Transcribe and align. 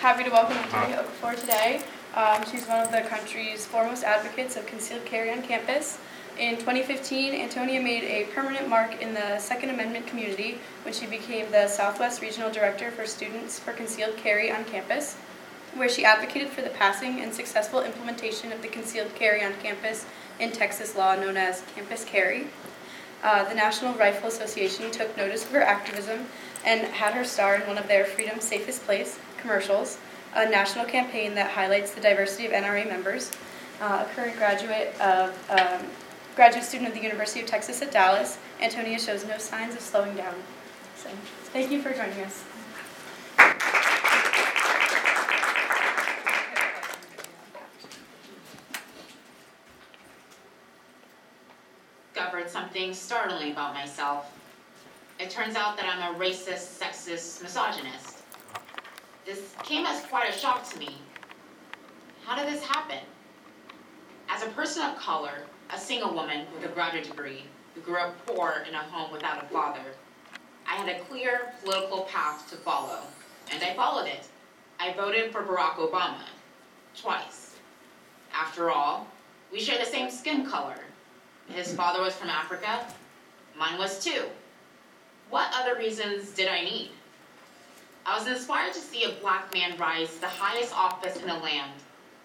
happy 0.00 0.24
to 0.24 0.30
welcome 0.30 0.56
Antonia 0.56 1.04
Okafor 1.04 1.38
today. 1.38 1.82
Um, 2.14 2.42
she's 2.50 2.64
one 2.64 2.80
of 2.80 2.90
the 2.90 3.02
country's 3.02 3.66
foremost 3.66 4.02
advocates 4.02 4.56
of 4.56 4.64
concealed 4.64 5.04
carry 5.04 5.30
on 5.30 5.42
campus. 5.42 5.98
In 6.38 6.56
2015, 6.56 7.34
Antonia 7.34 7.82
made 7.82 8.04
a 8.04 8.24
permanent 8.32 8.66
mark 8.66 9.02
in 9.02 9.12
the 9.12 9.38
Second 9.38 9.68
Amendment 9.68 10.06
community 10.06 10.58
when 10.84 10.94
she 10.94 11.04
became 11.04 11.50
the 11.50 11.68
Southwest 11.68 12.22
Regional 12.22 12.50
Director 12.50 12.90
for 12.90 13.04
Students 13.04 13.58
for 13.58 13.74
Concealed 13.74 14.16
Carry 14.16 14.50
on 14.50 14.64
Campus, 14.64 15.18
where 15.74 15.90
she 15.90 16.02
advocated 16.02 16.48
for 16.48 16.62
the 16.62 16.70
passing 16.70 17.20
and 17.20 17.34
successful 17.34 17.82
implementation 17.82 18.52
of 18.52 18.62
the 18.62 18.68
concealed 18.68 19.14
carry 19.14 19.44
on 19.44 19.52
campus 19.62 20.06
in 20.38 20.50
Texas 20.50 20.96
law 20.96 21.14
known 21.14 21.36
as 21.36 21.62
campus 21.74 22.06
carry. 22.06 22.46
Uh, 23.22 23.46
the 23.46 23.54
National 23.54 23.92
Rifle 23.92 24.28
Association 24.28 24.90
took 24.90 25.14
notice 25.18 25.44
of 25.44 25.50
her 25.50 25.60
activism 25.60 26.24
and 26.64 26.86
had 26.86 27.12
her 27.12 27.24
star 27.24 27.56
in 27.56 27.66
one 27.66 27.76
of 27.76 27.86
their 27.86 28.06
Freedom's 28.06 28.44
Safest 28.44 28.82
Place 28.84 29.18
commercials, 29.40 29.98
a 30.34 30.48
national 30.48 30.84
campaign 30.84 31.34
that 31.34 31.50
highlights 31.50 31.92
the 31.92 32.00
diversity 32.00 32.46
of 32.46 32.52
NRA 32.52 32.86
members. 32.88 33.32
Uh, 33.80 34.06
a 34.06 34.14
current 34.14 34.36
graduate 34.36 34.94
of 35.00 35.30
um, 35.50 35.86
graduate 36.36 36.64
student 36.64 36.88
of 36.88 36.94
the 36.94 37.02
University 37.02 37.40
of 37.40 37.46
Texas 37.46 37.82
at 37.82 37.90
Dallas, 37.90 38.38
Antonia 38.60 38.98
shows 38.98 39.26
no 39.26 39.38
signs 39.38 39.74
of 39.74 39.80
slowing 39.80 40.14
down. 40.16 40.34
So, 40.96 41.08
thank 41.52 41.70
you 41.70 41.80
for 41.80 41.90
joining 41.90 42.20
us. 42.20 42.44
Discovered 52.12 52.50
something 52.50 52.92
startling 52.92 53.52
about 53.52 53.74
myself. 53.74 54.36
It 55.18 55.30
turns 55.30 55.56
out 55.56 55.76
that 55.76 55.86
I'm 55.86 56.14
a 56.14 56.18
racist, 56.18 56.78
sexist, 56.78 57.42
misogynist. 57.42 58.19
This 59.30 59.54
came 59.62 59.86
as 59.86 60.04
quite 60.06 60.28
a 60.28 60.36
shock 60.36 60.68
to 60.70 60.78
me. 60.80 60.98
How 62.24 62.36
did 62.36 62.52
this 62.52 62.64
happen? 62.64 62.98
As 64.28 64.42
a 64.42 64.48
person 64.48 64.82
of 64.82 64.96
color, 64.96 65.44
a 65.72 65.78
single 65.78 66.12
woman 66.12 66.48
with 66.52 66.64
a 66.64 66.74
graduate 66.74 67.04
degree 67.04 67.44
who 67.72 67.80
grew 67.80 67.98
up 67.98 68.26
poor 68.26 68.64
in 68.68 68.74
a 68.74 68.78
home 68.78 69.12
without 69.12 69.44
a 69.44 69.46
father, 69.46 69.94
I 70.66 70.74
had 70.74 70.88
a 70.88 70.98
clear 71.04 71.52
political 71.62 72.00
path 72.10 72.50
to 72.50 72.56
follow, 72.56 73.02
and 73.52 73.62
I 73.62 73.72
followed 73.74 74.08
it. 74.08 74.26
I 74.80 74.94
voted 74.94 75.30
for 75.30 75.44
Barack 75.44 75.76
Obama 75.76 76.24
twice. 76.96 77.54
After 78.34 78.68
all, 78.68 79.06
we 79.52 79.60
share 79.60 79.78
the 79.78 79.84
same 79.84 80.10
skin 80.10 80.44
color. 80.44 80.80
His 81.46 81.72
father 81.72 82.02
was 82.02 82.16
from 82.16 82.30
Africa, 82.30 82.84
mine 83.56 83.78
was 83.78 84.02
too. 84.02 84.24
What 85.28 85.52
other 85.54 85.76
reasons 85.76 86.30
did 86.30 86.48
I 86.48 86.62
need? 86.62 86.90
I 88.10 88.18
was 88.18 88.26
inspired 88.26 88.72
to 88.72 88.80
see 88.80 89.04
a 89.04 89.20
black 89.20 89.54
man 89.54 89.78
rise 89.78 90.12
to 90.14 90.20
the 90.22 90.26
highest 90.26 90.74
office 90.74 91.16
in 91.18 91.28
the 91.28 91.34
land. 91.34 91.70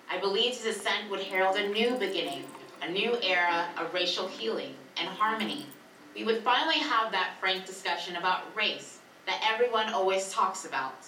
I 0.10 0.18
believed 0.18 0.58
his 0.58 0.78
ascent 0.78 1.12
would 1.12 1.20
herald 1.20 1.58
a 1.58 1.70
new 1.70 1.92
beginning, 1.92 2.44
a 2.82 2.90
new 2.90 3.16
era 3.22 3.68
of 3.78 3.94
racial 3.94 4.28
healing 4.28 4.74
and 4.98 5.08
harmony. 5.08 5.68
We 6.16 6.24
would 6.24 6.42
finally 6.42 6.80
have 6.80 7.12
that 7.12 7.36
frank 7.40 7.68
discussion 7.68 8.16
about 8.16 8.46
race 8.58 8.98
that 9.28 9.48
everyone 9.48 9.94
always 9.94 10.32
talks 10.32 10.66
about. 10.66 11.06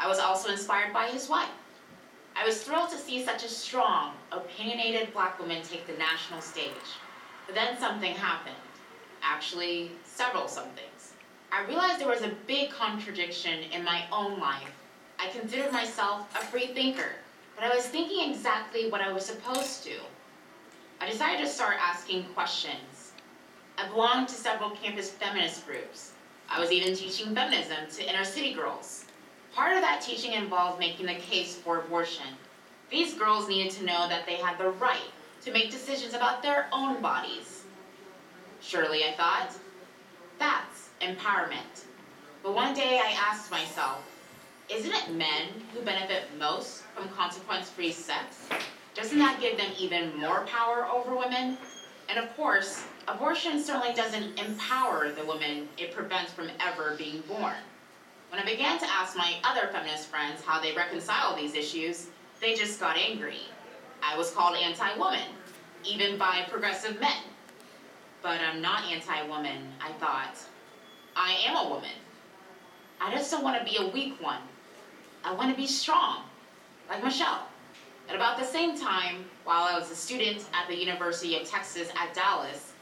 I 0.00 0.08
was 0.08 0.18
also 0.18 0.50
inspired 0.50 0.94
by 0.94 1.08
his 1.08 1.28
wife. 1.28 1.50
I 2.36 2.46
was 2.46 2.62
thrilled 2.62 2.88
to 2.88 2.96
see 2.96 3.22
such 3.22 3.44
a 3.44 3.48
strong, 3.48 4.14
opinionated 4.32 5.12
black 5.12 5.38
woman 5.38 5.60
take 5.62 5.86
the 5.86 5.98
national 5.98 6.40
stage. 6.40 6.96
But 7.44 7.54
then 7.54 7.78
something 7.78 8.14
happened. 8.14 8.56
Actually, 9.22 9.90
several 10.04 10.48
somethings. 10.48 10.97
I 11.50 11.64
realized 11.64 11.98
there 11.98 12.08
was 12.08 12.22
a 12.22 12.36
big 12.46 12.70
contradiction 12.70 13.64
in 13.72 13.82
my 13.82 14.04
own 14.12 14.38
life. 14.38 14.70
I 15.18 15.28
considered 15.28 15.72
myself 15.72 16.28
a 16.36 16.44
free 16.44 16.68
thinker, 16.68 17.12
but 17.56 17.64
I 17.64 17.74
was 17.74 17.86
thinking 17.86 18.30
exactly 18.30 18.90
what 18.90 19.00
I 19.00 19.12
was 19.12 19.24
supposed 19.24 19.82
to. 19.84 19.94
I 21.00 21.10
decided 21.10 21.40
to 21.44 21.50
start 21.50 21.76
asking 21.80 22.24
questions. 22.34 23.12
I 23.78 23.88
belonged 23.88 24.28
to 24.28 24.34
several 24.34 24.70
campus 24.70 25.10
feminist 25.10 25.66
groups. 25.66 26.12
I 26.50 26.60
was 26.60 26.70
even 26.70 26.94
teaching 26.94 27.34
feminism 27.34 27.76
to 27.94 28.08
inner 28.08 28.24
city 28.24 28.52
girls. 28.52 29.06
Part 29.54 29.74
of 29.74 29.82
that 29.82 30.02
teaching 30.02 30.32
involved 30.32 30.78
making 30.78 31.06
the 31.06 31.14
case 31.14 31.56
for 31.56 31.78
abortion. 31.78 32.26
These 32.90 33.14
girls 33.14 33.48
needed 33.48 33.72
to 33.72 33.84
know 33.84 34.08
that 34.08 34.26
they 34.26 34.36
had 34.36 34.58
the 34.58 34.70
right 34.70 35.10
to 35.42 35.52
make 35.52 35.70
decisions 35.70 36.14
about 36.14 36.42
their 36.42 36.68
own 36.72 37.00
bodies. 37.00 37.64
Surely, 38.60 39.04
I 39.04 39.12
thought, 39.12 39.54
that's 40.38 40.77
empowerment. 41.00 41.86
But 42.42 42.54
one 42.54 42.74
day 42.74 43.00
I 43.04 43.16
asked 43.18 43.50
myself, 43.50 44.02
isn't 44.68 44.92
it 44.92 45.12
men 45.12 45.48
who 45.72 45.80
benefit 45.80 46.24
most 46.38 46.82
from 46.94 47.08
consequence 47.08 47.70
free 47.70 47.92
sex? 47.92 48.48
Doesn't 48.94 49.18
that 49.18 49.40
give 49.40 49.56
them 49.56 49.70
even 49.78 50.18
more 50.18 50.46
power 50.46 50.86
over 50.86 51.16
women? 51.16 51.56
And 52.08 52.18
of 52.18 52.34
course, 52.36 52.84
abortion 53.06 53.62
certainly 53.62 53.94
doesn't 53.94 54.38
empower 54.38 55.10
the 55.10 55.24
woman 55.24 55.68
it 55.78 55.92
prevents 55.92 56.32
from 56.32 56.48
ever 56.60 56.94
being 56.96 57.22
born. 57.22 57.54
When 58.30 58.40
I 58.40 58.44
began 58.44 58.78
to 58.78 58.90
ask 58.90 59.16
my 59.16 59.34
other 59.44 59.68
feminist 59.72 60.08
friends 60.08 60.42
how 60.42 60.60
they 60.60 60.74
reconcile 60.74 61.34
these 61.36 61.54
issues, 61.54 62.08
they 62.40 62.54
just 62.54 62.78
got 62.78 62.96
angry. 62.96 63.40
I 64.02 64.16
was 64.16 64.30
called 64.30 64.56
anti 64.56 64.96
woman, 64.96 65.28
even 65.84 66.18
by 66.18 66.44
progressive 66.50 67.00
men. 67.00 67.22
But 68.22 68.40
I'm 68.40 68.60
not 68.60 68.84
anti 68.84 69.26
woman, 69.28 69.72
I 69.80 69.92
thought. 69.92 70.36
I 71.20 71.32
am 71.48 71.56
a 71.56 71.68
woman. 71.68 71.90
I 73.00 73.12
just 73.12 73.28
don't 73.32 73.42
want 73.42 73.58
to 73.58 73.64
be 73.68 73.76
a 73.82 73.88
weak 73.88 74.22
one. 74.22 74.38
I 75.24 75.34
want 75.34 75.50
to 75.50 75.56
be 75.56 75.66
strong, 75.66 76.22
like 76.88 77.02
Michelle. 77.02 77.48
At 78.08 78.14
about 78.14 78.38
the 78.38 78.44
same 78.44 78.78
time, 78.78 79.24
while 79.42 79.64
I 79.64 79.76
was 79.76 79.90
a 79.90 79.96
student 79.96 80.46
at 80.54 80.68
the 80.68 80.76
University 80.78 81.36
of 81.36 81.42
Texas 81.46 81.90
at 82.00 82.14
Dallas, 82.14 82.72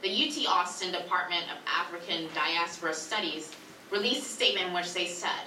the 0.00 0.08
UT 0.08 0.48
Austin 0.48 0.92
Department 0.92 1.42
of 1.50 1.58
African 1.66 2.28
Diaspora 2.34 2.94
Studies 2.94 3.50
released 3.90 4.26
a 4.26 4.30
statement 4.30 4.68
in 4.68 4.74
which 4.74 4.94
they 4.94 5.06
said, 5.06 5.42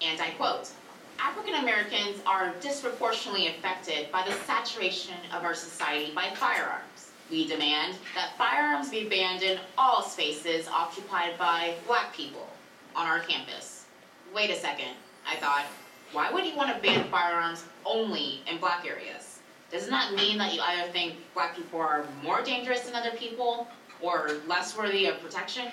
and 0.00 0.18
I 0.22 0.30
quote, 0.30 0.70
African 1.18 1.56
Americans 1.56 2.18
are 2.26 2.54
disproportionately 2.62 3.48
affected 3.48 4.10
by 4.10 4.26
the 4.26 4.32
saturation 4.46 5.16
of 5.34 5.44
our 5.44 5.54
society 5.54 6.12
by 6.14 6.30
firearms. 6.34 6.93
We 7.30 7.48
demand 7.48 7.96
that 8.14 8.36
firearms 8.36 8.90
be 8.90 9.08
banned 9.08 9.42
in 9.42 9.58
all 9.78 10.02
spaces 10.02 10.68
occupied 10.68 11.38
by 11.38 11.74
black 11.86 12.14
people 12.14 12.48
on 12.94 13.06
our 13.06 13.20
campus. 13.20 13.86
Wait 14.34 14.50
a 14.50 14.56
second, 14.56 14.90
I 15.26 15.36
thought. 15.36 15.64
Why 16.12 16.30
would 16.30 16.44
you 16.44 16.54
want 16.56 16.74
to 16.74 16.82
ban 16.82 17.08
firearms 17.10 17.64
only 17.84 18.40
in 18.50 18.58
black 18.58 18.86
areas? 18.86 19.40
Doesn't 19.72 19.90
that 19.90 20.14
mean 20.14 20.38
that 20.38 20.54
you 20.54 20.60
either 20.60 20.92
think 20.92 21.14
black 21.34 21.56
people 21.56 21.80
are 21.80 22.06
more 22.22 22.42
dangerous 22.42 22.82
than 22.82 22.94
other 22.94 23.10
people 23.16 23.66
or 24.00 24.30
less 24.46 24.76
worthy 24.76 25.06
of 25.06 25.20
protection? 25.20 25.66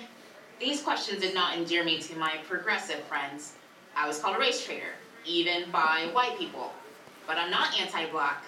These 0.59 0.81
questions 0.81 1.21
did 1.21 1.35
not 1.35 1.57
endear 1.57 1.83
me 1.83 1.99
to 1.99 2.17
my 2.17 2.37
progressive 2.47 3.01
friends. 3.03 3.53
I 3.95 4.07
was 4.07 4.19
called 4.19 4.37
a 4.37 4.39
race 4.39 4.65
traitor, 4.65 4.93
even 5.25 5.69
by 5.69 6.09
white 6.13 6.39
people. 6.39 6.71
But 7.27 7.37
I'm 7.37 7.51
not 7.51 7.79
anti 7.79 8.07
black. 8.07 8.43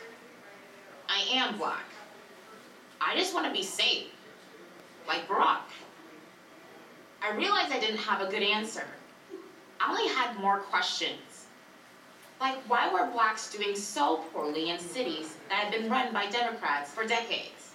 I 1.09 1.21
am 1.33 1.57
black. 1.57 1.83
I 3.05 3.15
just 3.15 3.33
want 3.33 3.45
to 3.45 3.51
be 3.51 3.63
safe, 3.63 4.07
like 5.07 5.27
Barack. 5.27 5.59
I 7.21 7.35
realized 7.35 7.71
I 7.71 7.79
didn't 7.79 7.97
have 7.97 8.21
a 8.21 8.31
good 8.31 8.43
answer. 8.43 8.85
I 9.79 9.89
only 9.89 10.07
had 10.13 10.39
more 10.39 10.59
questions. 10.59 11.47
Like, 12.39 12.57
why 12.67 12.91
were 12.91 13.11
blacks 13.11 13.51
doing 13.51 13.75
so 13.75 14.17
poorly 14.31 14.69
in 14.69 14.79
cities 14.79 15.35
that 15.49 15.63
had 15.63 15.73
been 15.73 15.89
run 15.89 16.13
by 16.13 16.29
Democrats 16.29 16.91
for 16.91 17.05
decades? 17.05 17.71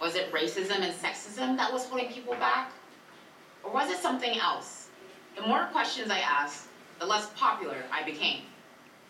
Was 0.00 0.16
it 0.16 0.32
racism 0.32 0.80
and 0.80 0.92
sexism 0.94 1.56
that 1.56 1.72
was 1.72 1.86
holding 1.86 2.12
people 2.12 2.34
back? 2.34 2.72
Or 3.62 3.72
was 3.72 3.90
it 3.90 3.98
something 3.98 4.38
else? 4.38 4.88
The 5.36 5.42
more 5.42 5.64
questions 5.72 6.10
I 6.10 6.18
asked, 6.18 6.66
the 6.98 7.06
less 7.06 7.30
popular 7.36 7.76
I 7.92 8.02
became. 8.02 8.42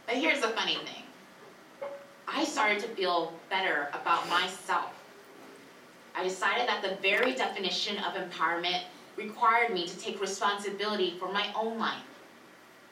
But 0.06 0.16
here's 0.16 0.40
the 0.40 0.48
funny 0.48 0.76
thing 0.76 1.90
I 2.28 2.44
started 2.44 2.80
to 2.80 2.88
feel 2.88 3.32
better 3.50 3.88
about 3.92 4.28
myself. 4.28 5.01
I 6.14 6.24
decided 6.24 6.68
that 6.68 6.82
the 6.82 6.96
very 6.96 7.34
definition 7.34 7.96
of 7.98 8.14
empowerment 8.14 8.82
required 9.16 9.72
me 9.72 9.86
to 9.86 9.98
take 9.98 10.20
responsibility 10.20 11.14
for 11.18 11.32
my 11.32 11.46
own 11.54 11.78
life. 11.78 12.02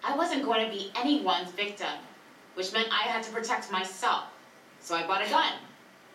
I 0.03 0.17
wasn't 0.17 0.45
going 0.45 0.65
to 0.65 0.71
be 0.71 0.91
anyone's 0.97 1.51
victim, 1.51 1.93
which 2.55 2.73
meant 2.73 2.89
I 2.91 3.03
had 3.09 3.23
to 3.25 3.33
protect 3.33 3.71
myself. 3.71 4.25
So 4.81 4.95
I 4.95 5.07
bought 5.07 5.27
a 5.27 5.29
gun. 5.29 5.53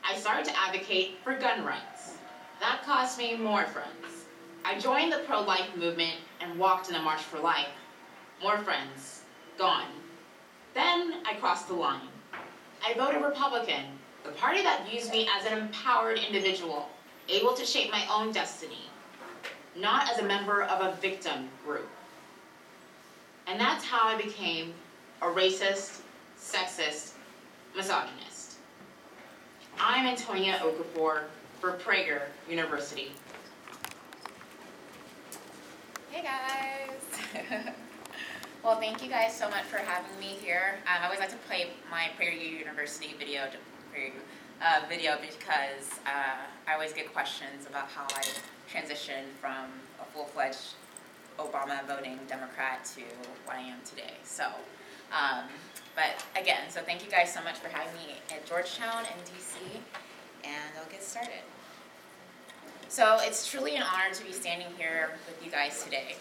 I 0.04 0.16
started 0.16 0.46
to 0.46 0.60
advocate 0.60 1.18
for 1.24 1.38
gun 1.38 1.64
rights. 1.64 2.18
That 2.60 2.84
cost 2.84 3.18
me 3.18 3.36
more 3.36 3.66
friends. 3.66 4.26
I 4.64 4.80
joined 4.80 5.12
the 5.12 5.20
pro 5.20 5.42
life 5.42 5.76
movement 5.76 6.16
and 6.42 6.58
walked 6.58 6.90
in 6.90 6.96
a 6.96 7.02
March 7.02 7.22
for 7.22 7.40
Life. 7.40 7.70
More 8.42 8.58
friends. 8.58 9.22
Gone. 9.58 9.86
Then 10.74 11.22
I 11.26 11.36
crossed 11.36 11.68
the 11.68 11.76
line. 11.76 12.08
I 12.86 12.94
voted 12.94 13.24
Republican, 13.24 13.86
the 14.24 14.32
party 14.32 14.62
that 14.64 14.88
views 14.90 15.10
me 15.10 15.28
as 15.38 15.46
an 15.46 15.58
empowered 15.58 16.20
individual, 16.20 16.90
able 17.30 17.54
to 17.54 17.66
shape 17.66 17.92
my 17.92 18.06
own 18.12 18.32
destiny, 18.32 18.90
not 19.76 20.10
as 20.12 20.20
a 20.20 20.24
member 20.24 20.64
of 20.64 20.82
a 20.82 20.96
victim 20.98 21.50
group. 21.66 21.88
And 23.48 23.60
that's 23.60 23.84
how 23.84 24.08
I 24.08 24.18
became 24.18 24.74
a 25.22 25.26
racist, 25.26 26.02
sexist, 26.40 27.14
misogynist. 27.76 28.58
I'm 29.80 30.08
Antonia 30.08 30.60
Okafor 30.64 31.24
for 31.60 31.74
Prager 31.78 32.22
University. 32.50 33.12
Hey 36.12 36.24
guys! 36.24 37.66
well, 38.64 38.80
thank 38.80 39.04
you 39.04 39.10
guys 39.10 39.36
so 39.36 39.50
much 39.50 39.64
for 39.64 39.78
having 39.78 40.18
me 40.20 40.38
here. 40.42 40.78
Um, 40.88 41.02
I 41.02 41.06
always 41.06 41.20
like 41.20 41.30
to 41.30 41.38
play 41.48 41.68
my 41.92 42.10
Prager 42.20 42.60
University 42.60 43.16
video, 43.20 43.42
uh, 44.62 44.82
video 44.88 45.18
because 45.22 46.00
uh, 46.06 46.46
I 46.68 46.74
always 46.74 46.94
get 46.94 47.12
questions 47.14 47.66
about 47.68 47.90
how 47.90 48.06
I 48.16 48.24
transitioned 48.72 49.32
from 49.40 49.66
a 50.02 50.06
full-fledged 50.14 50.76
Obama 51.38 51.86
voting 51.88 52.20
Democrat 52.28 52.86
to 52.96 53.02
what 53.46 53.58
I 53.58 53.62
am 53.62 53.78
today. 53.84 54.14
So, 54.24 54.46
um, 55.12 55.46
but 55.96 56.24
again, 56.40 56.70
so 56.70 56.82
thank 56.82 57.04
you 57.04 57.12
guys 57.12 57.34
so 57.34 57.44
much 57.44 57.58
for 57.58 57.70
having 57.70 57.94
me 57.94 58.16
at 58.32 58.46
Georgetown 58.46 59.04
and 59.12 59.22
DC, 59.26 59.56
and 60.44 60.72
I'll 60.80 60.90
get 60.90 61.04
started. 61.04 61.44
So 62.88 63.18
it's 63.22 63.50
truly 63.50 63.76
an 63.76 63.84
honor 63.84 64.14
to 64.14 64.24
be 64.24 64.32
standing 64.32 64.68
here 64.78 65.12
with 65.28 65.44
you 65.44 65.52
guys 65.52 65.84
today. 65.84 66.16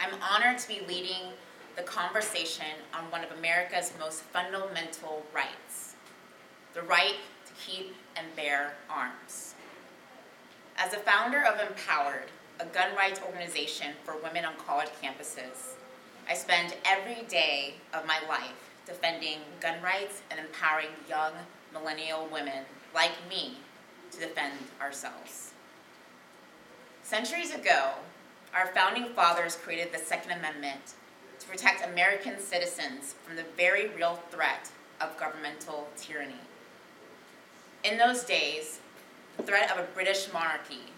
I'm 0.00 0.14
honored 0.22 0.58
to 0.58 0.68
be 0.68 0.80
leading 0.88 1.32
the 1.76 1.82
conversation 1.82 2.66
on 2.94 3.04
one 3.10 3.22
of 3.24 3.30
America's 3.38 3.92
most 3.98 4.22
fundamental 4.22 5.24
rights, 5.34 5.94
the 6.74 6.82
right 6.82 7.16
keep 7.66 7.94
and 8.16 8.26
bear 8.36 8.74
arms. 8.90 9.54
As 10.76 10.92
a 10.92 10.98
founder 10.98 11.44
of 11.44 11.60
Empowered, 11.60 12.28
a 12.60 12.66
gun 12.66 12.94
rights 12.96 13.20
organization 13.24 13.92
for 14.04 14.16
women 14.22 14.44
on 14.44 14.54
college 14.56 14.90
campuses, 15.02 15.74
I 16.28 16.34
spend 16.34 16.74
every 16.84 17.22
day 17.28 17.74
of 17.92 18.06
my 18.06 18.18
life 18.28 18.70
defending 18.86 19.38
gun 19.60 19.80
rights 19.82 20.22
and 20.30 20.40
empowering 20.40 20.88
young 21.08 21.32
millennial 21.72 22.28
women 22.32 22.64
like 22.94 23.12
me 23.28 23.56
to 24.10 24.18
defend 24.18 24.54
ourselves. 24.80 25.52
Centuries 27.02 27.54
ago, 27.54 27.92
our 28.54 28.66
founding 28.68 29.08
fathers 29.14 29.56
created 29.56 29.92
the 29.92 29.98
Second 29.98 30.32
Amendment 30.32 30.94
to 31.38 31.48
protect 31.48 31.84
American 31.84 32.38
citizens 32.38 33.14
from 33.24 33.36
the 33.36 33.44
very 33.56 33.88
real 33.88 34.20
threat 34.30 34.70
of 35.00 35.18
governmental 35.18 35.88
tyranny. 35.96 36.34
In 37.84 37.98
those 37.98 38.22
days, 38.22 38.78
the 39.36 39.42
threat 39.42 39.70
of 39.72 39.78
a 39.78 39.88
British 39.92 40.32
monarchy, 40.32 40.92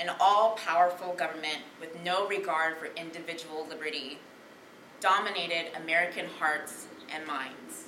an 0.00 0.10
all 0.18 0.56
powerful 0.56 1.14
government 1.14 1.58
with 1.80 2.02
no 2.02 2.26
regard 2.26 2.76
for 2.78 2.86
individual 2.96 3.66
liberty, 3.68 4.18
dominated 4.98 5.66
American 5.80 6.26
hearts 6.40 6.86
and 7.14 7.24
minds. 7.24 7.84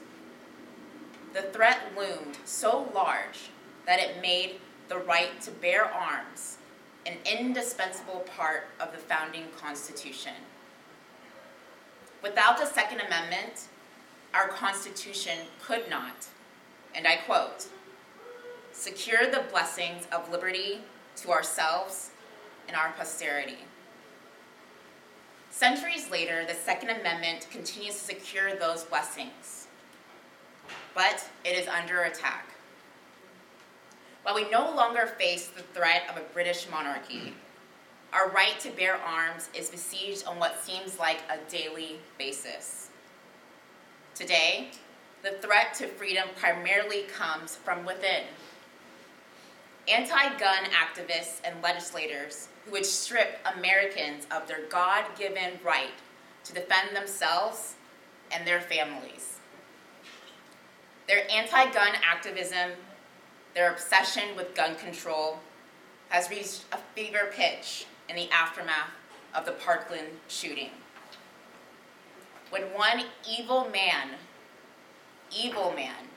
The 1.33 1.43
threat 1.43 1.81
loomed 1.99 2.39
so 2.45 2.89
large 2.95 3.51
that 3.85 3.99
it 3.99 4.23
made 4.23 4.61
the 4.89 4.99
right 4.99 5.41
to 5.41 5.51
bear 5.51 5.85
arms 5.85 6.59
an 7.07 7.15
indispensable 7.25 8.21
part 8.37 8.69
of 8.79 8.93
the 8.93 8.99
founding 8.99 9.47
Constitution. 9.61 10.35
Without 12.23 12.59
the 12.59 12.67
Second 12.67 13.01
Amendment, 13.01 13.69
our 14.33 14.49
Constitution 14.49 15.39
could 15.61 15.91
not, 15.91 16.29
and 16.95 17.07
I 17.07 17.17
quote, 17.17 17.67
secure 18.75 19.31
the 19.31 19.45
blessings 19.51 20.07
of 20.13 20.31
liberty 20.31 20.81
to 21.17 21.31
ourselves 21.31 22.11
and 22.67 22.77
our 22.77 22.91
posterity. 22.93 23.59
Centuries 25.51 26.11
later, 26.11 26.45
the 26.45 26.55
Second 26.55 26.91
Amendment 26.91 27.47
continues 27.51 27.95
to 27.95 28.05
secure 28.05 28.57
those 28.57 28.83
blessings, 28.83 29.69
but 30.95 31.31
it 31.45 31.57
is 31.57 31.69
under 31.69 32.03
attack. 32.03 32.49
While 34.25 34.35
we 34.35 34.51
no 34.51 34.75
longer 34.75 35.07
face 35.07 35.47
the 35.47 35.63
threat 35.63 36.03
of 36.11 36.17
a 36.17 36.33
British 36.33 36.67
monarchy, 36.69 37.35
our 38.13 38.31
right 38.31 38.59
to 38.61 38.71
bear 38.71 38.97
arms 38.97 39.49
is 39.55 39.71
besieged 39.71 40.27
on 40.27 40.39
what 40.39 40.65
seems 40.65 40.99
like 40.99 41.21
a 41.31 41.39
daily 41.51 42.01
basis. 42.19 42.89
Today, 44.15 44.71
the 45.23 45.33
threat 45.41 45.75
to 45.75 45.87
freedom 45.87 46.29
primarily 46.37 47.03
comes 47.03 47.55
from 47.55 47.85
within. 47.85 48.25
Anti 49.87 50.39
gun 50.39 50.65
activists 50.71 51.41
and 51.45 51.63
legislators 51.63 52.49
who 52.65 52.73
would 52.73 52.87
strip 52.87 53.39
Americans 53.57 54.27
of 54.31 54.49
their 54.49 54.63
God 54.71 55.05
given 55.19 55.59
right 55.63 55.91
to 56.45 56.55
defend 56.55 56.97
themselves 56.97 57.75
and 58.33 58.47
their 58.47 58.63
families. 58.63 59.39
Their 61.07 61.31
anti 61.31 61.71
gun 61.73 61.93
activism, 62.03 62.71
their 63.55 63.71
obsession 63.71 64.35
with 64.37 64.55
gun 64.55 64.75
control, 64.77 65.41
has 66.09 66.31
reached 66.31 66.65
a 66.73 66.79
fever 66.95 67.31
pitch 67.31 67.85
in 68.09 68.17
the 68.17 68.31
aftermath 68.31 68.91
of 69.35 69.45
the 69.45 69.53
Parkland 69.53 70.09
shooting. 70.29 70.71
When 72.49 72.63
one 72.73 73.05
evil 73.29 73.69
man, 73.69 74.11
evil 75.37 75.73
man, 75.73 76.09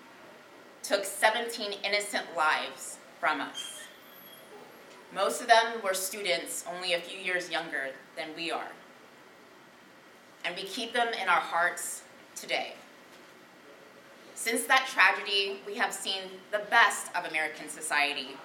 took 0.84 1.04
17 1.04 1.74
innocent 1.84 2.26
lives 2.36 2.97
from 3.20 3.42
us. 3.42 3.82
Most 5.14 5.42
of 5.42 5.48
them 5.48 5.82
were 5.84 5.94
students 5.94 6.66
only 6.74 6.94
a 6.94 7.00
few 7.00 7.20
years 7.20 7.50
younger 7.50 7.92
than 8.16 8.30
we 8.36 8.52
are. 8.52 8.72
And 10.46 10.56
we 10.56 10.64
keep 10.64 10.94
them 10.94 11.10
in 11.22 11.30
our 11.30 11.40
hearts 11.40 12.04
today. 12.36 12.74
Since 14.36 14.66
that 14.66 14.88
tragedy, 14.88 15.60
we 15.66 15.76
have 15.76 15.94
seen 15.94 16.22
the 16.52 16.62
best 16.70 17.08
of 17.16 17.26
American 17.26 17.70
society. 17.70 18.38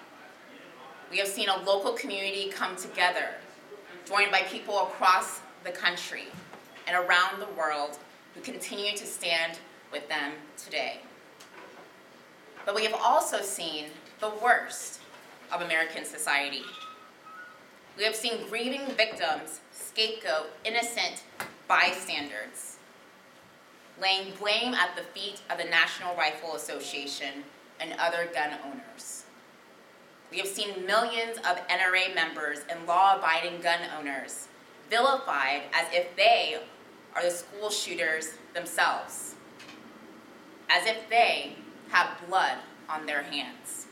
We 1.11 1.17
have 1.19 1.27
seen 1.27 1.49
a 1.49 1.61
local 1.63 1.93
community 1.93 2.49
come 2.49 2.75
together, 2.75 3.35
joined 4.05 4.31
by 4.31 4.41
people 4.41 4.81
across 4.81 5.41
the 5.63 5.71
country 5.71 6.25
and 6.87 6.97
around 6.97 7.39
the 7.39 7.53
world 7.57 7.99
who 8.33 8.41
continue 8.41 8.97
to 8.97 9.05
stand 9.05 9.59
with 9.91 10.09
them 10.09 10.33
today. 10.57 10.99
But 12.65 12.75
we 12.75 12.83
have 12.83 12.95
also 12.95 13.41
seen 13.41 13.85
the 14.23 14.31
worst 14.41 15.01
of 15.51 15.61
American 15.61 16.05
society. 16.05 16.61
We 17.97 18.05
have 18.05 18.15
seen 18.15 18.47
grieving 18.47 18.85
victims 18.95 19.59
scapegoat 19.73 20.47
innocent 20.63 21.23
bystanders, 21.67 22.77
laying 24.01 24.31
blame 24.39 24.73
at 24.75 24.95
the 24.95 25.01
feet 25.01 25.41
of 25.49 25.57
the 25.57 25.65
National 25.65 26.15
Rifle 26.15 26.55
Association 26.55 27.43
and 27.81 27.99
other 27.99 28.29
gun 28.33 28.51
owners. 28.65 29.25
We 30.31 30.37
have 30.37 30.47
seen 30.47 30.85
millions 30.85 31.37
of 31.39 31.57
NRA 31.67 32.15
members 32.15 32.59
and 32.69 32.87
law 32.87 33.17
abiding 33.17 33.59
gun 33.59 33.81
owners 33.99 34.47
vilified 34.89 35.63
as 35.73 35.87
if 35.91 36.15
they 36.15 36.59
are 37.13 37.23
the 37.23 37.29
school 37.29 37.69
shooters 37.69 38.35
themselves, 38.53 39.35
as 40.69 40.87
if 40.87 41.09
they 41.09 41.57
have 41.89 42.17
blood 42.29 42.59
on 42.87 43.05
their 43.05 43.23
hands. 43.23 43.87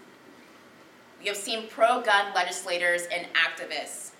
We 1.21 1.27
have 1.27 1.37
seen 1.37 1.67
pro 1.67 2.01
gun 2.01 2.33
legislators 2.33 3.03
and 3.13 3.27
activists 3.35 4.11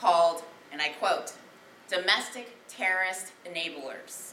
called, 0.00 0.42
and 0.72 0.82
I 0.82 0.88
quote, 0.88 1.32
domestic 1.88 2.56
terrorist 2.66 3.32
enablers. 3.46 4.32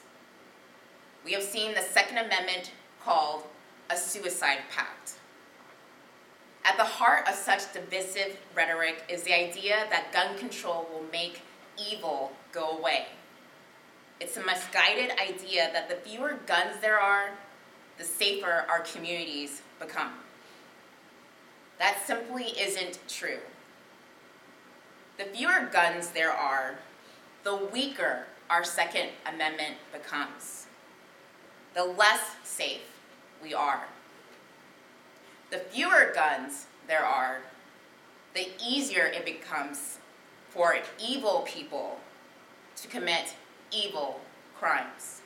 We 1.24 1.34
have 1.34 1.44
seen 1.44 1.76
the 1.76 1.82
Second 1.82 2.18
Amendment 2.18 2.72
called 3.04 3.44
a 3.92 3.96
suicide 3.96 4.60
pact. 4.72 5.14
At 6.66 6.76
the 6.78 6.84
heart 6.84 7.28
of 7.30 7.36
such 7.36 7.72
divisive 7.72 8.38
rhetoric 8.56 9.04
is 9.08 9.22
the 9.22 9.34
idea 9.34 9.86
that 9.92 10.12
gun 10.12 10.38
control 10.40 10.88
will 10.92 11.06
make 11.12 11.42
evil 11.78 12.32
go 12.52 12.78
away. 12.80 13.06
It's 14.20 14.38
a 14.38 14.44
misguided 14.44 15.12
idea 15.20 15.70
that 15.72 15.88
the 15.88 15.96
fewer 15.98 16.40
guns 16.48 16.82
there 16.82 17.00
are, 17.00 17.30
the 18.00 18.04
safer 18.04 18.66
our 18.68 18.80
communities 18.80 19.62
become. 19.80 20.14
That 21.80 22.06
simply 22.06 22.46
isn't 22.60 23.00
true. 23.08 23.40
The 25.18 25.26
fewer 25.26 25.70
guns 25.72 26.10
there 26.10 26.32
are, 26.32 26.80
the 27.44 27.56
weaker 27.56 28.26
our 28.50 28.64
Second 28.64 29.10
Amendment 29.26 29.76
becomes, 29.92 30.68
the 31.74 31.84
less 31.84 32.22
safe 32.44 32.82
we 33.42 33.54
are. 33.54 33.86
The 35.50 35.60
fewer 35.60 36.12
guns 36.14 36.68
there 36.88 37.06
are, 37.06 37.40
the 38.34 38.48
easier 38.64 39.06
it 39.06 39.26
becomes 39.26 39.98
for 40.50 40.78
evil 41.00 41.44
people 41.48 42.00
to 42.76 42.88
commit 42.88 43.36
evil 43.72 44.22
crimes. 44.58 45.22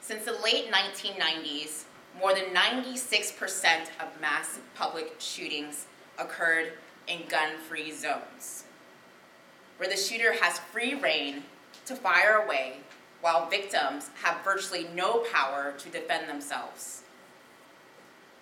Since 0.00 0.24
the 0.24 0.38
late 0.42 0.70
1990s, 0.70 1.84
more 2.18 2.34
than 2.34 2.46
96% 2.46 3.88
of 4.00 4.20
mass 4.20 4.58
public 4.74 5.14
shootings 5.18 5.86
occurred 6.18 6.72
in 7.06 7.22
gun 7.28 7.56
free 7.68 7.92
zones, 7.92 8.64
where 9.78 9.88
the 9.88 9.96
shooter 9.96 10.32
has 10.40 10.58
free 10.58 10.94
reign 10.94 11.44
to 11.86 11.96
fire 11.96 12.42
away 12.44 12.78
while 13.20 13.48
victims 13.48 14.10
have 14.22 14.44
virtually 14.44 14.86
no 14.94 15.24
power 15.32 15.74
to 15.78 15.88
defend 15.88 16.28
themselves. 16.28 17.02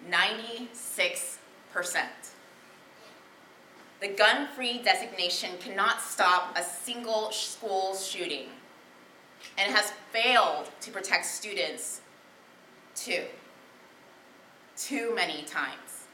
96%. 0.08 0.68
The 4.00 4.08
gun 4.08 4.46
free 4.54 4.78
designation 4.78 5.50
cannot 5.58 6.00
stop 6.00 6.56
a 6.56 6.62
single 6.62 7.32
school 7.32 7.96
shooting 7.96 8.46
and 9.56 9.75
has 9.75 9.92
failed 10.12 10.70
to 10.80 10.90
protect 10.92 11.26
students 11.26 12.00
too. 12.94 13.25
Too 14.78 15.12
many 15.12 15.42
times. 15.42 16.06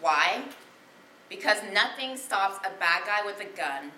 Why? 0.00 0.44
Because 1.28 1.58
nothing 1.72 2.16
stops 2.16 2.64
a 2.64 2.70
bad 2.78 3.02
guy 3.04 3.26
with 3.26 3.40
a 3.40 3.56
gun 3.56 3.90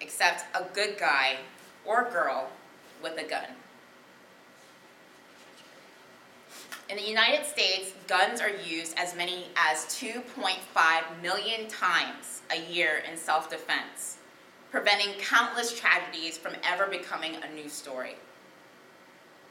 except 0.00 0.44
a 0.56 0.64
good 0.74 0.98
guy 0.98 1.36
or 1.84 2.10
girl 2.10 2.48
with 3.00 3.16
a 3.16 3.22
gun. 3.22 3.46
In 6.90 6.96
the 6.96 7.08
United 7.08 7.46
States, 7.46 7.92
guns 8.08 8.40
are 8.40 8.50
used 8.50 8.98
as 8.98 9.14
many 9.14 9.46
as 9.56 9.84
2.5 9.86 11.22
million 11.22 11.68
times 11.68 12.42
a 12.50 12.60
year 12.70 13.04
in 13.10 13.16
self 13.16 13.48
defense, 13.48 14.18
preventing 14.70 15.14
countless 15.20 15.78
tragedies 15.78 16.36
from 16.36 16.54
ever 16.64 16.86
becoming 16.86 17.36
a 17.36 17.54
news 17.54 17.72
story. 17.72 18.16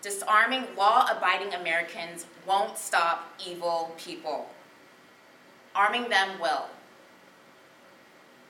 Disarming 0.03 0.65
law 0.77 1.07
abiding 1.09 1.53
Americans 1.53 2.25
won't 2.45 2.77
stop 2.77 3.33
evil 3.47 3.95
people. 3.97 4.49
Arming 5.73 6.09
them 6.09 6.41
will. 6.41 6.65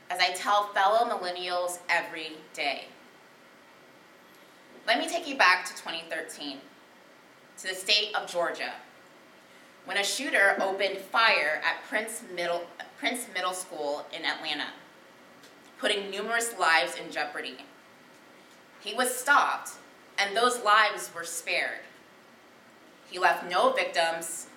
As 0.09 0.19
I 0.19 0.31
tell 0.33 0.73
fellow 0.73 1.07
millennials 1.07 1.77
every 1.87 2.31
day. 2.55 2.85
Let 4.87 4.97
me 4.97 5.07
take 5.07 5.27
you 5.27 5.37
back 5.37 5.63
to 5.65 5.73
2013, 5.73 6.57
to 7.59 7.67
the 7.67 7.75
state 7.75 8.15
of 8.15 8.27
Georgia, 8.27 8.73
when 9.85 9.97
a 9.97 10.03
shooter 10.03 10.57
opened 10.59 10.97
fire 10.97 11.61
at 11.63 11.83
Price 11.87 12.23
Middle, 12.35 12.63
Price 12.97 13.27
Middle 13.31 13.53
School 13.53 14.05
in 14.11 14.25
Atlanta, 14.25 14.69
putting 15.77 16.09
numerous 16.09 16.57
lives 16.57 16.95
in 16.95 17.11
jeopardy. 17.11 17.57
He 18.81 18.93
was 18.93 19.15
stopped, 19.15 19.73
and 20.17 20.35
those 20.35 20.63
lives 20.63 21.09
were 21.15 21.23
spared. 21.23 21.79
He 23.09 23.19
left 23.19 23.49
no 23.49 23.71
victims, 23.73 24.47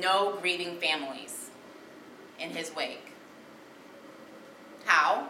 no 0.00 0.36
grieving 0.40 0.78
families 0.78 1.50
in 2.38 2.50
his 2.50 2.74
wake. 2.74 3.12
How? 4.84 5.28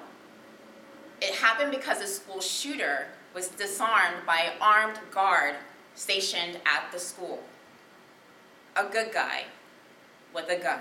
It 1.21 1.35
happened 1.35 1.71
because 1.71 2.01
a 2.01 2.07
school 2.07 2.41
shooter 2.41 3.09
was 3.35 3.49
disarmed 3.49 4.27
by 4.27 4.39
an 4.39 4.53
armed 4.61 4.99
guard 5.11 5.57
stationed 5.95 6.61
at 6.65 6.93
the 6.93 6.99
school. 6.99 7.43
A 8.77 8.85
good 8.85 9.13
guy 9.13 9.45
with 10.35 10.49
a 10.49 10.57
gun. 10.57 10.81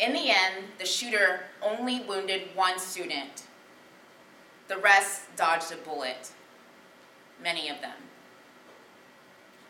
In 0.00 0.12
the 0.12 0.30
end, 0.30 0.64
the 0.78 0.86
shooter 0.86 1.44
only 1.60 2.00
wounded 2.00 2.48
one 2.54 2.78
student. 2.78 3.44
The 4.68 4.78
rest 4.78 5.22
dodged 5.36 5.70
a 5.70 5.76
bullet, 5.76 6.30
many 7.40 7.68
of 7.68 7.80
them. 7.80 7.96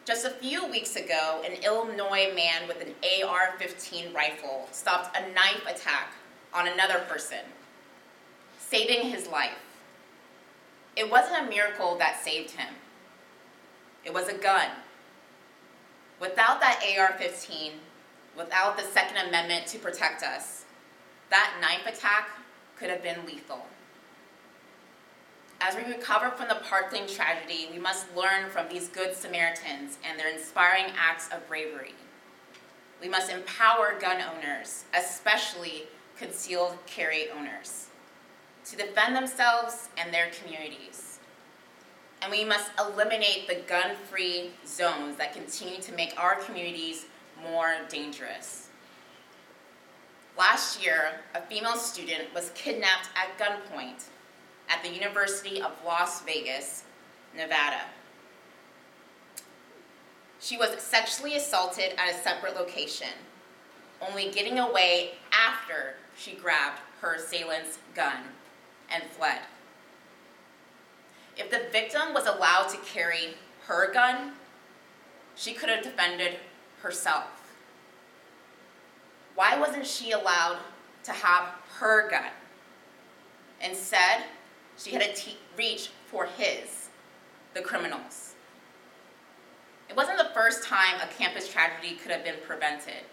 Just 0.05 0.27
a 0.27 0.31
few 0.31 0.67
weeks 0.67 0.97
ago, 0.97 1.43
an 1.47 1.63
Illinois 1.63 2.33
man 2.35 2.67
with 2.67 2.81
an 2.81 2.95
AR 3.25 3.55
15 3.59 4.13
rifle 4.13 4.69
stopped 4.73 5.17
a 5.17 5.33
knife 5.33 5.65
attack 5.69 6.15
on 6.53 6.67
another 6.67 6.99
person, 7.09 7.39
saving 8.59 9.11
his 9.11 9.29
life. 9.29 9.59
It 10.97 11.09
wasn't 11.09 11.47
a 11.47 11.49
miracle 11.49 11.97
that 11.99 12.23
saved 12.23 12.51
him, 12.51 12.75
it 14.05 14.13
was 14.13 14.29
a 14.29 14.35
gun. 14.35 14.69
Without 16.21 16.61
that 16.61 16.83
AR 16.97 17.17
15, 17.19 17.73
without 18.37 18.77
the 18.77 18.85
Second 18.85 19.29
Amendment 19.29 19.67
to 19.69 19.79
protect 19.79 20.23
us, 20.23 20.65
that 21.31 21.57
knife 21.61 21.87
attack 21.87 22.29
could 22.77 22.91
have 22.91 23.03
been 23.03 23.25
lethal. 23.27 23.67
As 25.65 25.77
we 25.77 25.85
recover 25.85 26.31
from 26.31 26.49
the 26.49 26.57
Parkland 26.57 27.09
tragedy, 27.09 27.69
we 27.71 27.79
must 27.79 28.17
learn 28.17 28.51
from 28.51 28.69
these 28.69 28.89
good 28.89 29.15
Samaritans 29.15 29.97
and 30.05 30.19
their 30.19 30.29
inspiring 30.29 30.87
acts 30.99 31.29
of 31.29 31.47
bravery. 31.47 31.95
We 33.01 33.09
must 33.09 33.31
empower 33.31 33.97
gun 34.01 34.21
owners, 34.21 34.85
especially 34.93 35.85
concealed 36.19 36.79
carry 36.87 37.31
owners 37.31 37.87
to 38.65 38.77
defend 38.77 39.15
themselves 39.15 39.89
and 39.97 40.13
their 40.13 40.31
communities. 40.31 41.21
And 42.23 42.33
we 42.33 42.45
must 42.45 42.73
eliminate 42.81 43.47
the 43.47 43.63
gun 43.69 43.95
free 44.11 44.51
zones 44.67 45.17
that 45.19 45.33
continue 45.33 45.81
to 45.83 45.93
make 45.95 46.21
our 46.21 46.41
communities 46.41 47.07
more 47.41 47.77
dangerous. 47.89 48.69
Last 50.37 50.85
year, 50.85 51.21
a 51.37 51.43
female 51.43 51.77
student 51.77 52.35
was 52.35 52.51
kidnapped 52.57 53.11
at 53.15 53.39
gunpoint 53.39 54.07
at 54.73 54.83
the 54.83 54.89
University 54.89 55.61
of 55.61 55.73
Las 55.85 56.23
Vegas, 56.23 56.85
Nevada. 57.37 57.83
She 60.41 60.57
was 60.57 60.81
sexually 60.81 61.35
assaulted 61.37 61.93
at 61.99 62.11
a 62.11 62.15
separate 62.15 62.57
location, 62.57 63.09
only 64.01 64.31
getting 64.31 64.59
away 64.59 65.13
after 65.31 65.95
she 66.17 66.33
grabbed 66.33 66.81
her 67.01 67.15
assailant's 67.15 67.79
gun 67.95 68.23
and 68.91 69.05
fled. 69.11 69.41
If 71.37 71.51
the 71.51 71.69
victim 71.71 72.15
was 72.15 72.27
allowed 72.27 72.69
to 72.71 72.79
carry 72.79 73.35
her 73.67 73.93
gun, 73.93 74.33
she 75.35 75.53
could 75.53 75.69
have 75.69 75.83
defended 75.83 76.39
herself. 76.83 77.55
Why 79.35 79.59
wasn't 79.59 79.87
she 79.87 80.13
allowed 80.13 80.59
to 81.05 81.13
have 81.13 81.55
her 81.79 82.11
gun? 82.11 82.31
Instead, 83.63 84.25
she 84.83 84.93
had 84.93 85.15
to 85.15 85.31
reach 85.57 85.91
for 86.07 86.27
his, 86.27 86.89
the 87.55 87.61
criminals. 87.61 88.35
It 89.89 89.97
wasn't 89.97 90.19
the 90.19 90.31
first 90.35 90.65
time 90.65 91.01
a 91.01 91.13
campus 91.19 91.49
tragedy 91.51 91.97
could 91.97 92.11
have 92.11 92.25
been 92.25 92.37
prevented. 92.47 93.05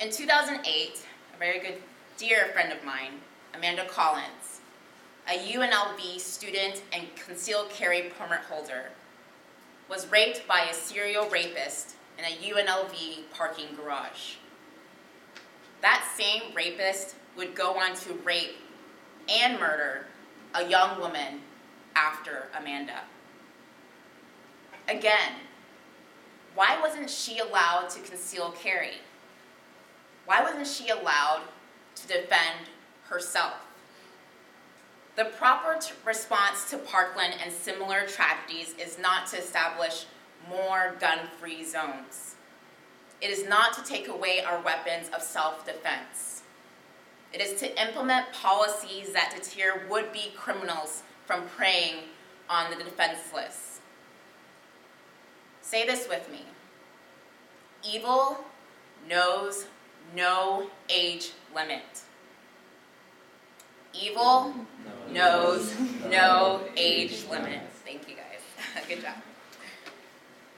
In 0.00 0.10
2008, 0.10 1.04
a 1.34 1.38
very 1.38 1.60
good 1.60 1.82
dear 2.16 2.46
friend 2.52 2.72
of 2.72 2.84
mine, 2.84 3.20
Amanda 3.54 3.86
Collins, 3.86 4.60
a 5.28 5.38
UNLV 5.38 6.18
student 6.18 6.82
and 6.92 7.04
concealed 7.16 7.70
carry 7.70 8.10
permit 8.18 8.40
holder, 8.40 8.86
was 9.88 10.10
raped 10.10 10.46
by 10.48 10.68
a 10.70 10.74
serial 10.74 11.28
rapist 11.28 11.96
in 12.18 12.24
a 12.24 12.28
UNLV 12.28 13.30
parking 13.32 13.76
garage. 13.76 14.36
That 15.82 16.10
same 16.16 16.54
rapist 16.54 17.14
would 17.36 17.54
go 17.54 17.78
on 17.78 17.94
to 17.96 18.14
rape 18.24 18.56
and 19.28 19.60
murder 19.60 20.06
a 20.54 20.68
young 20.68 21.00
woman 21.00 21.40
after 21.94 22.48
Amanda. 22.58 23.00
Again, 24.88 25.32
why 26.54 26.78
wasn't 26.80 27.10
she 27.10 27.38
allowed 27.38 27.90
to 27.90 28.00
conceal 28.00 28.50
carry? 28.52 28.98
Why 30.24 30.42
wasn't 30.42 30.66
she 30.66 30.88
allowed 30.88 31.42
to 31.96 32.08
defend 32.08 32.68
herself? 33.08 33.54
The 35.16 35.24
proper 35.24 35.80
t- 35.80 35.92
response 36.04 36.70
to 36.70 36.78
Parkland 36.78 37.34
and 37.42 37.52
similar 37.52 38.06
tragedies 38.06 38.74
is 38.78 38.98
not 38.98 39.26
to 39.28 39.38
establish 39.38 40.06
more 40.48 40.96
gun 41.00 41.18
free 41.40 41.64
zones. 41.64 42.36
It 43.20 43.30
is 43.30 43.48
not 43.48 43.72
to 43.74 43.82
take 43.82 44.06
away 44.06 44.42
our 44.46 44.60
weapons 44.60 45.08
of 45.08 45.22
self 45.22 45.66
defense. 45.66 46.42
It 47.32 47.40
is 47.40 47.60
to 47.60 47.82
implement 47.82 48.32
policies 48.32 49.12
that 49.12 49.34
deter 49.34 49.82
would 49.88 50.12
be 50.12 50.32
criminals 50.36 51.02
from 51.26 51.42
preying 51.56 52.04
on 52.48 52.70
the 52.70 52.82
defenseless. 52.82 53.80
Say 55.60 55.86
this 55.86 56.08
with 56.08 56.30
me 56.30 56.42
Evil 57.86 58.38
knows 59.08 59.66
no 60.16 60.68
age 60.88 61.32
limit. 61.54 62.02
Evil 63.92 64.54
knows 65.12 65.74
no 66.10 66.62
age 66.76 67.24
limit. 67.30 67.60
Thank 67.84 68.08
you 68.08 68.16
guys. 68.16 68.84
Good 68.88 69.02
job. 69.02 69.14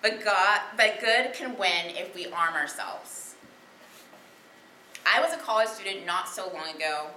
But 0.02 0.24
God, 0.24 0.60
but 0.76 0.98
good 1.00 1.34
can 1.34 1.58
win 1.58 1.94
if 1.94 2.14
we 2.14 2.26
arm 2.26 2.54
ourselves. 2.54 3.19
I 5.06 5.20
was 5.20 5.32
a 5.32 5.38
college 5.38 5.68
student 5.68 6.06
not 6.06 6.28
so 6.28 6.50
long 6.52 6.74
ago, 6.74 7.08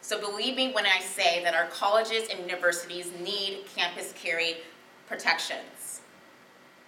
so 0.00 0.20
believe 0.20 0.56
me 0.56 0.72
when 0.72 0.86
I 0.86 1.00
say 1.00 1.42
that 1.44 1.54
our 1.54 1.66
colleges 1.66 2.28
and 2.30 2.40
universities 2.40 3.10
need 3.22 3.64
campus 3.74 4.12
carry 4.12 4.58
protections. 5.06 6.00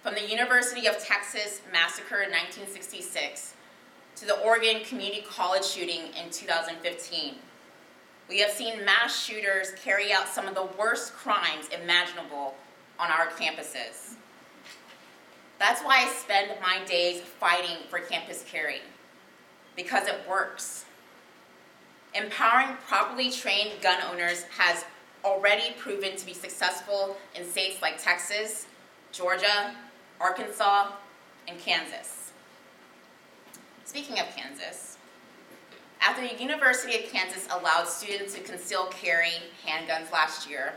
From 0.03 0.15
the 0.15 0.27
University 0.27 0.87
of 0.87 0.97
Texas 0.97 1.61
massacre 1.71 2.21
in 2.21 2.31
1966 2.31 3.53
to 4.15 4.25
the 4.25 4.39
Oregon 4.41 4.83
Community 4.83 5.23
College 5.27 5.63
shooting 5.63 6.13
in 6.21 6.29
2015, 6.31 7.35
We 8.29 8.39
have 8.39 8.51
seen 8.51 8.85
mass 8.85 9.25
shooters 9.25 9.73
carry 9.83 10.13
out 10.13 10.27
some 10.27 10.47
of 10.47 10.55
the 10.55 10.69
worst 10.79 11.13
crimes 11.13 11.67
imaginable 11.69 12.55
on 12.97 13.11
our 13.11 13.27
campuses. 13.27 14.15
That's 15.59 15.81
why 15.81 16.05
I 16.05 16.09
spend 16.13 16.51
my 16.61 16.79
days 16.85 17.21
fighting 17.21 17.77
for 17.89 17.99
Campus 17.99 18.43
Carry, 18.49 18.79
because 19.75 20.07
it 20.07 20.21
works. 20.29 20.85
Empowering 22.13 22.75
properly 22.87 23.31
trained 23.31 23.81
gun 23.81 24.01
owners 24.11 24.43
has 24.57 24.85
already 25.23 25.73
proven 25.77 26.15
to 26.15 26.25
be 26.25 26.33
successful 26.33 27.17
in 27.35 27.45
states 27.45 27.81
like 27.81 28.01
Texas, 28.01 28.67
Georgia, 29.11 29.75
Arkansas, 30.19 30.91
and 31.47 31.57
Kansas. 31.59 32.31
Speaking 33.85 34.19
of 34.19 34.27
Kansas, 34.35 34.97
after 36.01 36.27
the 36.27 36.41
University 36.41 36.95
of 36.95 37.11
Kansas 37.11 37.47
allowed 37.51 37.87
students 37.87 38.33
to 38.33 38.41
conceal 38.41 38.85
carry 38.87 39.33
handguns 39.65 40.11
last 40.11 40.49
year, 40.49 40.73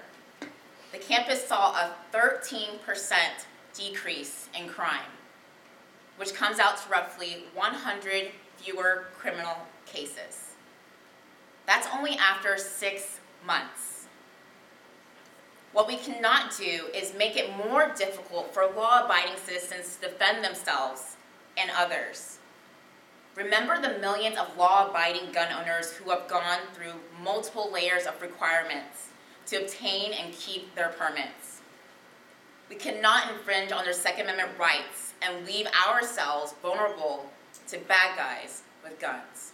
the 0.92 0.98
campus 0.98 1.46
saw 1.46 1.72
a 1.72 1.94
13% 2.12 2.78
decrease 3.72 4.48
in 4.58 4.68
crime, 4.68 5.10
which 6.18 6.34
comes 6.34 6.58
out 6.58 6.76
to 6.76 6.88
roughly 6.90 7.44
100 7.54 8.30
fewer 8.64 9.06
criminal 9.18 9.56
cases. 9.86 10.54
That's 11.66 11.88
only 11.94 12.16
after 12.16 12.56
six 12.56 13.20
months. 13.46 14.06
What 15.72 15.88
we 15.88 15.96
cannot 15.96 16.56
do 16.56 16.86
is 16.94 17.14
make 17.14 17.36
it 17.36 17.56
more 17.56 17.92
difficult 17.96 18.54
for 18.54 18.70
law 18.76 19.04
abiding 19.04 19.36
citizens 19.44 19.96
to 19.96 20.08
defend 20.08 20.44
themselves 20.44 21.16
and 21.56 21.70
others. 21.76 22.38
Remember 23.34 23.80
the 23.80 23.98
millions 23.98 24.38
of 24.38 24.56
law 24.56 24.88
abiding 24.88 25.32
gun 25.32 25.52
owners 25.52 25.92
who 25.92 26.10
have 26.10 26.28
gone 26.28 26.60
through 26.72 26.92
multiple 27.22 27.70
layers 27.72 28.06
of 28.06 28.22
requirements 28.22 29.08
to 29.46 29.56
obtain 29.56 30.12
and 30.12 30.32
keep 30.32 30.74
their 30.74 30.90
permits. 30.90 31.60
We 32.70 32.76
cannot 32.76 33.32
infringe 33.32 33.72
on 33.72 33.84
their 33.84 33.92
Second 33.92 34.28
Amendment 34.28 34.58
rights 34.58 35.14
and 35.20 35.44
leave 35.44 35.66
ourselves 35.86 36.54
vulnerable 36.62 37.30
to 37.68 37.78
bad 37.78 38.16
guys 38.16 38.62
with 38.82 39.00
guns. 39.00 39.52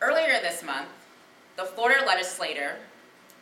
Earlier 0.00 0.40
this 0.40 0.62
month, 0.62 0.88
the 1.56 1.64
Florida 1.64 2.04
legislator, 2.06 2.76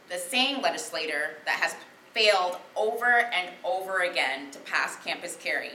the 0.09 0.19
same 0.19 0.63
legislator 0.63 1.37
that 1.45 1.61
has 1.61 1.77
failed 2.13 2.57
over 2.75 3.31
and 3.33 3.51
over 3.63 3.99
again 4.01 4.51
to 4.53 4.59
pass 4.61 4.97
campus 5.05 5.37
carry, 5.37 5.73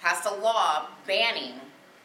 passed 0.00 0.26
a 0.26 0.34
law 0.34 0.88
banning 1.06 1.54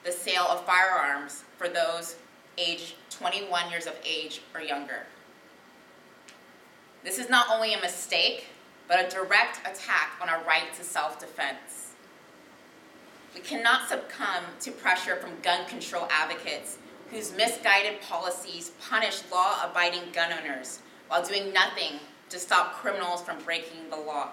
the 0.04 0.12
sale 0.12 0.46
of 0.50 0.64
firearms 0.66 1.44
for 1.58 1.68
those 1.68 2.16
aged 2.58 2.94
21 3.10 3.72
years 3.72 3.88
of 3.88 3.96
age 4.06 4.42
or 4.54 4.62
younger. 4.62 5.08
This 7.04 7.18
is 7.18 7.30
not 7.30 7.48
only 7.52 7.74
a 7.74 7.82
mistake, 7.82 8.48
but 8.88 9.04
a 9.04 9.10
direct 9.10 9.60
attack 9.62 10.12
on 10.22 10.30
our 10.30 10.44
right 10.44 10.74
to 10.78 10.84
self 10.84 11.20
defense. 11.20 11.85
We 13.36 13.42
cannot 13.42 13.90
succumb 13.90 14.46
to 14.62 14.72
pressure 14.72 15.18
from 15.18 15.42
gun 15.44 15.68
control 15.68 16.08
advocates 16.10 16.78
whose 17.12 17.36
misguided 17.36 18.02
policies 18.02 18.72
punish 18.82 19.24
law 19.30 19.70
abiding 19.70 20.14
gun 20.14 20.32
owners 20.32 20.80
while 21.10 21.24
doing 21.24 21.52
nothing 21.52 22.00
to 22.30 22.40
stop 22.40 22.76
criminals 22.76 23.22
from 23.22 23.44
breaking 23.44 23.90
the 23.90 23.98
law. 23.98 24.30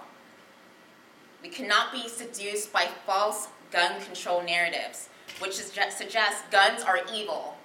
We 1.43 1.49
cannot 1.49 1.93
be 1.93 2.09
seduced 2.09 2.73
by 2.73 2.89
false 3.05 3.49
gun 3.73 4.01
control 4.01 4.41
narratives, 4.41 5.09
which 5.41 5.55
suggest 5.55 6.51
guns 6.53 6.83
are 6.83 7.01
evil 7.13 7.57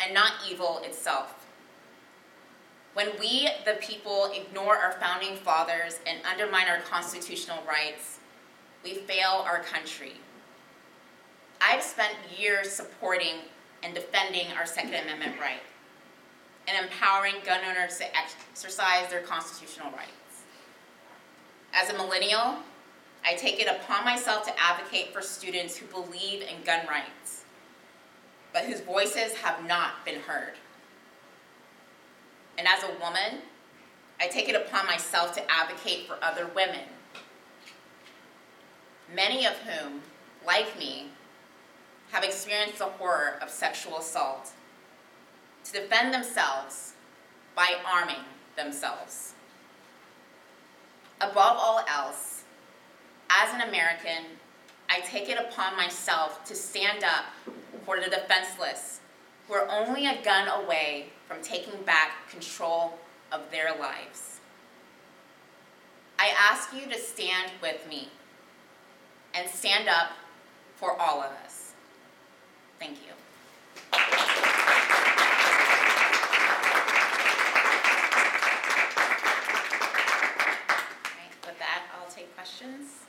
and 0.00 0.12
not 0.12 0.32
evil 0.50 0.80
itself. 0.84 1.46
When 2.94 3.10
we, 3.20 3.48
the 3.64 3.74
people, 3.80 4.32
ignore 4.34 4.76
our 4.76 4.92
founding 4.92 5.36
fathers 5.36 6.00
and 6.06 6.18
undermine 6.28 6.66
our 6.66 6.80
constitutional 6.80 7.62
rights, 7.66 8.18
we 8.82 8.94
fail 8.94 9.44
our 9.46 9.62
country. 9.62 10.14
I've 11.66 11.82
spent 11.82 12.12
years 12.36 12.70
supporting 12.70 13.36
and 13.82 13.94
defending 13.94 14.48
our 14.52 14.66
Second 14.66 14.94
Amendment 14.94 15.40
right 15.40 15.62
and 16.68 16.84
empowering 16.84 17.36
gun 17.44 17.60
owners 17.64 17.96
to 17.98 18.04
exercise 18.16 19.08
their 19.08 19.22
constitutional 19.22 19.90
rights. 19.92 20.44
As 21.72 21.88
a 21.88 21.94
millennial, 21.94 22.56
I 23.24 23.34
take 23.34 23.60
it 23.60 23.66
upon 23.66 24.04
myself 24.04 24.44
to 24.46 24.52
advocate 24.60 25.14
for 25.14 25.22
students 25.22 25.76
who 25.76 25.86
believe 25.86 26.42
in 26.42 26.62
gun 26.66 26.86
rights, 26.86 27.44
but 28.52 28.64
whose 28.64 28.80
voices 28.80 29.34
have 29.36 29.66
not 29.66 30.04
been 30.04 30.20
heard. 30.20 30.54
And 32.58 32.68
as 32.68 32.82
a 32.82 32.92
woman, 33.00 33.40
I 34.20 34.28
take 34.28 34.50
it 34.50 34.54
upon 34.54 34.86
myself 34.86 35.34
to 35.36 35.50
advocate 35.50 36.06
for 36.06 36.18
other 36.22 36.46
women, 36.54 36.84
many 39.14 39.46
of 39.46 39.54
whom, 39.54 40.02
like 40.46 40.78
me, 40.78 41.08
have 42.14 42.22
experienced 42.22 42.78
the 42.78 42.84
horror 42.84 43.40
of 43.42 43.50
sexual 43.50 43.98
assault, 43.98 44.52
to 45.64 45.72
defend 45.72 46.14
themselves 46.14 46.92
by 47.56 47.74
arming 47.84 48.22
themselves. 48.54 49.34
Above 51.20 51.56
all 51.58 51.84
else, 51.88 52.44
as 53.28 53.52
an 53.52 53.68
American, 53.68 54.26
I 54.88 55.00
take 55.00 55.28
it 55.28 55.38
upon 55.38 55.76
myself 55.76 56.44
to 56.44 56.54
stand 56.54 57.02
up 57.02 57.24
for 57.84 57.98
the 57.98 58.08
defenseless 58.08 59.00
who 59.48 59.54
are 59.54 59.68
only 59.68 60.06
a 60.06 60.22
gun 60.22 60.46
away 60.46 61.06
from 61.26 61.42
taking 61.42 61.82
back 61.82 62.30
control 62.30 62.96
of 63.32 63.50
their 63.50 63.74
lives. 63.76 64.38
I 66.16 66.32
ask 66.38 66.72
you 66.72 66.86
to 66.86 66.96
stand 66.96 67.50
with 67.60 67.88
me 67.88 68.08
and 69.34 69.50
stand 69.50 69.88
up 69.88 70.12
for 70.76 70.96
all 70.96 71.20
of 71.20 71.32
us. 71.43 71.43
Thank 72.84 72.98
you. 73.06 73.14
with 81.46 81.58
that, 81.58 81.82
I'll 81.94 82.10
take 82.10 82.34
questions. 82.34 83.00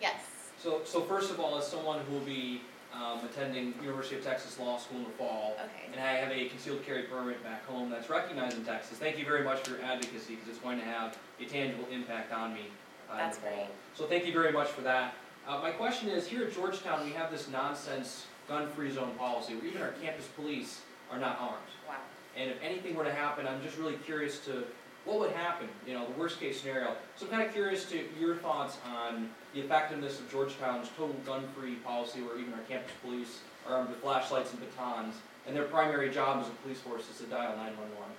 Yes. 0.00 0.20
So, 0.62 0.82
so 0.84 1.00
first 1.02 1.30
of 1.30 1.40
all, 1.40 1.56
as 1.58 1.66
someone 1.66 2.00
who 2.04 2.14
will 2.14 2.20
be 2.24 2.62
um, 2.94 3.20
attending 3.24 3.74
University 3.82 4.16
of 4.16 4.24
Texas 4.24 4.58
Law 4.58 4.78
School 4.78 4.98
in 4.98 5.04
the 5.04 5.10
fall, 5.10 5.56
Okay. 5.64 5.92
and 5.92 6.00
I 6.00 6.12
have 6.14 6.30
a 6.30 6.48
concealed 6.48 6.84
carry 6.84 7.04
permit 7.04 7.42
back 7.42 7.64
home 7.66 7.90
that's 7.90 8.10
recognized 8.10 8.56
in 8.58 8.64
Texas, 8.64 8.98
thank 8.98 9.18
you 9.18 9.24
very 9.24 9.42
much 9.44 9.60
for 9.60 9.70
your 9.76 9.82
advocacy, 9.82 10.34
because 10.34 10.48
it's 10.48 10.58
going 10.58 10.78
to 10.78 10.84
have 10.84 11.16
a 11.40 11.44
tangible 11.44 11.84
impact 11.90 12.32
on 12.32 12.52
me 12.54 12.60
uh, 13.08 13.12
in 13.12 13.18
the 13.18 13.24
That's 13.24 13.38
fall. 13.38 13.50
great. 13.50 13.66
So 13.94 14.06
thank 14.06 14.26
you 14.26 14.32
very 14.32 14.52
much 14.52 14.68
for 14.68 14.82
that. 14.82 15.14
Uh, 15.48 15.58
my 15.62 15.70
question 15.70 16.08
is, 16.08 16.26
here 16.26 16.44
at 16.44 16.52
Georgetown, 16.52 17.04
we 17.04 17.12
have 17.12 17.30
this 17.30 17.48
nonsense 17.48 18.26
gun-free 18.50 18.90
zone 18.90 19.12
policy, 19.16 19.54
where 19.54 19.64
even 19.64 19.80
our 19.80 19.92
campus 20.02 20.26
police 20.36 20.82
are 21.10 21.18
not 21.18 21.38
armed. 21.40 21.70
Wow. 21.88 21.94
And 22.36 22.50
if 22.50 22.56
anything 22.62 22.96
were 22.96 23.04
to 23.04 23.14
happen, 23.14 23.46
I'm 23.46 23.62
just 23.62 23.78
really 23.78 23.94
curious 24.04 24.40
to, 24.40 24.64
what 25.04 25.20
would 25.20 25.30
happen, 25.30 25.68
you 25.86 25.94
know, 25.94 26.04
the 26.04 26.18
worst-case 26.18 26.60
scenario? 26.60 26.96
So 27.16 27.26
I'm 27.26 27.30
kind 27.30 27.42
of 27.42 27.52
curious 27.52 27.84
to 27.86 28.04
your 28.18 28.36
thoughts 28.36 28.76
on 28.84 29.30
the 29.54 29.60
effectiveness 29.60 30.18
of 30.18 30.30
Georgetown's 30.30 30.88
total 30.96 31.14
gun-free 31.24 31.76
policy, 31.76 32.22
where 32.22 32.38
even 32.38 32.52
our 32.52 32.60
campus 32.68 32.92
police 33.02 33.38
are 33.68 33.76
armed 33.76 33.88
with 33.88 33.98
flashlights 33.98 34.50
and 34.50 34.60
batons, 34.60 35.14
and 35.46 35.54
their 35.54 35.64
primary 35.64 36.10
job 36.10 36.42
as 36.42 36.48
a 36.48 36.50
police 36.62 36.80
force 36.80 37.08
is 37.08 37.18
to 37.18 37.24
dial 37.24 37.56
911. 37.56 38.10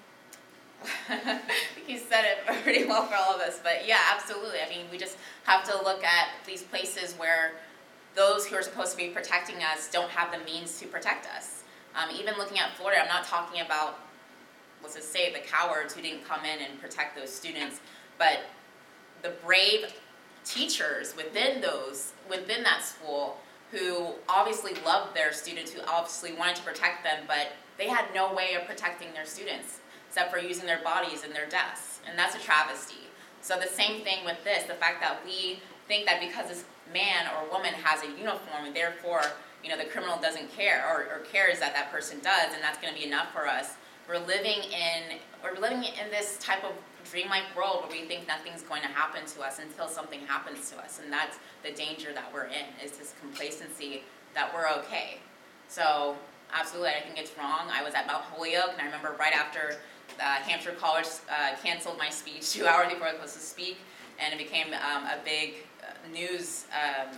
I 1.09 1.39
think 1.75 1.89
you 1.89 1.99
said 1.99 2.23
it 2.25 2.63
pretty 2.63 2.85
well 2.85 3.05
for 3.05 3.15
all 3.15 3.35
of 3.35 3.41
us, 3.41 3.59
but 3.61 3.87
yeah, 3.87 3.99
absolutely. 4.13 4.59
I 4.65 4.69
mean, 4.69 4.85
we 4.91 4.97
just 4.97 5.17
have 5.43 5.63
to 5.65 5.83
look 5.83 6.03
at 6.03 6.29
these 6.47 6.63
places 6.63 7.13
where 7.17 7.53
those 8.15 8.45
who 8.45 8.55
are 8.55 8.61
supposed 8.61 8.91
to 8.91 8.97
be 8.97 9.09
protecting 9.09 9.57
us 9.57 9.89
don't 9.91 10.09
have 10.09 10.31
the 10.31 10.43
means 10.45 10.79
to 10.79 10.87
protect 10.87 11.27
us. 11.35 11.63
Um, 11.95 12.13
even 12.15 12.35
looking 12.37 12.59
at 12.59 12.75
Florida, 12.75 13.01
I'm 13.01 13.07
not 13.07 13.25
talking 13.25 13.61
about, 13.61 13.99
let's 14.81 14.95
just 14.95 15.11
say, 15.11 15.31
the 15.31 15.39
cowards 15.39 15.93
who 15.93 16.01
didn't 16.01 16.25
come 16.25 16.45
in 16.45 16.59
and 16.65 16.79
protect 16.79 17.17
those 17.17 17.33
students, 17.33 17.79
but 18.17 18.45
the 19.21 19.33
brave 19.45 19.93
teachers 20.45 21.15
within 21.15 21.61
those, 21.61 22.13
within 22.29 22.63
that 22.63 22.83
school, 22.83 23.37
who 23.71 24.13
obviously 24.27 24.73
loved 24.85 25.15
their 25.15 25.31
students, 25.31 25.71
who 25.71 25.81
obviously 25.87 26.33
wanted 26.33 26.55
to 26.57 26.63
protect 26.63 27.03
them, 27.03 27.23
but 27.27 27.53
they 27.77 27.87
had 27.87 28.05
no 28.13 28.33
way 28.33 28.53
of 28.55 28.65
protecting 28.65 29.13
their 29.13 29.25
students 29.25 29.79
except 30.09 30.31
for 30.31 30.39
using 30.39 30.65
their 30.65 30.83
bodies 30.83 31.23
and 31.23 31.33
their 31.33 31.47
desks, 31.47 32.01
and 32.07 32.19
that's 32.19 32.35
a 32.35 32.39
travesty. 32.39 33.07
So 33.41 33.57
the 33.57 33.67
same 33.67 34.03
thing 34.03 34.25
with 34.25 34.43
this, 34.43 34.63
the 34.63 34.73
fact 34.73 34.99
that 34.99 35.21
we 35.25 35.61
think 35.91 36.05
that 36.05 36.21
because 36.21 36.47
this 36.47 36.63
man 36.93 37.27
or 37.35 37.51
woman 37.51 37.73
has 37.83 38.01
a 38.01 38.07
uniform 38.07 38.63
and 38.63 38.73
therefore, 38.73 39.23
you 39.61 39.69
know, 39.69 39.77
the 39.77 39.83
criminal 39.83 40.17
doesn't 40.17 40.49
care 40.55 40.87
or, 40.87 41.03
or 41.11 41.19
cares 41.25 41.59
that 41.59 41.75
that 41.75 41.91
person 41.91 42.17
does 42.23 42.53
and 42.53 42.63
that's 42.63 42.79
going 42.79 42.93
to 42.93 42.97
be 42.97 43.05
enough 43.05 43.33
for 43.33 43.45
us. 43.45 43.75
We're 44.07 44.19
living 44.19 44.63
in 44.71 45.19
we're 45.43 45.59
living 45.59 45.83
in 45.83 46.09
this 46.09 46.37
type 46.37 46.63
of 46.63 46.71
dreamlike 47.11 47.43
world 47.57 47.83
where 47.83 47.91
we 47.91 48.07
think 48.07 48.25
nothing's 48.25 48.61
going 48.61 48.81
to 48.83 48.87
happen 48.87 49.25
to 49.25 49.41
us 49.41 49.59
until 49.59 49.89
something 49.89 50.21
happens 50.21 50.69
to 50.69 50.77
us 50.77 51.01
and 51.03 51.11
that's 51.11 51.39
the 51.61 51.71
danger 51.71 52.13
that 52.13 52.31
we're 52.33 52.45
in 52.45 52.65
is 52.83 52.91
this 52.97 53.13
complacency 53.19 54.03
that 54.33 54.53
we're 54.53 54.69
okay. 54.79 55.17
So 55.67 56.15
absolutely, 56.53 56.91
I 56.91 57.01
think 57.01 57.19
it's 57.19 57.37
wrong. 57.37 57.67
I 57.69 57.83
was 57.83 57.95
at 57.95 58.07
Mount 58.07 58.23
Holyoke, 58.23 58.71
and 58.71 58.81
I 58.81 58.85
remember 58.85 59.15
right 59.19 59.33
after 59.33 59.75
uh, 60.19 60.23
Hampshire 60.23 60.71
College 60.71 61.07
uh, 61.29 61.55
canceled 61.61 61.97
my 61.97 62.09
speech 62.09 62.49
two 62.53 62.65
hours 62.65 62.93
before 62.93 63.07
I 63.07 63.11
was 63.11 63.31
supposed 63.31 63.35
to 63.35 63.41
speak, 63.41 63.77
and 64.19 64.33
it 64.33 64.37
became 64.37 64.67
um, 64.67 65.03
a 65.03 65.17
big 65.25 65.65
news 66.09 66.65
um, 66.71 67.17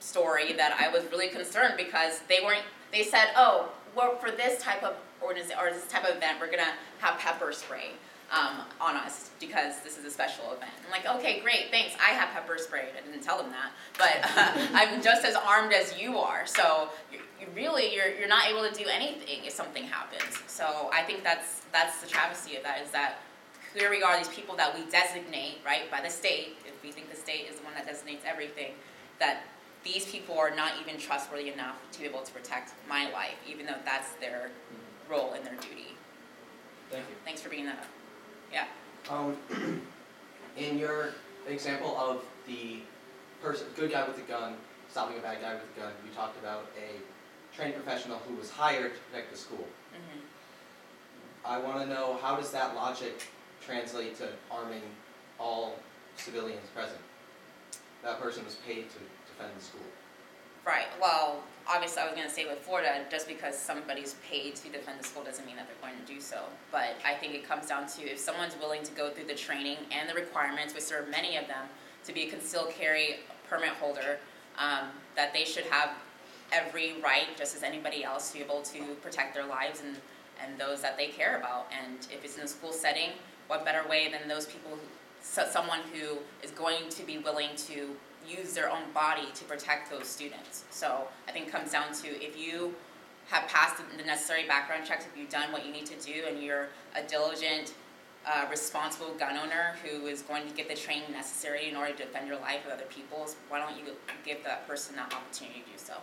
story 0.00 0.52
that 0.54 0.76
I 0.78 0.88
was 0.88 1.04
really 1.10 1.28
concerned 1.28 1.74
because 1.76 2.20
they 2.28 2.38
weren't. 2.44 2.64
They 2.92 3.02
said, 3.02 3.28
"Oh, 3.36 3.70
well, 3.94 4.16
for 4.16 4.30
this 4.30 4.62
type 4.62 4.82
of 4.82 4.96
organization 5.22 5.58
or 5.60 5.70
this 5.72 5.86
type 5.88 6.04
of 6.04 6.16
event, 6.16 6.38
we're 6.40 6.50
gonna 6.50 6.74
have 6.98 7.18
pepper 7.18 7.52
spray." 7.52 7.90
Um, 8.30 8.60
on 8.78 8.94
us 8.94 9.30
because 9.40 9.80
this 9.80 9.96
is 9.96 10.04
a 10.04 10.10
special 10.10 10.52
event. 10.52 10.70
I'm 10.84 10.90
like, 10.90 11.06
okay, 11.16 11.40
great, 11.40 11.70
thanks. 11.70 11.94
I 11.94 12.10
have 12.10 12.28
pepper 12.34 12.58
spray. 12.58 12.88
I 12.94 13.10
didn't 13.10 13.22
tell 13.22 13.38
them 13.38 13.50
that, 13.52 13.70
but 13.96 14.20
uh, 14.36 14.68
I'm 14.74 15.00
just 15.00 15.24
as 15.24 15.34
armed 15.34 15.72
as 15.72 15.98
you 15.98 16.18
are. 16.18 16.46
So 16.46 16.90
you 17.10 17.20
really, 17.54 17.94
you're, 17.94 18.14
you're 18.14 18.28
not 18.28 18.46
able 18.46 18.68
to 18.68 18.74
do 18.74 18.84
anything 18.86 19.46
if 19.46 19.52
something 19.54 19.84
happens. 19.84 20.42
So 20.46 20.90
I 20.92 21.04
think 21.04 21.24
that's 21.24 21.62
that's 21.72 22.02
the 22.02 22.06
travesty 22.06 22.56
of 22.56 22.62
that 22.64 22.82
is 22.82 22.90
that 22.90 23.20
here 23.74 23.90
we 23.90 24.02
are, 24.02 24.16
these 24.16 24.28
people 24.28 24.56
that 24.56 24.74
we 24.74 24.84
designate 24.90 25.58
right 25.64 25.90
by 25.90 26.00
the 26.00 26.10
state. 26.10 26.56
If 26.78 26.84
we 26.84 26.92
think 26.92 27.10
the 27.10 27.16
state 27.16 27.46
is 27.50 27.58
the 27.58 27.64
one 27.64 27.74
that 27.74 27.86
designates 27.86 28.24
everything, 28.24 28.72
that 29.18 29.42
these 29.84 30.06
people 30.06 30.38
are 30.38 30.54
not 30.54 30.72
even 30.80 30.98
trustworthy 31.00 31.50
enough 31.50 31.76
to 31.92 32.00
be 32.00 32.06
able 32.06 32.22
to 32.22 32.32
protect 32.32 32.72
my 32.88 33.10
life, 33.10 33.36
even 33.48 33.66
though 33.66 33.78
that's 33.84 34.12
their 34.20 34.50
role 35.10 35.32
and 35.32 35.44
their 35.44 35.56
duty. 35.56 35.94
Thank 36.90 37.04
you. 37.08 37.14
Thanks 37.24 37.42
for 37.42 37.48
bringing 37.48 37.66
that 37.66 37.78
up. 37.78 37.84
Um, 39.10 39.36
in 40.56 40.78
your 40.78 41.14
example 41.48 41.96
of 41.96 42.22
the 42.46 42.80
person, 43.42 43.66
good 43.74 43.90
guy 43.90 44.06
with 44.06 44.18
a 44.18 44.22
gun, 44.22 44.54
stopping 44.90 45.18
a 45.18 45.20
bad 45.20 45.40
guy 45.40 45.54
with 45.54 45.64
a 45.76 45.80
gun, 45.80 45.92
you 46.04 46.12
talked 46.14 46.38
about 46.38 46.66
a 46.76 47.56
trained 47.56 47.74
professional 47.74 48.18
who 48.28 48.34
was 48.36 48.50
hired 48.50 48.94
to 48.94 49.00
protect 49.10 49.32
the 49.32 49.38
school. 49.38 49.66
hmm 49.92 50.20
I 51.44 51.58
wanna 51.58 51.86
know, 51.86 52.18
how 52.20 52.36
does 52.36 52.50
that 52.50 52.74
logic 52.74 53.22
translate 53.64 54.18
to 54.18 54.28
arming 54.50 54.82
all 55.38 55.76
civilians 56.18 56.68
present? 56.74 57.00
That 58.02 58.20
person 58.20 58.44
was 58.44 58.56
paid 58.66 58.90
to 58.90 58.98
defend 59.32 59.58
the 59.58 59.64
school. 59.64 59.80
Right, 60.66 60.86
well, 61.00 61.42
obviously, 61.66 62.02
I 62.02 62.06
was 62.06 62.14
gonna 62.14 62.28
say 62.28 62.46
with 62.46 62.58
Florida, 62.58 63.04
just 63.10 63.26
because 63.26 63.58
somebody's 63.58 64.16
paid 64.28 64.54
to 64.56 64.68
defend 64.68 65.00
the 65.00 65.04
school 65.04 65.24
doesn't 65.24 65.46
mean 65.46 65.56
that 65.56 65.66
they're 65.66 65.90
going 65.90 65.98
to 65.98 66.12
do 66.12 66.20
so. 66.20 66.42
But 66.70 66.96
I 67.06 67.14
think 67.14 67.34
it 67.34 67.48
comes 67.48 67.66
down 67.66 67.86
to 67.88 68.02
if 68.02 68.18
someone's 68.18 68.56
willing 68.60 68.82
to 68.82 68.92
go 68.92 69.10
through 69.10 69.26
the 69.26 69.34
training 69.34 69.78
and 69.90 70.08
the 70.08 70.14
requirements, 70.14 70.74
which 70.74 70.88
there 70.88 71.02
are 71.02 71.06
many 71.06 71.36
of 71.36 71.46
them, 71.46 71.66
to 72.04 72.12
be 72.12 72.26
a 72.26 72.30
concealed 72.30 72.70
carry 72.70 73.20
permit 73.48 73.70
holder, 73.70 74.18
um, 74.58 74.88
that 75.16 75.32
they 75.32 75.44
should 75.44 75.64
have 75.64 75.90
every 76.52 77.00
right, 77.02 77.36
just 77.36 77.56
as 77.56 77.62
anybody 77.62 78.04
else, 78.04 78.30
to 78.30 78.38
be 78.38 78.44
able 78.44 78.62
to 78.62 78.94
protect 79.02 79.34
their 79.34 79.46
lives 79.46 79.82
and, 79.82 79.96
and 80.42 80.58
those 80.58 80.82
that 80.82 80.96
they 80.96 81.08
care 81.08 81.38
about. 81.38 81.66
And 81.72 81.98
if 82.12 82.24
it's 82.24 82.36
in 82.36 82.44
a 82.44 82.48
school 82.48 82.72
setting, 82.72 83.10
what 83.46 83.64
better 83.64 83.88
way 83.88 84.10
than 84.10 84.28
those 84.28 84.46
people, 84.46 84.72
who, 84.72 84.78
so, 85.22 85.46
someone 85.50 85.80
who 85.92 86.18
is 86.42 86.50
going 86.52 86.88
to 86.90 87.02
be 87.02 87.18
willing 87.18 87.50
to 87.68 87.94
use 88.26 88.52
their 88.52 88.70
own 88.70 88.82
body 88.92 89.28
to 89.34 89.44
protect 89.44 89.90
those 89.90 90.06
students. 90.06 90.64
So 90.70 91.08
I 91.26 91.32
think 91.32 91.48
it 91.48 91.52
comes 91.52 91.72
down 91.72 91.92
to 92.02 92.08
if 92.08 92.38
you 92.38 92.74
have 93.28 93.48
passed 93.48 93.76
the 93.96 94.04
necessary 94.04 94.46
background 94.46 94.86
checks, 94.86 95.06
if 95.06 95.18
you've 95.18 95.30
done 95.30 95.52
what 95.52 95.64
you 95.64 95.72
need 95.72 95.86
to 95.86 95.98
do, 96.00 96.24
and 96.28 96.42
you're 96.42 96.68
a 96.94 97.02
diligent, 97.02 97.74
uh, 98.26 98.46
responsible 98.50 99.14
gun 99.14 99.36
owner 99.38 99.76
who 99.84 100.06
is 100.06 100.22
going 100.22 100.46
to 100.46 100.54
get 100.54 100.68
the 100.68 100.74
training 100.74 101.10
necessary 101.12 101.68
in 101.68 101.76
order 101.76 101.92
to 101.92 102.04
defend 102.04 102.26
your 102.26 102.38
life 102.38 102.60
with 102.64 102.74
other 102.74 102.84
people's, 102.90 103.36
why 103.48 103.58
don't 103.58 103.76
you 103.78 103.92
give 104.24 104.44
that 104.44 104.66
person 104.66 104.96
that 104.96 105.12
opportunity 105.14 105.60
to 105.60 105.72
do 105.72 105.78
so? 105.78 105.94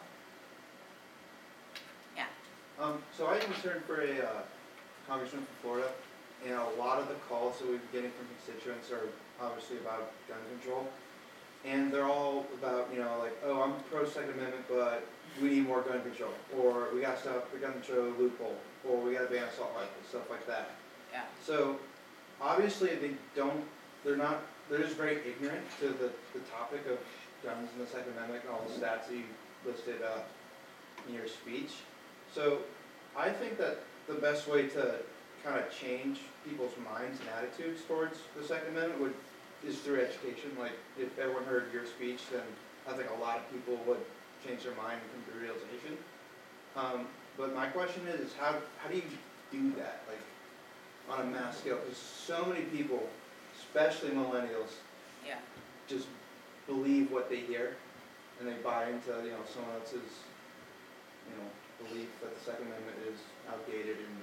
Um, 2.79 3.01
so 3.17 3.27
I 3.27 3.35
interned 3.35 3.85
for 3.85 4.01
a 4.01 4.19
uh, 4.19 4.41
congressman 5.07 5.45
from 5.45 5.55
Florida, 5.61 5.87
and 6.43 6.53
a 6.53 6.79
lot 6.79 6.99
of 6.99 7.07
the 7.07 7.15
calls 7.29 7.59
that 7.59 7.69
we've 7.69 7.79
been 7.91 8.01
getting 8.01 8.11
from 8.11 8.27
constituents 8.35 8.91
are 8.91 9.09
obviously 9.43 9.77
about 9.77 10.11
gun 10.27 10.37
control. 10.59 10.87
And 11.65 11.91
they're 11.91 12.05
all 12.05 12.45
about, 12.53 12.89
you 12.93 12.99
know, 12.99 13.17
like, 13.19 13.35
oh, 13.43 13.63
I'm 13.63 13.73
pro 13.89 14.05
Second 14.05 14.31
Amendment, 14.31 14.65
but 14.69 15.05
we 15.41 15.49
need 15.49 15.67
more 15.67 15.81
gun 15.81 16.01
control. 16.01 16.33
Or 16.57 16.89
we 16.93 17.01
got 17.01 17.17
stuff, 17.19 17.51
the 17.51 17.57
gun 17.57 17.73
control 17.73 18.13
loophole. 18.19 18.55
Or 18.87 19.01
we 19.01 19.13
gotta 19.13 19.25
ban 19.25 19.45
assault 19.45 19.71
rifles, 19.73 20.07
stuff 20.07 20.29
like 20.29 20.45
that. 20.45 20.71
Yeah. 21.11 21.23
So, 21.43 21.77
obviously, 22.39 22.95
they 22.95 23.11
don't, 23.35 23.63
they're 24.03 24.17
not, 24.17 24.43
they're 24.69 24.83
just 24.83 24.95
very 24.95 25.19
ignorant 25.27 25.65
to 25.79 25.87
the, 25.87 26.11
the 26.33 26.39
topic 26.51 26.85
of 26.85 26.99
guns 27.43 27.69
and 27.75 27.87
the 27.87 27.89
Second 27.89 28.13
Amendment 28.13 28.43
and 28.43 28.53
all 28.53 28.61
the 28.67 28.73
stats 28.73 29.07
that 29.07 29.15
you 29.15 29.23
listed, 29.65 30.03
uh, 30.03 30.19
in 31.07 31.15
your 31.15 31.27
speech. 31.27 31.71
So 32.33 32.59
I 33.17 33.29
think 33.29 33.57
that 33.57 33.79
the 34.07 34.15
best 34.15 34.47
way 34.47 34.67
to 34.69 34.95
kind 35.45 35.59
of 35.59 35.69
change 35.69 36.19
people's 36.43 36.73
minds 36.83 37.19
and 37.21 37.29
attitudes 37.37 37.81
towards 37.87 38.17
the 38.35 38.43
Second 38.43 38.75
Amendment 38.75 38.99
would, 38.99 39.13
is 39.65 39.77
through 39.79 40.01
education. 40.01 40.49
Like, 40.59 40.73
if 40.99 41.17
everyone 41.19 41.45
heard 41.45 41.71
your 41.71 41.85
speech, 41.85 42.21
then 42.31 42.41
I 42.89 42.93
think 42.97 43.09
a 43.15 43.21
lot 43.21 43.37
of 43.37 43.51
people 43.53 43.77
would 43.85 44.01
change 44.45 44.63
their 44.63 44.73
mind 44.75 44.97
and 44.99 45.07
come 45.13 45.23
to 45.33 45.39
realization. 45.39 45.97
Um, 46.75 47.07
but 47.37 47.55
my 47.55 47.67
question 47.67 48.07
is, 48.07 48.19
is 48.21 48.33
how, 48.39 48.55
how 48.81 48.89
do 48.89 48.95
you 48.95 49.03
do 49.51 49.71
that, 49.77 50.01
like, 50.09 50.19
on 51.09 51.27
a 51.27 51.29
mass 51.29 51.59
scale? 51.59 51.77
Because 51.77 51.97
so 51.97 52.43
many 52.45 52.65
people, 52.65 53.07
especially 53.59 54.09
millennials, 54.09 54.73
Yeah. 55.25 55.37
just 55.87 56.07
believe 56.65 57.11
what 57.11 57.29
they 57.29 57.41
hear, 57.41 57.75
and 58.39 58.49
they 58.49 58.57
buy 58.63 58.89
into, 58.89 59.11
you 59.23 59.31
know, 59.31 59.45
someone 59.53 59.75
else's, 59.79 60.25
you 61.29 61.37
know, 61.37 61.87
belief 61.87 62.09
that 62.21 62.33
the 62.33 62.43
Second 62.43 62.65
Amendment 62.67 62.97
is 63.07 63.19
outdated 63.51 63.97
and 63.97 64.17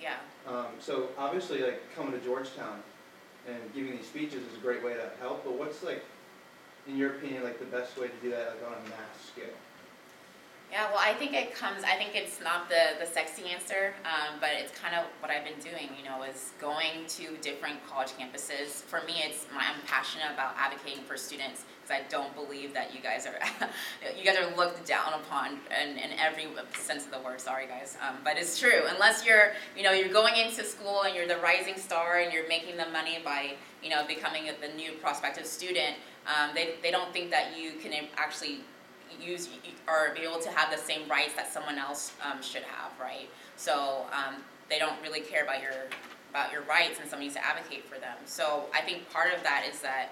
Yeah. 0.00 0.16
Um, 0.46 0.66
so 0.80 1.08
obviously, 1.18 1.62
like, 1.62 1.82
coming 1.94 2.12
to 2.12 2.24
Georgetown 2.24 2.82
and 3.46 3.58
giving 3.74 3.96
these 3.96 4.06
speeches 4.06 4.42
is 4.42 4.56
a 4.56 4.60
great 4.60 4.84
way 4.84 4.94
to 4.94 5.10
help, 5.20 5.44
but 5.44 5.58
what's 5.58 5.82
like, 5.82 6.04
in 6.86 6.96
your 6.96 7.16
opinion, 7.16 7.44
like, 7.44 7.58
the 7.58 7.66
best 7.66 7.98
way 7.98 8.08
to 8.08 8.14
do 8.22 8.30
that, 8.30 8.56
like, 8.56 8.66
on 8.66 8.72
a 8.72 8.88
mass 8.88 9.30
scale? 9.32 9.54
Yeah, 10.70 10.90
well, 10.90 11.00
I 11.00 11.14
think 11.14 11.32
it 11.32 11.54
comes, 11.54 11.82
I 11.82 11.96
think 11.96 12.10
it's 12.14 12.42
not 12.42 12.68
the, 12.68 13.00
the 13.00 13.06
sexy 13.06 13.44
answer, 13.46 13.94
um, 14.04 14.38
but 14.38 14.50
it's 14.52 14.70
kind 14.78 14.94
of 14.94 15.06
what 15.20 15.30
I've 15.30 15.44
been 15.44 15.58
doing, 15.60 15.88
you 15.96 16.04
know, 16.04 16.22
is 16.24 16.52
going 16.60 17.06
to 17.08 17.38
different 17.40 17.78
college 17.88 18.10
campuses. 18.10 18.82
For 18.84 19.00
me, 19.06 19.14
it's, 19.24 19.46
my, 19.54 19.62
I'm 19.62 19.80
passionate 19.86 20.30
about 20.34 20.52
advocating 20.58 21.04
for 21.04 21.16
students, 21.16 21.64
because 21.80 22.04
I 22.04 22.06
don't 22.10 22.34
believe 22.34 22.74
that 22.74 22.94
you 22.94 23.00
guys 23.00 23.26
are, 23.26 23.38
you 24.18 24.24
guys 24.26 24.36
are 24.36 24.54
looked 24.56 24.86
down 24.86 25.14
upon 25.14 25.58
in, 25.82 25.96
in 25.96 26.18
every 26.18 26.48
sense 26.74 27.06
of 27.06 27.12
the 27.12 27.20
word, 27.20 27.40
sorry 27.40 27.66
guys. 27.66 27.96
Um, 28.06 28.16
but 28.22 28.36
it's 28.36 28.58
true, 28.58 28.82
unless 28.88 29.24
you're, 29.24 29.52
you 29.74 29.82
know, 29.82 29.92
you're 29.92 30.12
going 30.12 30.36
into 30.36 30.62
school 30.64 31.04
and 31.04 31.16
you're 31.16 31.28
the 31.28 31.38
rising 31.38 31.78
star 31.78 32.18
and 32.18 32.30
you're 32.30 32.46
making 32.46 32.76
the 32.76 32.90
money 32.90 33.20
by, 33.24 33.54
you 33.82 33.88
know, 33.88 34.06
becoming 34.06 34.50
the 34.60 34.68
new 34.74 34.92
prospective 35.00 35.46
student, 35.46 35.96
um, 36.26 36.50
they, 36.54 36.74
they 36.82 36.90
don't 36.90 37.10
think 37.14 37.30
that 37.30 37.58
you 37.58 37.72
can 37.80 37.94
actually 38.18 38.60
use 39.20 39.48
or 39.86 40.14
be 40.14 40.22
able 40.22 40.40
to 40.40 40.50
have 40.50 40.70
the 40.70 40.78
same 40.78 41.08
rights 41.08 41.34
that 41.34 41.52
someone 41.52 41.78
else 41.78 42.12
um, 42.24 42.42
should 42.42 42.62
have, 42.62 42.92
right? 43.00 43.28
So 43.56 44.06
um, 44.12 44.36
they 44.68 44.78
don't 44.78 45.00
really 45.02 45.20
care 45.20 45.42
about 45.42 45.62
your 45.62 45.72
about 46.30 46.52
your 46.52 46.62
rights, 46.62 47.00
and 47.00 47.08
somebody 47.08 47.26
needs 47.26 47.36
to 47.36 47.44
advocate 47.44 47.84
for 47.88 47.98
them. 47.98 48.16
So 48.26 48.64
I 48.74 48.82
think 48.82 49.10
part 49.10 49.32
of 49.32 49.42
that 49.44 49.64
is 49.70 49.80
that 49.80 50.10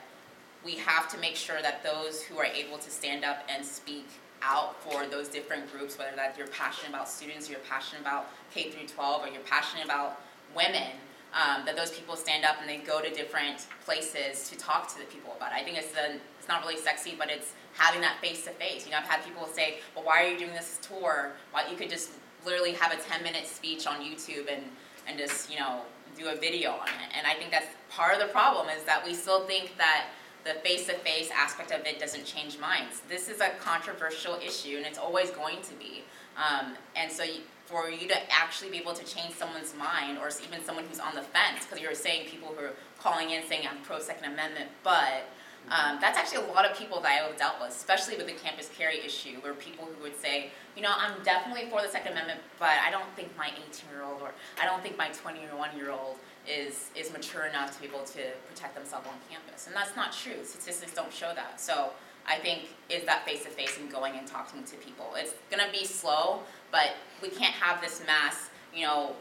we 0.64 0.76
have 0.76 1.08
to 1.10 1.18
make 1.18 1.36
sure 1.36 1.60
that 1.60 1.82
those 1.82 2.22
who 2.22 2.38
are 2.38 2.46
able 2.46 2.78
to 2.78 2.90
stand 2.90 3.24
up 3.24 3.44
and 3.48 3.64
speak 3.64 4.06
out 4.42 4.80
for 4.82 5.06
those 5.06 5.28
different 5.28 5.70
groups, 5.70 5.98
whether 5.98 6.14
that 6.16 6.36
you're 6.38 6.46
passionate 6.48 6.90
about 6.90 7.08
students, 7.08 7.50
you're 7.50 7.60
passionate 7.60 8.00
about 8.00 8.30
K 8.52 8.70
through 8.70 8.88
12, 8.88 9.24
or 9.24 9.28
you're 9.28 9.42
passionate 9.42 9.84
about 9.84 10.20
women, 10.54 10.90
um, 11.34 11.64
that 11.66 11.76
those 11.76 11.90
people 11.90 12.16
stand 12.16 12.44
up 12.44 12.56
and 12.60 12.68
they 12.68 12.78
go 12.78 13.00
to 13.02 13.10
different 13.10 13.66
places 13.84 14.48
to 14.48 14.56
talk 14.56 14.88
to 14.92 14.98
the 14.98 15.04
people 15.04 15.34
about 15.36 15.52
it. 15.52 15.56
I 15.56 15.64
think 15.64 15.76
it's 15.76 15.92
it's 16.38 16.48
not 16.48 16.62
really 16.62 16.78
sexy, 16.78 17.14
but 17.18 17.30
it's 17.30 17.52
having 17.76 18.00
that 18.00 18.20
face 18.20 18.44
to 18.44 18.50
face. 18.50 18.86
You 18.86 18.92
know, 18.92 18.98
I've 18.98 19.08
had 19.08 19.24
people 19.24 19.46
say, 19.46 19.78
"Well, 19.94 20.04
why 20.04 20.24
are 20.24 20.28
you 20.28 20.38
doing 20.38 20.52
this 20.52 20.78
tour? 20.82 21.32
Why 21.52 21.68
you 21.70 21.76
could 21.76 21.90
just 21.90 22.10
literally 22.44 22.72
have 22.72 22.92
a 22.92 22.96
10 22.96 23.22
minute 23.22 23.46
speech 23.46 23.86
on 23.86 24.00
YouTube 24.00 24.52
and 24.52 24.62
and 25.06 25.18
just 25.18 25.50
you 25.50 25.58
know 25.58 25.82
do 26.18 26.28
a 26.28 26.36
video 26.36 26.72
on 26.72 26.88
it." 26.88 27.16
And 27.16 27.26
I 27.26 27.34
think 27.34 27.50
that's 27.50 27.68
part 27.90 28.14
of 28.14 28.20
the 28.20 28.28
problem 28.28 28.68
is 28.68 28.84
that 28.84 29.04
we 29.04 29.14
still 29.14 29.46
think 29.46 29.76
that 29.78 30.06
the 30.44 30.54
face 30.60 30.86
to 30.86 30.94
face 30.94 31.30
aspect 31.34 31.72
of 31.72 31.84
it 31.86 31.98
doesn't 31.98 32.24
change 32.24 32.58
minds. 32.58 33.02
This 33.08 33.28
is 33.28 33.40
a 33.40 33.50
controversial 33.60 34.34
issue, 34.36 34.76
and 34.76 34.86
it's 34.86 34.98
always 34.98 35.30
going 35.30 35.60
to 35.62 35.74
be. 35.74 36.04
Um, 36.36 36.74
and 36.94 37.10
so. 37.10 37.22
You, 37.22 37.40
for 37.66 37.90
you 37.90 38.06
to 38.06 38.32
actually 38.32 38.70
be 38.70 38.78
able 38.78 38.94
to 38.94 39.04
change 39.04 39.34
someone's 39.34 39.74
mind, 39.74 40.18
or 40.18 40.28
even 40.46 40.64
someone 40.64 40.84
who's 40.88 41.00
on 41.00 41.14
the 41.16 41.22
fence, 41.22 41.66
because 41.66 41.80
you're 41.80 41.94
saying 41.94 42.28
people 42.28 42.54
who 42.56 42.64
are 42.64 42.74
calling 43.00 43.30
in 43.30 43.44
saying 43.46 43.66
I'm 43.68 43.82
pro 43.82 43.98
Second 43.98 44.32
Amendment, 44.32 44.70
but 44.84 45.28
um, 45.70 45.98
that's 46.00 46.16
actually 46.16 46.46
a 46.46 46.52
lot 46.52 46.64
of 46.64 46.76
people 46.78 47.00
that 47.00 47.08
I 47.08 47.26
have 47.26 47.36
dealt 47.36 47.60
with, 47.60 47.70
especially 47.70 48.16
with 48.16 48.26
the 48.26 48.34
campus 48.34 48.70
carry 48.76 49.04
issue, 49.04 49.40
where 49.40 49.54
people 49.54 49.84
who 49.84 50.02
would 50.02 50.18
say, 50.20 50.50
you 50.76 50.82
know, 50.82 50.92
I'm 50.96 51.22
definitely 51.24 51.68
for 51.68 51.82
the 51.82 51.88
Second 51.88 52.12
Amendment, 52.12 52.40
but 52.58 52.70
I 52.86 52.90
don't 52.90 53.08
think 53.16 53.36
my 53.36 53.48
18-year-old 53.48 54.22
or 54.22 54.30
I 54.60 54.66
don't 54.66 54.82
think 54.82 54.96
my 54.96 55.08
21-year-old 55.08 56.18
is 56.48 56.90
is 56.94 57.12
mature 57.12 57.46
enough 57.46 57.74
to 57.74 57.80
be 57.82 57.88
able 57.88 58.04
to 58.04 58.22
protect 58.48 58.76
themselves 58.76 59.08
on 59.08 59.14
campus, 59.28 59.66
and 59.66 59.74
that's 59.74 59.96
not 59.96 60.12
true. 60.12 60.44
Statistics 60.44 60.94
don't 60.94 61.12
show 61.12 61.32
that. 61.34 61.60
So 61.60 61.90
I 62.28 62.36
think, 62.36 62.68
is 62.88 63.04
that 63.04 63.24
face 63.24 63.44
to 63.44 63.50
face 63.50 63.78
and 63.78 63.90
going 63.90 64.14
and 64.16 64.26
talking 64.26 64.64
to 64.64 64.76
people. 64.76 65.10
It's 65.16 65.34
gonna 65.50 65.70
be 65.72 65.84
slow, 65.84 66.40
but 66.70 66.94
we 67.22 67.28
can't 67.28 67.54
have 67.54 67.80
this 67.80 68.02
mass, 68.06 68.50
you 68.74 68.84
know, 68.86 69.14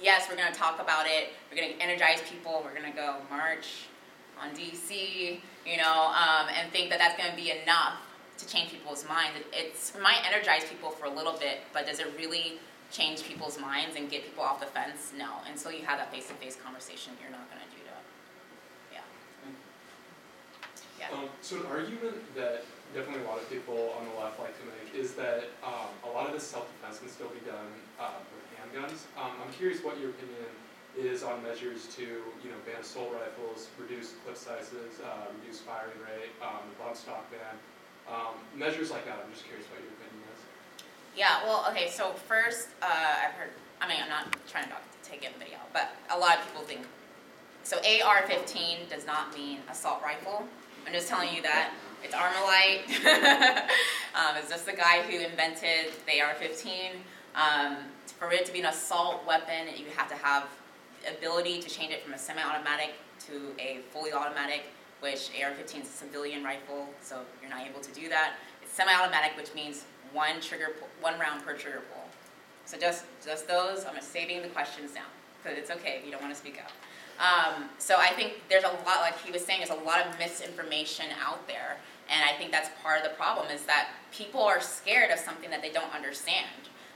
yes, 0.00 0.26
we're 0.28 0.36
gonna 0.36 0.54
talk 0.54 0.80
about 0.80 1.06
it, 1.06 1.30
we're 1.50 1.60
gonna 1.60 1.74
energize 1.80 2.22
people, 2.28 2.62
we're 2.64 2.74
gonna 2.74 2.94
go 2.94 3.16
march 3.30 3.86
on 4.40 4.54
DC, 4.54 5.40
you 5.66 5.76
know, 5.76 6.12
um, 6.14 6.46
and 6.54 6.70
think 6.72 6.90
that 6.90 6.98
that's 6.98 7.16
gonna 7.20 7.34
be 7.36 7.50
enough 7.50 7.98
to 8.38 8.46
change 8.46 8.70
people's 8.70 9.06
minds. 9.08 9.36
It- 9.40 9.46
It's, 9.52 9.94
it 9.94 10.00
might 10.00 10.22
energize 10.26 10.64
people 10.64 10.90
for 10.90 11.06
a 11.06 11.10
little 11.10 11.32
bit, 11.32 11.60
but 11.72 11.86
does 11.86 11.98
it 11.98 12.06
really 12.16 12.58
change 12.92 13.24
people's 13.24 13.58
minds 13.58 13.96
and 13.96 14.08
get 14.08 14.24
people 14.24 14.44
off 14.44 14.60
the 14.60 14.66
fence? 14.66 15.12
No. 15.16 15.40
Until 15.50 15.72
you 15.72 15.84
have 15.84 15.98
that 15.98 16.12
face 16.12 16.28
to 16.28 16.34
face 16.34 16.56
conversation, 16.56 17.16
you're 17.20 17.30
not 17.32 17.48
gonna 17.50 17.66
do 17.74 17.82
that. 17.90 18.02
Yeah. 18.94 19.00
Yeah. 21.10 21.16
Um, 21.18 21.28
so 21.42 21.56
an 21.60 21.66
argument 21.66 22.16
that 22.36 22.64
definitely 22.94 23.24
a 23.24 23.28
lot 23.28 23.38
of 23.38 23.48
people 23.50 23.94
on 23.98 24.06
the 24.08 24.14
left 24.20 24.38
like 24.38 24.54
to 24.60 24.64
make 24.66 24.94
is 24.94 25.12
that 25.14 25.44
um, 25.64 25.90
a 26.04 26.08
lot 26.14 26.26
of 26.26 26.32
this 26.32 26.46
self-defense 26.46 27.00
can 27.00 27.08
still 27.08 27.28
be 27.28 27.40
done 27.44 27.68
uh, 27.98 28.10
with 28.30 28.44
handguns. 28.56 29.04
Um, 29.18 29.32
I'm 29.44 29.52
curious 29.52 29.82
what 29.82 29.98
your 29.98 30.10
opinion 30.10 30.46
is 30.98 31.22
on 31.22 31.42
measures 31.42 31.86
to, 31.96 32.02
you 32.02 32.50
know, 32.50 32.56
ban 32.64 32.80
assault 32.80 33.12
rifles, 33.12 33.68
reduce 33.78 34.14
clip 34.24 34.36
sizes, 34.36 35.00
uh, 35.04 35.28
reduce 35.40 35.60
firing 35.60 35.98
rate, 36.00 36.32
um, 36.42 36.64
the 36.70 36.82
bump 36.82 36.96
stock 36.96 37.30
ban, 37.30 37.56
um, 38.08 38.34
measures 38.54 38.90
like 38.90 39.04
that. 39.04 39.20
I'm 39.24 39.32
just 39.32 39.44
curious 39.44 39.66
what 39.68 39.80
your 39.80 39.92
opinion 39.92 40.24
is. 40.34 40.40
Yeah, 41.16 41.44
well, 41.44 41.66
okay, 41.70 41.88
so 41.90 42.12
first, 42.12 42.68
uh, 42.82 42.86
I've 42.86 43.34
heard, 43.34 43.50
I 43.80 43.88
mean, 43.88 43.98
I'm 44.02 44.08
not 44.08 44.34
trying 44.48 44.68
to 44.68 44.76
take 45.02 45.24
anybody 45.24 45.54
out, 45.54 45.72
but 45.72 45.92
a 46.10 46.18
lot 46.18 46.38
of 46.38 46.46
people 46.46 46.62
think, 46.62 46.86
so 47.62 47.76
AR-15 47.78 48.88
does 48.88 49.06
not 49.06 49.34
mean 49.34 49.58
assault 49.70 50.00
rifle. 50.02 50.46
I'm 50.86 50.92
just 50.92 51.08
telling 51.08 51.34
you 51.34 51.42
that, 51.42 51.72
it's 52.02 52.14
Armalite. 52.14 53.68
Um, 54.16 54.34
it's 54.38 54.48
just 54.48 54.64
the 54.64 54.72
guy 54.72 55.02
who 55.02 55.18
invented 55.18 55.92
the 56.06 56.22
AR-15. 56.22 56.92
Um, 57.34 57.76
for 58.18 58.32
it 58.32 58.46
to 58.46 58.52
be 58.52 58.60
an 58.60 58.66
assault 58.66 59.26
weapon, 59.26 59.66
you 59.76 59.84
have 59.94 60.08
to 60.08 60.14
have 60.14 60.48
ability 61.10 61.60
to 61.60 61.68
change 61.68 61.92
it 61.92 62.02
from 62.02 62.14
a 62.14 62.18
semi-automatic 62.18 62.94
to 63.26 63.52
a 63.58 63.80
fully 63.90 64.12
automatic, 64.12 64.64
which 65.00 65.30
AR-15 65.40 65.82
is 65.82 65.88
a 65.88 65.92
civilian 65.92 66.44
rifle, 66.44 66.88
so 67.02 67.20
you're 67.40 67.50
not 67.50 67.66
able 67.66 67.80
to 67.80 67.92
do 67.92 68.08
that. 68.08 68.34
It's 68.62 68.72
semi-automatic, 68.72 69.36
which 69.36 69.54
means 69.54 69.84
one 70.12 70.40
trigger, 70.40 70.76
one 71.00 71.18
round 71.18 71.44
per 71.44 71.54
trigger 71.54 71.82
pull. 71.92 72.04
So 72.64 72.78
just, 72.78 73.04
just 73.24 73.46
those, 73.46 73.84
I'm 73.84 74.00
saving 74.00 74.42
the 74.42 74.48
questions 74.48 74.94
now, 74.94 75.06
because 75.42 75.58
it's 75.58 75.70
okay 75.70 75.98
if 75.98 76.04
you 76.04 76.10
don't 76.10 76.22
want 76.22 76.34
to 76.34 76.38
speak 76.38 76.60
out. 76.62 76.72
Um, 77.18 77.70
so 77.78 77.96
I 77.98 78.08
think 78.08 78.42
there's 78.50 78.64
a 78.64 78.72
lot, 78.84 79.00
like 79.00 79.18
he 79.18 79.30
was 79.30 79.44
saying, 79.44 79.60
there's 79.60 79.78
a 79.78 79.84
lot 79.84 80.04
of 80.04 80.18
misinformation 80.18 81.06
out 81.24 81.46
there, 81.46 81.78
and 82.10 82.22
I 82.22 82.36
think 82.38 82.52
that's 82.52 82.70
part 82.82 82.98
of 82.98 83.04
the 83.04 83.16
problem 83.16 83.50
is 83.50 83.62
that 83.62 83.88
people 84.12 84.42
are 84.42 84.60
scared 84.60 85.10
of 85.10 85.18
something 85.18 85.50
that 85.50 85.62
they 85.62 85.70
don't 85.70 85.92
understand. 85.94 86.46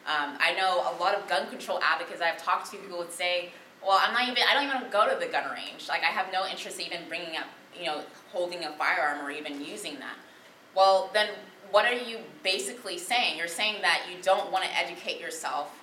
Um, 0.06 0.36
I 0.40 0.54
know 0.54 0.80
a 0.80 0.94
lot 1.00 1.14
of 1.14 1.28
gun 1.28 1.48
control 1.48 1.80
advocates 1.82 2.20
I've 2.20 2.42
talked 2.42 2.70
to 2.72 2.76
who 2.76 2.96
would 2.98 3.12
say, 3.12 3.52
well, 3.86 3.98
I'm 4.00 4.12
not 4.12 4.28
even, 4.28 4.42
I 4.48 4.54
don't 4.54 4.64
even 4.68 4.90
go 4.90 5.08
to 5.08 5.18
the 5.18 5.30
gun 5.30 5.50
range. 5.50 5.88
Like, 5.88 6.02
I 6.02 6.06
have 6.06 6.32
no 6.32 6.46
interest 6.46 6.78
in 6.78 6.86
even 6.86 7.08
bringing 7.08 7.36
up, 7.36 7.46
you 7.78 7.86
know, 7.86 8.02
holding 8.32 8.64
a 8.64 8.72
firearm 8.72 9.24
or 9.24 9.30
even 9.30 9.64
using 9.64 9.98
that. 10.00 10.16
Well, 10.74 11.10
then 11.12 11.28
what 11.70 11.84
are 11.86 11.94
you 11.94 12.18
basically 12.42 12.98
saying? 12.98 13.38
You're 13.38 13.48
saying 13.48 13.82
that 13.82 14.06
you 14.10 14.22
don't 14.22 14.52
want 14.52 14.64
to 14.64 14.76
educate 14.76 15.20
yourself, 15.20 15.74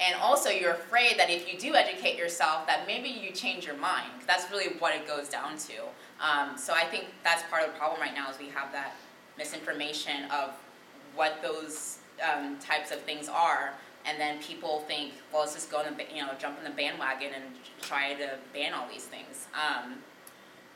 and 0.00 0.14
also 0.20 0.50
you're 0.50 0.72
afraid 0.72 1.18
that 1.18 1.28
if 1.30 1.52
you 1.52 1.58
do 1.58 1.74
educate 1.74 2.16
yourself, 2.16 2.66
that 2.66 2.86
maybe 2.86 3.08
you 3.08 3.32
change 3.32 3.66
your 3.66 3.76
mind. 3.76 4.10
That's 4.26 4.50
really 4.50 4.76
what 4.78 4.94
it 4.94 5.06
goes 5.06 5.28
down 5.28 5.58
to. 5.58 5.74
Um, 6.20 6.56
so 6.56 6.72
I 6.72 6.84
think 6.84 7.06
that's 7.24 7.42
part 7.50 7.64
of 7.64 7.72
the 7.72 7.78
problem 7.78 8.00
right 8.00 8.14
now 8.14 8.30
is 8.30 8.38
we 8.38 8.48
have 8.48 8.72
that 8.72 8.96
misinformation 9.36 10.24
of 10.30 10.50
what 11.14 11.40
those 11.42 11.98
um, 12.22 12.58
types 12.58 12.90
of 12.90 13.00
things 13.02 13.28
are, 13.28 13.72
and 14.08 14.18
then 14.18 14.38
people 14.38 14.80
think, 14.88 15.12
well, 15.32 15.42
let's 15.42 15.54
just 15.54 15.70
go 15.70 15.82
in 15.82 15.94
the, 15.94 16.04
you 16.14 16.22
know, 16.22 16.32
jump 16.38 16.56
in 16.58 16.64
the 16.64 16.70
bandwagon 16.70 17.32
and 17.34 17.44
try 17.82 18.14
to 18.14 18.38
ban 18.54 18.72
all 18.72 18.88
these 18.90 19.04
things. 19.04 19.46
Um, 19.54 19.96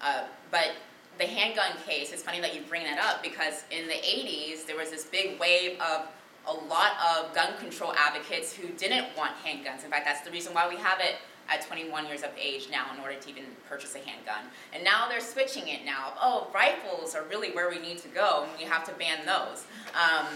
uh, 0.02 0.24
but 0.50 0.72
the 1.18 1.24
handgun 1.24 1.72
case, 1.86 2.12
it's 2.12 2.22
funny 2.22 2.40
that 2.40 2.54
you 2.54 2.60
bring 2.68 2.84
that 2.84 2.98
up 2.98 3.22
because 3.22 3.64
in 3.70 3.86
the 3.86 3.94
80s, 3.94 4.66
there 4.66 4.76
was 4.76 4.90
this 4.90 5.04
big 5.06 5.40
wave 5.40 5.80
of 5.80 6.08
a 6.46 6.52
lot 6.52 6.92
of 7.16 7.34
gun 7.34 7.56
control 7.58 7.94
advocates 7.94 8.52
who 8.52 8.68
didn't 8.68 9.06
want 9.16 9.32
handguns. 9.44 9.84
In 9.84 9.90
fact, 9.90 10.04
that's 10.04 10.22
the 10.22 10.30
reason 10.30 10.52
why 10.52 10.68
we 10.68 10.76
have 10.76 11.00
it 11.00 11.16
at 11.48 11.64
21 11.66 12.06
years 12.06 12.22
of 12.22 12.30
age 12.38 12.68
now 12.70 12.86
in 12.94 13.00
order 13.00 13.14
to 13.14 13.30
even 13.30 13.44
purchase 13.68 13.94
a 13.94 13.98
handgun. 13.98 14.44
And 14.74 14.84
now 14.84 15.08
they're 15.08 15.20
switching 15.20 15.68
it 15.68 15.84
now. 15.84 16.12
Oh, 16.20 16.48
rifles 16.54 17.14
are 17.14 17.24
really 17.24 17.50
where 17.52 17.70
we 17.70 17.78
need 17.78 17.98
to 17.98 18.08
go, 18.08 18.46
and 18.48 18.58
we 18.58 18.64
have 18.64 18.84
to 18.86 18.92
ban 18.94 19.24
those. 19.24 19.64
Um, 19.94 20.26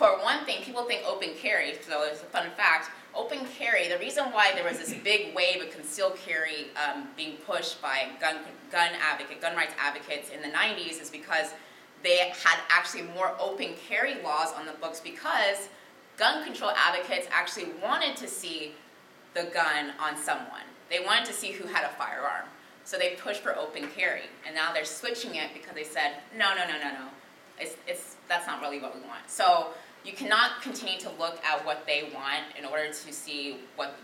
for 0.00 0.18
one 0.22 0.46
thing, 0.46 0.62
people 0.62 0.84
think 0.84 1.02
open 1.06 1.28
carry, 1.36 1.74
so 1.86 2.04
it's 2.04 2.22
a 2.22 2.24
fun 2.24 2.46
fact. 2.56 2.90
Open 3.14 3.40
carry, 3.58 3.86
the 3.86 3.98
reason 3.98 4.32
why 4.32 4.50
there 4.54 4.64
was 4.64 4.78
this 4.78 4.94
big 5.04 5.34
wave 5.36 5.60
of 5.60 5.70
concealed 5.70 6.16
carry 6.16 6.68
um, 6.74 7.08
being 7.18 7.36
pushed 7.46 7.82
by 7.82 8.08
gun, 8.18 8.36
gun 8.72 8.92
advocate, 8.98 9.42
gun 9.42 9.54
rights 9.54 9.74
advocates 9.78 10.30
in 10.30 10.40
the 10.40 10.48
90s 10.48 11.02
is 11.02 11.10
because 11.10 11.52
they 12.02 12.16
had 12.16 12.58
actually 12.70 13.02
more 13.14 13.36
open 13.38 13.74
carry 13.86 14.22
laws 14.22 14.54
on 14.54 14.64
the 14.64 14.72
books 14.80 15.00
because 15.00 15.68
gun 16.16 16.46
control 16.46 16.70
advocates 16.70 17.28
actually 17.30 17.66
wanted 17.82 18.16
to 18.16 18.26
see 18.26 18.72
the 19.34 19.50
gun 19.52 19.92
on 20.00 20.16
someone. 20.16 20.64
They 20.88 21.00
wanted 21.00 21.26
to 21.26 21.34
see 21.34 21.52
who 21.52 21.68
had 21.68 21.84
a 21.84 21.90
firearm. 21.90 22.46
So 22.84 22.96
they 22.96 23.16
pushed 23.16 23.42
for 23.42 23.54
open 23.54 23.86
carry. 23.94 24.30
And 24.46 24.54
now 24.54 24.72
they're 24.72 24.86
switching 24.86 25.34
it 25.34 25.50
because 25.52 25.74
they 25.74 25.84
said, 25.84 26.22
no, 26.34 26.54
no, 26.54 26.66
no, 26.66 26.78
no, 26.78 26.90
no. 26.90 27.08
It's, 27.58 27.76
it's, 27.86 28.16
that's 28.26 28.46
not 28.46 28.62
really 28.62 28.80
what 28.80 28.94
we 28.94 29.02
want. 29.02 29.28
So 29.28 29.74
you 30.04 30.12
cannot 30.12 30.62
continue 30.62 30.98
to 31.00 31.10
look 31.18 31.42
at 31.44 31.64
what 31.64 31.86
they 31.86 32.10
want 32.14 32.44
in 32.58 32.64
order 32.64 32.88
to 32.88 33.12
see 33.12 33.58
what 33.76 33.96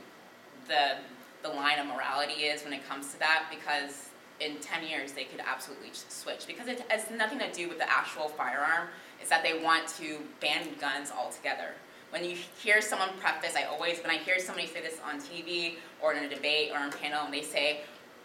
the, 0.69 0.97
the 1.43 1.49
line 1.49 1.79
of 1.79 1.87
morality 1.87 2.45
is 2.45 2.63
when 2.65 2.73
it 2.73 2.87
comes 2.89 3.13
to 3.13 3.19
that 3.19 3.47
because 3.51 4.11
in 4.41 4.57
10 4.59 4.87
years 4.87 5.13
they 5.13 5.25
could 5.25 5.41
absolutely 5.41 5.91
switch. 5.93 6.47
Because 6.47 6.69
it 6.69 6.85
has 6.91 7.11
nothing 7.11 7.39
to 7.39 7.51
do 7.53 7.69
with 7.69 7.79
the 7.79 7.91
actual 7.91 8.29
firearm 8.29 8.89
it's 9.21 9.31
that 9.31 9.43
they 9.43 9.63
want 9.63 9.89
to 9.89 10.19
ban 10.41 10.69
guns 10.81 11.11
altogether. 11.11 11.71
When 12.11 12.25
you 12.25 12.37
hear 12.63 12.81
someone 12.81 13.09
preface 13.19 13.55
i 13.57 13.65
always 13.65 13.99
when 13.99 14.11
i 14.11 14.19
hear 14.19 14.39
somebody 14.39 14.69
say 14.69 14.81
this 14.81 15.01
on 15.05 15.21
tv 15.21 15.75
or 16.01 16.15
in 16.15 16.25
a 16.25 16.29
debate 16.29 16.71
or 16.73 16.79
on 16.79 16.89
a 16.89 16.93
panel 16.93 17.25
and 17.25 17.35
they 17.35 17.43
say 17.43 17.81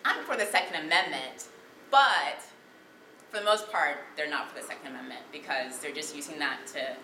i'm 0.05 0.23
for 0.23 0.37
the 0.37 0.45
second 0.45 0.85
amendment 0.85 1.47
but 1.89 2.39
for 3.31 3.39
the 3.39 3.43
most 3.43 3.71
part 3.71 3.97
they're 4.15 4.29
not 4.29 4.49
for 4.49 4.61
the 4.61 4.65
second 4.65 4.87
amendment 4.91 5.21
because 5.31 5.79
they're 5.79 5.93
just 5.93 6.15
using 6.15 6.37
that 6.37 6.59
to 6.67 6.95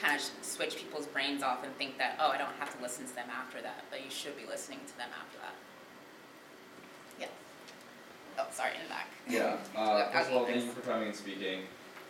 kind 0.00 0.14
of 0.16 0.22
switch 0.42 0.76
people's 0.76 1.06
brains 1.06 1.42
off 1.42 1.64
and 1.64 1.74
think 1.76 1.98
that 1.98 2.16
oh 2.20 2.30
i 2.30 2.38
don't 2.38 2.54
have 2.58 2.74
to 2.74 2.82
listen 2.82 3.06
to 3.06 3.14
them 3.14 3.28
after 3.30 3.60
that 3.62 3.84
but 3.90 4.04
you 4.04 4.10
should 4.10 4.36
be 4.36 4.46
listening 4.46 4.80
to 4.86 4.96
them 4.96 5.08
after 5.18 5.38
that 5.38 5.54
yeah 7.20 7.26
oh 8.38 8.46
sorry 8.50 8.72
in 8.76 8.82
the 8.82 8.88
back 8.88 9.08
Yeah, 9.28 9.56
uh, 9.76 10.10
first 10.10 10.30
of 10.30 10.36
all, 10.36 10.44
thank 10.46 10.64
you 10.64 10.70
for 10.70 10.82
coming 10.82 11.08
and 11.08 11.16
speaking. 11.16 11.60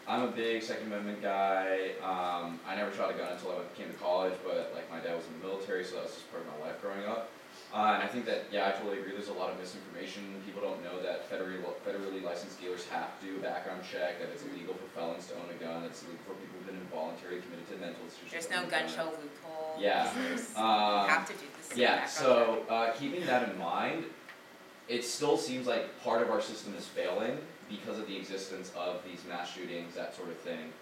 I'm 0.06 0.22
a 0.22 0.30
big 0.30 0.62
Second 0.62 0.88
Amendment 0.88 1.22
guy. 1.22 1.92
Um, 2.02 2.58
I 2.66 2.74
never 2.76 2.92
shot 2.94 3.10
a 3.10 3.14
gun 3.14 3.32
until 3.32 3.52
I 3.52 3.62
came 3.78 3.88
to 3.88 3.94
college, 3.94 4.34
but 4.44 4.72
like 4.74 4.90
my 4.90 4.98
dad 5.00 5.16
was 5.16 5.24
in 5.26 5.40
the 5.40 5.46
military, 5.46 5.84
so 5.84 5.94
that 5.94 6.04
was 6.04 6.12
just 6.12 6.30
part 6.30 6.42
of 6.42 6.48
my 6.58 6.66
life 6.66 6.82
growing 6.82 7.04
up. 7.06 7.30
Uh, 7.74 7.98
and 7.98 8.04
I 8.04 8.06
think 8.06 8.24
that, 8.26 8.46
yeah, 8.52 8.68
I 8.68 8.70
totally 8.70 9.00
agree. 9.00 9.10
There's 9.10 9.28
a 9.28 9.32
lot 9.34 9.50
of 9.50 9.58
misinformation. 9.58 10.22
People 10.46 10.62
don't 10.62 10.78
know 10.84 11.02
that 11.02 11.28
federally, 11.28 11.58
federally 11.84 12.22
licensed 12.22 12.60
dealers 12.60 12.86
have 12.86 13.18
to 13.18 13.26
do 13.26 13.36
a 13.36 13.40
background 13.40 13.82
check, 13.82 14.20
that 14.20 14.28
it's 14.32 14.44
illegal 14.44 14.74
for 14.74 14.86
felons 14.94 15.26
to 15.26 15.34
own 15.34 15.50
a 15.50 15.58
gun, 15.58 15.82
it's 15.82 16.04
illegal 16.04 16.22
for 16.24 16.34
people 16.34 16.54
who've 16.58 16.66
been 16.68 16.76
involuntarily 16.76 17.40
committed 17.42 17.66
to 17.66 17.76
mental 17.78 18.04
institutions. 18.04 18.46
there's 18.46 18.62
no 18.62 18.70
gun 18.70 18.88
show 18.88 19.10
loophole 19.10 19.74
Yeah. 19.80 20.08
Um, 20.56 21.08
have 21.08 21.26
to 21.26 21.32
do 21.32 21.46
this 21.58 21.76
yeah, 21.76 22.06
so 22.06 22.62
uh, 22.70 22.92
keeping 22.92 23.26
that 23.26 23.50
in 23.50 23.58
mind, 23.58 24.04
it 24.88 25.04
still 25.04 25.36
seems 25.36 25.66
like 25.66 26.00
part 26.04 26.22
of 26.22 26.30
our 26.30 26.40
system 26.40 26.74
is 26.78 26.86
failing 26.86 27.38
because 27.68 27.98
of 27.98 28.06
the 28.06 28.16
existence 28.16 28.70
of 28.76 29.02
these 29.04 29.20
mass 29.28 29.52
shootings, 29.52 29.94
that 29.96 30.14
sort 30.14 30.28
of 30.28 30.36
thing. 30.38 30.72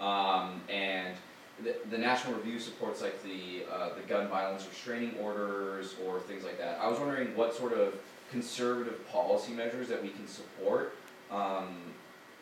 Um, 0.00 0.62
and 0.70 1.14
the, 1.62 1.76
the 1.90 1.98
National 1.98 2.34
Review 2.34 2.58
supports 2.58 3.02
like 3.02 3.22
the 3.22 3.64
uh, 3.72 3.94
the 3.94 4.02
gun 4.02 4.28
violence 4.28 4.66
restraining 4.68 5.16
orders 5.20 5.94
or 6.06 6.20
things 6.20 6.44
like 6.44 6.58
that. 6.58 6.78
I 6.80 6.88
was 6.88 6.98
wondering 6.98 7.34
what 7.36 7.54
sort 7.54 7.72
of 7.72 7.94
conservative 8.30 9.06
policy 9.08 9.52
measures 9.52 9.88
that 9.88 10.02
we 10.02 10.10
can 10.10 10.26
support 10.26 10.94
um, 11.30 11.76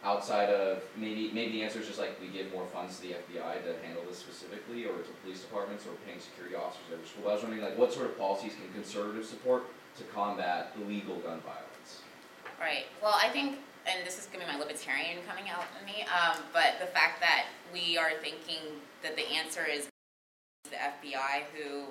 outside 0.04 0.50
of 0.50 0.82
maybe 0.96 1.30
maybe 1.32 1.52
the 1.52 1.62
answer 1.62 1.80
is 1.80 1.86
just 1.86 1.98
like 1.98 2.20
we 2.20 2.28
give 2.28 2.52
more 2.52 2.66
funds 2.66 2.96
to 2.96 3.02
the 3.02 3.14
FBI 3.14 3.64
to 3.64 3.86
handle 3.86 4.02
this 4.08 4.18
specifically, 4.18 4.84
or 4.84 4.98
to 4.98 5.10
police 5.22 5.40
departments, 5.40 5.86
or 5.86 5.92
paying 6.06 6.20
security 6.20 6.54
officers 6.54 6.84
every 6.92 7.06
school. 7.06 7.28
I 7.28 7.34
was 7.34 7.42
wondering 7.42 7.62
like 7.62 7.78
what 7.78 7.92
sort 7.92 8.06
of 8.06 8.18
policies 8.18 8.52
can 8.52 8.72
conservatives 8.72 9.28
support 9.28 9.64
to 9.98 10.04
combat 10.04 10.72
illegal 10.82 11.16
gun 11.16 11.40
violence? 11.40 12.02
Right. 12.60 12.84
Well, 13.02 13.14
I 13.16 13.28
think, 13.28 13.58
and 13.86 14.06
this 14.06 14.18
is 14.18 14.26
gonna 14.26 14.44
be 14.44 14.52
my 14.52 14.58
libertarian 14.58 15.18
coming 15.26 15.48
out 15.48 15.64
in 15.80 15.86
me, 15.86 16.02
um, 16.02 16.42
but 16.52 16.76
the 16.80 16.86
fact 16.86 17.20
that 17.20 17.46
we 17.72 17.96
are 17.96 18.12
thinking 18.20 18.80
that 19.06 19.14
the 19.14 19.26
answer 19.30 19.62
is 19.62 19.86
the 20.66 20.74
FBI, 20.74 21.46
who 21.54 21.86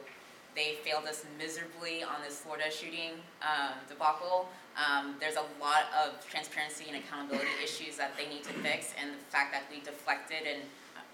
they 0.51 0.75
failed 0.83 1.07
us 1.07 1.23
miserably 1.39 2.03
on 2.03 2.19
this 2.19 2.43
Florida 2.43 2.67
shooting 2.67 3.15
um, 3.39 3.79
debacle. 3.87 4.51
Um, 4.75 5.15
there's 5.23 5.39
a 5.39 5.47
lot 5.63 5.87
of 5.95 6.19
transparency 6.27 6.91
and 6.91 6.99
accountability 6.99 7.55
issues 7.63 7.95
that 7.95 8.11
they 8.19 8.27
need 8.27 8.43
to 8.43 8.53
fix, 8.59 8.91
and 8.99 9.15
the 9.15 9.23
fact 9.31 9.55
that 9.55 9.63
we 9.71 9.79
deflected 9.79 10.43
and, 10.43 10.59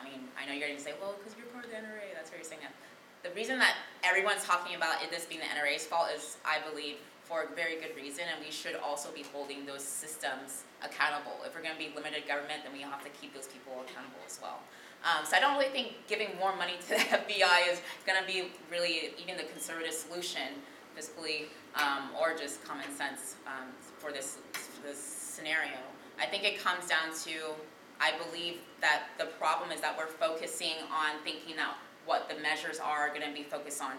I 0.02 0.10
mean, 0.10 0.26
I 0.34 0.50
know 0.50 0.58
you're 0.58 0.74
gonna 0.74 0.82
say, 0.82 0.98
well, 0.98 1.14
because 1.22 1.38
you're 1.38 1.50
part 1.54 1.66
of 1.66 1.70
the 1.70 1.78
NRA, 1.78 2.18
that's 2.18 2.34
why 2.34 2.42
you're 2.42 2.50
saying 2.50 2.66
that. 2.66 2.74
The 3.22 3.30
reason 3.38 3.62
that 3.62 3.78
everyone's 4.02 4.42
talking 4.42 4.74
about 4.74 5.06
it 5.06 5.14
this 5.14 5.30
being 5.30 5.46
the 5.46 5.52
NRA's 5.54 5.86
fault 5.86 6.10
is, 6.10 6.42
I 6.42 6.58
believe, 6.66 6.98
for 7.22 7.46
a 7.46 7.50
very 7.54 7.78
good 7.78 7.94
reason, 7.94 8.26
and 8.26 8.42
we 8.42 8.50
should 8.50 8.74
also 8.82 9.14
be 9.14 9.22
holding 9.30 9.70
those 9.70 9.86
systems 9.86 10.66
accountable. 10.82 11.38
If 11.46 11.54
we're 11.54 11.62
gonna 11.62 11.78
be 11.78 11.94
limited 11.94 12.26
government, 12.26 12.66
then 12.66 12.74
we 12.74 12.82
have 12.82 13.06
to 13.06 13.14
keep 13.14 13.38
those 13.38 13.46
people 13.46 13.78
accountable 13.86 14.26
as 14.26 14.42
well. 14.42 14.66
Um, 15.04 15.26
so 15.26 15.36
I 15.36 15.40
don't 15.40 15.58
really 15.58 15.72
think 15.72 15.94
giving 16.08 16.30
more 16.40 16.56
money 16.56 16.74
to 16.82 16.90
the 16.90 16.96
FBI 16.96 17.72
is 17.72 17.82
gonna 18.06 18.26
be 18.26 18.50
really 18.70 19.14
even 19.22 19.38
the 19.38 19.44
conservative 19.44 19.94
solution 19.94 20.62
fiscally, 20.98 21.46
um, 21.76 22.10
or 22.20 22.36
just 22.36 22.64
common 22.64 22.92
sense, 22.96 23.36
um, 23.48 23.70
for 23.98 24.12
this, 24.12 24.38
for 24.54 24.88
this 24.88 25.00
scenario. 25.00 25.80
I 26.20 26.26
think 26.26 26.44
it 26.44 26.60
comes 26.60 26.88
down 26.88 27.16
to, 27.26 27.56
I 28.00 28.12
believe 28.26 28.58
that 28.82 29.04
the 29.18 29.26
problem 29.40 29.72
is 29.72 29.82
that 29.82 29.98
we're 29.98 30.08
focusing 30.08 30.76
on 30.92 31.22
thinking 31.24 31.56
that 31.56 31.76
what 32.06 32.30
the 32.30 32.36
measures 32.42 32.80
are 32.80 33.10
gonna 33.10 33.34
be 33.34 33.44
focused 33.44 33.82
on 33.82 33.94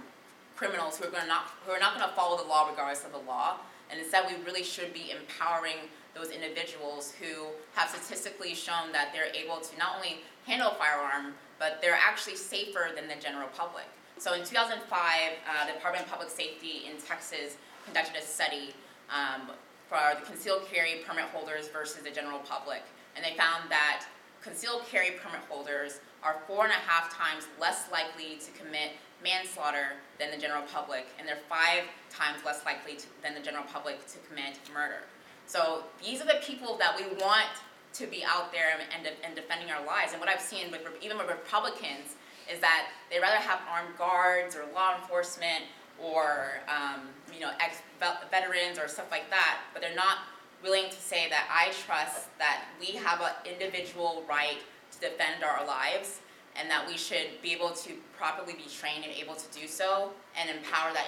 criminals 0.57 0.99
who 0.99 1.09
are 1.09 1.11
gonna 1.11 1.27
not, 1.27 1.51
who 1.67 1.73
are 1.73 1.81
not 1.81 1.99
gonna 1.99 2.13
follow 2.15 2.37
the 2.37 2.49
law 2.49 2.69
regardless 2.69 3.05
of 3.05 3.13
the 3.13 3.19
law. 3.19 3.57
And 3.91 4.01
instead, 4.01 4.25
we 4.27 4.43
really 4.45 4.63
should 4.63 4.93
be 4.95 5.11
empowering 5.11 5.89
those 6.15 6.31
individuals 6.31 7.13
who 7.21 7.47
have 7.75 7.89
statistically 7.89 8.55
shown 8.55 8.93
that 8.93 9.13
they're 9.13 9.33
able 9.35 9.61
to 9.61 9.79
not 9.79 9.97
only 9.97 10.19
handle 10.47 10.71
a 10.71 10.75
firearm, 10.75 11.35
but 11.59 11.79
they're 11.81 11.99
actually 11.99 12.37
safer 12.37 12.91
than 12.95 13.09
the 13.09 13.15
general 13.23 13.49
public. 13.57 13.85
So 14.19 14.35
in 14.35 14.45
2005, 14.45 14.83
uh, 14.91 15.67
the 15.67 15.73
Department 15.73 16.05
of 16.07 16.11
Public 16.11 16.31
Safety 16.31 16.83
in 16.89 17.01
Texas 17.01 17.57
conducted 17.85 18.17
a 18.17 18.23
study 18.23 18.75
um, 19.11 19.49
for 19.89 19.99
the 20.19 20.25
concealed 20.25 20.67
carry 20.71 21.03
permit 21.07 21.25
holders 21.27 21.69
versus 21.69 22.03
the 22.03 22.11
general 22.11 22.39
public. 22.41 22.83
And 23.17 23.25
they 23.25 23.37
found 23.37 23.71
that 23.71 24.05
concealed 24.43 24.85
carry 24.91 25.13
permit 25.23 25.41
holders 25.49 26.01
are 26.23 26.37
four 26.47 26.65
and 26.65 26.73
a 26.73 26.83
half 26.87 27.13
times 27.13 27.49
less 27.61 27.91
likely 27.91 28.39
to 28.39 28.51
commit 28.53 28.93
manslaughter 29.23 29.95
than 30.19 30.31
the 30.31 30.37
general 30.37 30.63
public, 30.73 31.07
and 31.19 31.27
they're 31.27 31.43
five 31.49 31.85
times 32.11 32.39
less 32.45 32.65
likely 32.65 32.97
to, 32.97 33.07
than 33.23 33.35
the 33.35 33.41
general 33.41 33.65
public 33.73 34.07
to 34.07 34.19
commit 34.29 34.59
murder. 34.75 35.03
So 35.47 35.85
these 36.03 36.21
are 36.21 36.27
the 36.27 36.41
people 36.43 36.77
that 36.79 36.97
we 36.97 37.05
want 37.23 37.49
to 37.95 38.07
be 38.07 38.25
out 38.25 38.53
there 38.53 38.71
and, 38.97 39.07
and, 39.23 39.35
defending 39.35 39.71
our 39.71 39.85
lives. 39.85 40.13
And 40.13 40.21
what 40.21 40.29
I've 40.29 40.41
seen 40.41 40.71
with 40.71 40.81
even 41.03 41.19
with 41.19 41.29
Republicans 41.29 42.17
is 42.51 42.59
that 42.61 42.89
they 43.11 43.21
rather 43.21 43.37
have 43.37 43.61
armed 43.71 43.97
guards 43.99 44.57
or 44.57 44.65
law 44.75 44.97
enforcement 44.97 45.65
or 46.03 46.61
um, 46.69 47.09
you 47.33 47.41
know 47.41 47.51
ex 47.61 47.83
veterans 48.31 48.79
or 48.79 48.89
stuff 48.89 49.11
like 49.11 49.29
that, 49.31 49.61
but 49.73 49.83
they're 49.83 49.95
not 49.95 50.19
willing 50.63 50.89
to 50.89 50.97
say 50.97 51.29
that 51.29 51.49
I 51.51 51.73
trust 51.85 52.29
that 52.39 52.65
we 52.81 52.97
have 52.97 53.21
an 53.21 53.33
individual 53.45 54.25
right 54.29 54.59
to 54.93 55.01
defend 55.01 55.45
our 55.45 55.67
lives 55.67 56.21
and 56.57 56.71
that 56.71 56.87
we 56.87 56.97
should 56.97 57.41
be 57.43 57.53
able 57.53 57.71
to 57.71 57.93
properly 58.17 58.53
be 58.53 58.67
trained 58.69 59.05
and 59.05 59.13
able 59.15 59.35
to 59.35 59.59
do 59.59 59.67
so 59.67 60.11
and 60.39 60.51
empower 60.51 60.93
that 60.93 61.07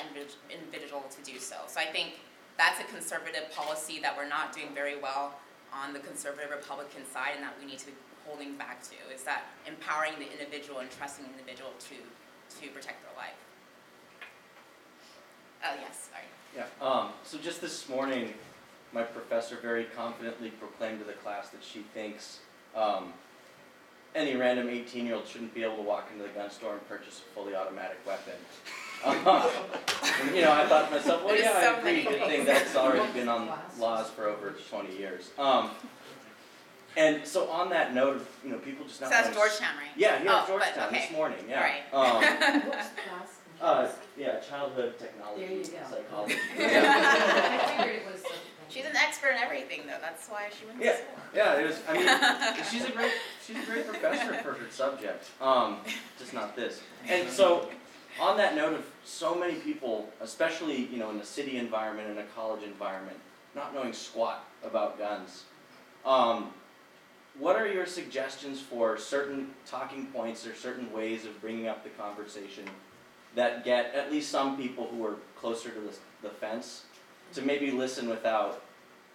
individual 0.50 1.04
to 1.10 1.30
do 1.30 1.38
so. 1.38 1.56
So 1.66 1.80
I 1.80 1.84
think 1.84 2.14
that's 2.56 2.80
a 2.80 2.84
conservative 2.84 3.50
policy 3.52 4.00
that 4.00 4.16
we're 4.16 4.28
not 4.28 4.54
doing 4.54 4.68
very 4.74 4.96
well 5.00 5.34
on 5.72 5.92
the 5.92 5.98
conservative 5.98 6.50
Republican 6.50 7.02
side 7.12 7.32
and 7.34 7.42
that 7.42 7.54
we 7.60 7.66
need 7.66 7.78
to 7.80 7.86
be 7.86 7.92
holding 8.26 8.56
back 8.56 8.82
to 8.82 8.94
is 9.14 9.22
that 9.24 9.44
empowering 9.66 10.14
the 10.18 10.30
individual 10.32 10.78
and 10.80 10.90
trusting 10.90 11.24
the 11.24 11.30
individual 11.32 11.70
to 11.78 11.94
to 12.60 12.68
protect 12.70 13.02
their 13.02 13.16
life. 13.16 13.34
Oh 15.64 15.74
yes, 15.80 16.08
sorry. 16.10 16.24
Yeah, 16.54 16.86
um, 16.86 17.08
so 17.24 17.36
just 17.38 17.60
this 17.60 17.88
morning, 17.88 18.34
my 18.92 19.02
professor 19.02 19.56
very 19.60 19.84
confidently 19.96 20.50
proclaimed 20.50 21.00
to 21.00 21.04
the 21.04 21.14
class 21.14 21.48
that 21.50 21.64
she 21.64 21.80
thinks, 21.92 22.38
um, 22.76 23.12
any 24.14 24.36
random 24.36 24.68
eighteen-year-old 24.68 25.26
shouldn't 25.26 25.52
be 25.54 25.64
able 25.64 25.76
to 25.76 25.82
walk 25.82 26.08
into 26.12 26.22
the 26.22 26.30
gun 26.30 26.50
store 26.50 26.74
and 26.74 26.88
purchase 26.88 27.20
a 27.20 27.34
fully 27.34 27.54
automatic 27.54 27.98
weapon. 28.06 28.34
Um, 29.04 29.16
and, 30.22 30.34
you 30.34 30.42
know, 30.42 30.52
I 30.52 30.66
thought 30.66 30.88
to 30.88 30.94
myself, 30.96 31.20
well, 31.24 31.34
There's 31.34 31.44
yeah, 31.44 31.60
so 31.60 31.74
I 31.74 31.78
agree, 31.78 31.92
many 31.92 32.04
good 32.04 32.26
thing 32.28 32.44
that's 32.46 32.74
already 32.76 33.12
been 33.12 33.28
on 33.28 33.50
laws 33.78 34.10
for 34.10 34.28
over 34.28 34.54
twenty 34.70 34.96
years. 34.96 35.30
Um, 35.38 35.70
and 36.96 37.26
so 37.26 37.50
on 37.50 37.70
that 37.70 37.92
note 37.94 38.16
of, 38.16 38.28
you 38.44 38.50
know, 38.50 38.58
people 38.58 38.86
just 38.86 39.00
So 39.00 39.06
not 39.06 39.10
that's 39.10 39.26
knowing- 39.34 39.48
Georgetown, 39.48 39.76
right? 39.76 39.90
Yeah, 39.96 40.18
here 40.20 40.30
Oh, 40.30 40.34
at 40.36 40.40
but- 40.42 40.48
Georgetown 40.48 40.92
this 40.92 41.04
okay. 41.06 41.14
morning, 41.14 41.38
yeah. 41.48 41.60
Right. 41.60 41.82
Um, 41.92 42.14
What's 42.68 42.88
the 42.90 43.00
class? 43.00 43.38
uh, 43.60 43.88
yeah, 44.16 44.38
childhood 44.40 44.94
technology, 44.98 45.44
There 45.46 45.56
you 45.56 45.64
go. 45.64 45.78
psychology. 45.90 46.34
I 46.58 47.74
figured 47.78 47.96
it 47.96 48.06
was 48.12 48.20
something. 48.22 48.38
She's 48.68 48.84
an 48.86 48.96
expert 48.96 49.30
in 49.32 49.38
everything 49.38 49.82
though, 49.86 49.98
that's 50.00 50.28
why 50.28 50.48
she 50.58 50.66
went 50.66 50.78
to 50.78 50.84
Yeah. 50.84 50.96
school. 50.96 51.18
Yeah, 51.34 51.58
it 51.60 51.66
was. 51.66 51.80
I 51.88 51.92
mean, 52.54 52.64
she's 52.70 52.84
a 52.84 52.90
great 52.92 53.12
she's 53.44 53.56
a 53.56 53.66
great 53.70 53.86
professor 53.88 54.34
for 54.42 54.52
her 54.52 54.70
subject. 54.70 55.24
Um, 55.40 55.78
just 56.18 56.32
not 56.32 56.54
this. 56.56 56.80
And 57.08 57.28
so, 57.28 57.68
on 58.20 58.36
that 58.36 58.54
note 58.54 58.74
of 58.74 58.84
so 59.04 59.34
many 59.34 59.54
people, 59.54 60.08
especially 60.20 60.86
you 60.86 60.98
know 60.98 61.10
in 61.10 61.18
a 61.18 61.24
city 61.24 61.56
environment 61.56 62.08
and 62.10 62.18
a 62.18 62.24
college 62.34 62.62
environment, 62.62 63.16
not 63.54 63.74
knowing 63.74 63.92
squat 63.92 64.44
about 64.64 64.98
guns. 64.98 65.44
Um, 66.04 66.50
what 67.38 67.56
are 67.56 67.66
your 67.66 67.86
suggestions 67.86 68.60
for 68.60 68.96
certain 68.96 69.50
talking 69.66 70.06
points 70.06 70.46
or 70.46 70.54
certain 70.54 70.92
ways 70.92 71.24
of 71.24 71.40
bringing 71.40 71.66
up 71.66 71.82
the 71.82 71.90
conversation 71.90 72.64
that 73.34 73.64
get 73.64 73.92
at 73.94 74.12
least 74.12 74.30
some 74.30 74.56
people 74.56 74.86
who 74.86 75.04
are 75.04 75.16
closer 75.36 75.70
to 75.70 75.80
the, 75.80 75.92
the 76.22 76.30
fence 76.30 76.84
to 77.32 77.42
maybe 77.42 77.72
listen 77.72 78.08
without 78.08 78.62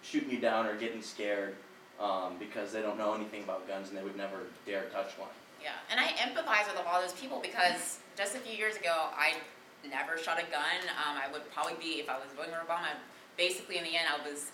shooting 0.02 0.30
you 0.30 0.38
down 0.38 0.66
or 0.66 0.76
getting 0.76 1.00
scared 1.00 1.54
um, 1.98 2.34
because 2.38 2.72
they 2.72 2.82
don't 2.82 2.98
know 2.98 3.14
anything 3.14 3.42
about 3.42 3.66
guns 3.66 3.88
and 3.88 3.96
they 3.96 4.02
would 4.02 4.16
never 4.16 4.40
dare 4.66 4.84
touch 4.92 5.12
one. 5.18 5.28
Yeah, 5.62 5.76
and 5.90 6.00
I 6.00 6.08
empathize 6.16 6.66
with 6.66 6.80
a 6.80 6.84
lot 6.84 7.02
of 7.02 7.10
those 7.10 7.20
people 7.20 7.38
because 7.40 7.98
just 8.16 8.34
a 8.34 8.38
few 8.38 8.56
years 8.56 8.76
ago, 8.76 9.08
I 9.16 9.34
never 9.88 10.16
shot 10.18 10.38
a 10.38 10.44
gun. 10.50 10.80
Um, 10.96 11.16
I 11.16 11.30
would 11.32 11.50
probably 11.52 11.74
be, 11.80 12.00
if 12.00 12.08
I 12.08 12.16
was 12.16 12.28
voting 12.36 12.52
for 12.52 12.64
Obama, 12.66 12.96
basically 13.36 13.78
in 13.78 13.84
the 13.84 13.96
end, 13.96 14.08
I 14.08 14.28
was 14.28 14.52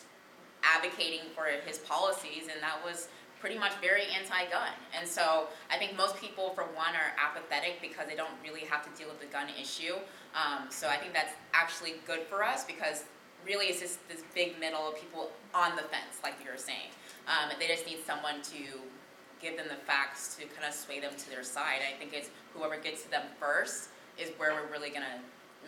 advocating 0.62 1.30
for 1.34 1.46
his 1.66 1.78
policies, 1.78 2.48
and 2.52 2.62
that 2.62 2.82
was 2.84 3.08
pretty 3.40 3.58
much 3.58 3.74
very 3.80 4.02
anti-gun. 4.16 4.72
And 4.98 5.06
so 5.06 5.48
I 5.70 5.78
think 5.78 5.96
most 5.96 6.16
people, 6.16 6.50
for 6.54 6.64
one, 6.74 6.94
are 6.94 7.14
apathetic 7.18 7.80
because 7.82 8.06
they 8.08 8.16
don't 8.16 8.32
really 8.42 8.64
have 8.66 8.82
to 8.82 8.90
deal 8.98 9.08
with 9.08 9.20
the 9.20 9.26
gun 9.26 9.46
issue. 9.60 9.94
Um, 10.34 10.66
so 10.70 10.88
I 10.88 10.96
think 10.96 11.12
that's 11.12 11.34
actually 11.52 11.94
good 12.06 12.20
for 12.22 12.42
us 12.42 12.64
because 12.64 13.04
really 13.44 13.66
it's 13.66 13.80
just 13.80 14.06
this 14.08 14.22
big 14.34 14.58
middle 14.58 14.88
of 14.88 14.98
people 14.98 15.30
on 15.54 15.76
the 15.76 15.82
fence, 15.82 16.18
like 16.22 16.34
you 16.42 16.50
were 16.50 16.58
saying. 16.58 16.90
Um, 17.28 17.50
they 17.58 17.68
just 17.68 17.86
need 17.86 17.98
someone 18.06 18.42
to 18.54 18.80
give 19.40 19.56
them 19.56 19.66
the 19.68 19.80
facts 19.86 20.36
to 20.36 20.46
kind 20.46 20.66
of 20.66 20.74
sway 20.74 21.00
them 21.00 21.12
to 21.16 21.30
their 21.30 21.42
side. 21.42 21.80
I 21.82 21.98
think 21.98 22.12
it's 22.12 22.30
whoever 22.54 22.76
gets 22.76 23.02
to 23.04 23.10
them 23.10 23.24
first 23.38 23.90
is 24.18 24.30
where 24.38 24.54
we're 24.54 24.70
really 24.70 24.90
gonna 24.90 25.20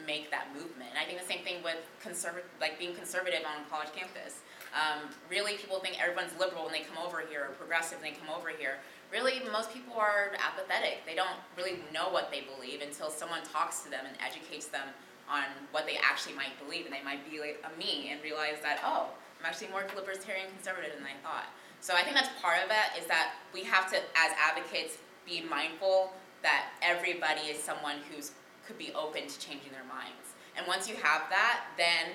make 0.07 0.31
that 0.31 0.55
movement. 0.55 0.91
And 0.91 0.99
I 0.99 1.05
think 1.05 1.21
the 1.21 1.27
same 1.27 1.45
thing 1.45 1.63
with 1.63 1.79
conservative, 2.01 2.49
like 2.61 2.79
being 2.79 2.95
conservative 2.95 3.41
on 3.45 3.63
a 3.63 3.65
college 3.69 3.93
campus. 3.93 4.41
Um, 4.77 5.09
really, 5.31 5.57
people 5.57 5.81
think 5.81 6.01
everyone's 6.01 6.37
liberal 6.39 6.65
when 6.65 6.73
they 6.73 6.85
come 6.85 7.01
over 7.01 7.25
here, 7.25 7.49
or 7.49 7.53
progressive 7.57 8.01
when 8.01 8.13
they 8.13 8.17
come 8.19 8.29
over 8.29 8.51
here. 8.51 8.79
Really, 9.11 9.41
most 9.51 9.73
people 9.73 9.97
are 9.97 10.37
apathetic. 10.37 11.09
They 11.09 11.17
don't 11.17 11.41
really 11.57 11.81
know 11.93 12.13
what 12.13 12.31
they 12.31 12.45
believe 12.45 12.83
until 12.83 13.09
someone 13.09 13.41
talks 13.49 13.81
to 13.83 13.91
them 13.91 14.05
and 14.05 14.15
educates 14.21 14.69
them 14.69 14.93
on 15.29 15.45
what 15.73 15.87
they 15.87 15.97
actually 15.97 16.37
might 16.37 16.53
believe, 16.61 16.85
and 16.85 16.93
they 16.93 17.03
might 17.03 17.25
be 17.29 17.41
like 17.41 17.65
a 17.65 17.73
me 17.79 18.13
and 18.13 18.23
realize 18.23 18.61
that 18.63 18.81
oh, 18.85 19.09
I'm 19.41 19.47
actually 19.47 19.69
more 19.69 19.85
libertarian 19.97 20.49
conservative 20.53 20.93
than 20.97 21.05
I 21.05 21.17
thought. 21.25 21.49
So 21.81 21.95
I 21.95 22.03
think 22.03 22.15
that's 22.15 22.31
part 22.43 22.59
of 22.65 22.71
it 22.71 23.01
is 23.01 23.07
that 23.07 23.35
we 23.55 23.65
have 23.65 23.91
to, 23.93 23.97
as 23.97 24.33
advocates, 24.37 24.99
be 25.27 25.43
mindful 25.43 26.13
that 26.43 26.71
everybody 26.83 27.43
is 27.49 27.63
someone 27.63 27.97
who's 28.11 28.33
could 28.67 28.79
be 28.79 28.93
open 28.93 29.27
to 29.27 29.39
changing 29.41 29.73
their 29.73 29.89
minds. 29.89 30.37
And 30.57 30.67
once 30.67 30.89
you 30.89 30.95
have 30.97 31.23
that, 31.31 31.65
then 31.79 32.13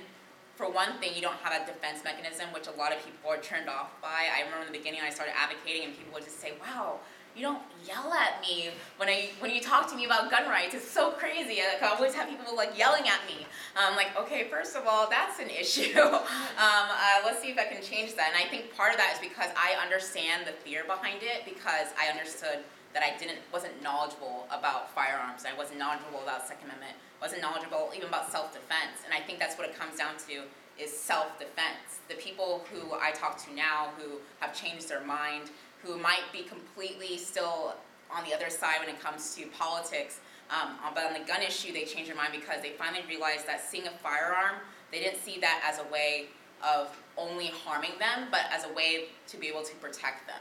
for 0.55 0.69
one 0.69 0.99
thing, 0.99 1.15
you 1.15 1.21
don't 1.21 1.37
have 1.37 1.53
a 1.59 1.65
defense 1.65 2.03
mechanism, 2.03 2.53
which 2.53 2.67
a 2.67 2.71
lot 2.77 2.93
of 2.93 3.03
people 3.03 3.31
are 3.31 3.41
turned 3.41 3.67
off 3.67 3.89
by. 4.01 4.29
I 4.29 4.45
remember 4.45 4.67
in 4.67 4.71
the 4.71 4.77
beginning, 4.77 5.01
I 5.01 5.09
started 5.09 5.33
advocating, 5.35 5.85
and 5.85 5.97
people 5.97 6.13
would 6.13 6.23
just 6.23 6.39
say, 6.39 6.53
"Wow, 6.61 6.99
you 7.35 7.41
don't 7.41 7.61
yell 7.85 8.13
at 8.13 8.41
me 8.41 8.69
when 8.97 9.09
I 9.09 9.29
when 9.39 9.51
you 9.51 9.59
talk 9.59 9.89
to 9.89 9.95
me 9.95 10.05
about 10.05 10.29
gun 10.29 10.47
rights. 10.49 10.73
It's 10.75 10.89
so 10.89 11.11
crazy. 11.11 11.61
Like, 11.61 11.81
I 11.81 11.95
always 11.95 12.13
have 12.13 12.29
people 12.29 12.55
like 12.55 12.77
yelling 12.77 13.07
at 13.07 13.25
me. 13.27 13.45
I'm 13.75 13.95
like, 13.95 14.15
okay, 14.17 14.47
first 14.49 14.75
of 14.75 14.85
all, 14.87 15.09
that's 15.09 15.39
an 15.39 15.49
issue. 15.61 15.99
um, 15.99 16.21
uh, 16.57 17.21
let's 17.25 17.41
see 17.41 17.49
if 17.49 17.57
I 17.57 17.65
can 17.65 17.81
change 17.81 18.15
that. 18.15 18.31
And 18.33 18.37
I 18.37 18.47
think 18.49 18.75
part 18.75 18.91
of 18.91 18.97
that 18.97 19.13
is 19.13 19.19
because 19.19 19.49
I 19.57 19.81
understand 19.81 20.45
the 20.45 20.51
fear 20.51 20.83
behind 20.85 21.19
it 21.21 21.43
because 21.45 21.87
I 21.99 22.09
understood 22.11 22.59
that 22.93 23.03
I 23.03 23.17
didn't 23.17 23.39
wasn't 23.51 23.81
knowledgeable 23.81 24.45
about 24.51 24.93
firearms. 24.93 25.43
I 25.45 25.57
wasn't 25.57 25.79
knowledgeable 25.79 26.21
about 26.21 26.47
Second 26.47 26.65
Amendment. 26.69 26.93
wasn't 27.21 27.41
knowledgeable 27.41 27.89
even 27.95 28.09
about 28.09 28.31
self-defense. 28.31 29.01
And 29.05 29.13
I 29.13 29.19
think 29.25 29.39
that's 29.39 29.57
what 29.57 29.67
it 29.67 29.77
comes 29.77 29.97
down 29.97 30.13
to 30.29 30.43
is 30.77 30.91
self-defense. 30.91 32.01
The 32.09 32.15
people 32.15 32.65
who 32.71 32.93
I 32.93 33.11
talk 33.11 33.37
to 33.45 33.53
now 33.53 33.89
who 33.97 34.17
have 34.39 34.53
changed 34.55 34.89
their 34.89 35.03
mind, 35.05 35.49
who 35.83 35.97
might 35.97 36.23
be 36.31 36.43
completely 36.43 37.17
still 37.17 37.75
on 38.09 38.23
the 38.23 38.33
other 38.33 38.49
side 38.49 38.79
when 38.79 38.89
it 38.89 38.99
comes 39.01 39.35
to 39.35 39.45
politics, 39.47 40.19
um, 40.49 40.77
but 40.93 41.05
on 41.05 41.13
the 41.13 41.25
gun 41.27 41.41
issue, 41.41 41.73
they 41.73 41.83
changed 41.83 42.09
their 42.09 42.15
mind 42.15 42.33
because 42.33 42.61
they 42.61 42.71
finally 42.71 43.03
realized 43.07 43.47
that 43.47 43.61
seeing 43.61 43.87
a 43.87 43.91
firearm, 43.91 44.55
they 44.91 44.99
didn't 44.99 45.19
see 45.19 45.39
that 45.39 45.61
as 45.67 45.79
a 45.79 45.91
way 45.91 46.27
of 46.63 46.95
only 47.17 47.47
harming 47.47 47.91
them, 47.99 48.27
but 48.31 48.41
as 48.51 48.65
a 48.65 48.73
way 48.73 49.05
to 49.27 49.37
be 49.37 49.47
able 49.47 49.63
to 49.63 49.75
protect 49.75 50.27
them. 50.27 50.39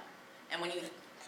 And 0.50 0.60
when 0.60 0.70
you 0.70 0.80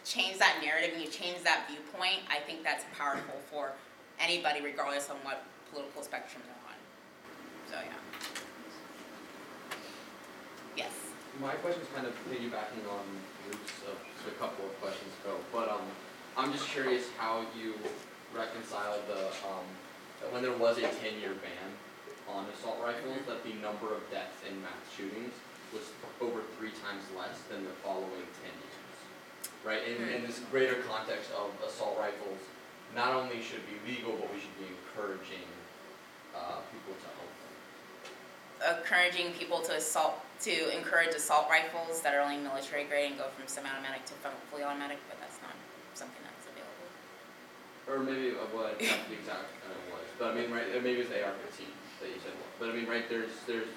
change 0.05 0.39
that 0.39 0.61
narrative 0.63 0.91
and 0.95 1.03
you 1.03 1.09
change 1.09 1.43
that 1.43 1.67
viewpoint, 1.69 2.21
I 2.31 2.39
think 2.47 2.63
that's 2.63 2.85
powerful 2.97 3.41
for 3.51 3.73
anybody 4.21 4.61
regardless 4.63 5.09
of 5.09 5.17
what 5.25 5.43
political 5.73 6.03
spectrum 6.03 6.43
they're 6.47 6.55
on. 6.69 6.77
So, 7.71 7.77
yeah. 7.89 7.97
Yes. 10.77 10.93
My 11.41 11.55
question 11.55 11.83
is 11.83 11.89
kind 11.95 12.07
of 12.07 12.13
piggybacking 12.31 12.85
on 12.93 13.05
Uh, 13.45 13.93
just 14.17 14.29
a 14.29 14.39
couple 14.41 14.65
of 14.65 14.73
questions 14.81 15.13
ago, 15.21 15.37
but, 15.53 15.69
um, 15.69 15.85
I'm 16.37 16.51
just 16.51 16.67
curious 16.69 17.13
how 17.19 17.45
you 17.55 17.75
reconcile 18.35 18.97
the, 19.07 19.29
um, 19.47 19.69
that 20.21 20.33
when 20.33 20.43
there 20.43 20.57
was 20.57 20.79
a 20.79 20.89
ten-year 20.89 21.37
ban 21.45 21.69
on 22.27 22.47
assault 22.57 22.81
rifles, 22.83 23.21
that 23.29 23.45
the 23.45 23.53
number 23.61 23.93
of 23.93 24.01
deaths 24.11 24.41
in 24.49 24.57
mass 24.63 24.81
shootings 24.97 25.35
was 25.73 25.85
over 26.25 26.41
three 26.57 26.73
times 26.83 27.05
less 27.15 27.39
than 27.53 27.63
the 27.69 27.75
following 27.85 28.27
ten 28.41 28.55
years. 28.65 28.97
Right, 29.63 29.83
in, 29.85 30.09
in 30.09 30.27
this 30.27 30.41
greater 30.51 30.81
context 30.89 31.31
of 31.37 31.53
assault 31.63 31.97
rifles, 32.01 32.41
not 32.97 33.13
only 33.13 33.45
should 33.45 33.63
be 33.69 33.77
legal, 33.85 34.17
but 34.17 34.33
we 34.33 34.41
should 34.41 34.57
be 34.57 34.73
encouraging, 34.73 35.47
uh, 36.35 36.65
people 36.73 36.97
to 36.97 37.11
own. 37.21 37.34
Encouraging 38.63 39.33
people 39.33 39.61
to 39.63 39.77
assault, 39.77 40.21
to 40.41 40.55
encourage 40.77 41.15
assault 41.15 41.49
rifles 41.51 42.01
that 42.03 42.15
are 42.15 42.21
only 42.21 42.39
military 42.39 42.85
grade 42.85 43.11
and 43.11 43.19
go 43.19 43.27
from 43.35 43.47
semi-automatic 43.47 44.05
to 44.07 44.13
fully 44.51 44.63
automatic, 44.63 44.99
but 45.09 45.19
that's 45.21 45.41
not 45.43 45.55
something 45.95 46.23
that's 46.23 46.47
available. 46.49 46.89
Or 47.91 47.99
maybe 48.05 48.37
uh, 48.37 48.47
what 48.55 48.81
not 48.81 49.09
the 49.09 49.15
exact 49.15 49.51
uh, 49.67 49.75
was, 49.93 50.07
but 50.19 50.33
I 50.33 50.35
mean, 50.35 50.51
right, 50.51 50.69
uh, 50.75 50.81
maybe 50.81 51.01
it's 51.03 51.11
AR-15 51.11 51.67
that 52.01 52.09
you 52.09 52.21
said. 52.23 52.33
But 52.59 52.71
I 52.71 52.73
mean, 52.73 52.87
right, 52.87 53.09
there's 53.09 53.33
there's, 53.47 53.69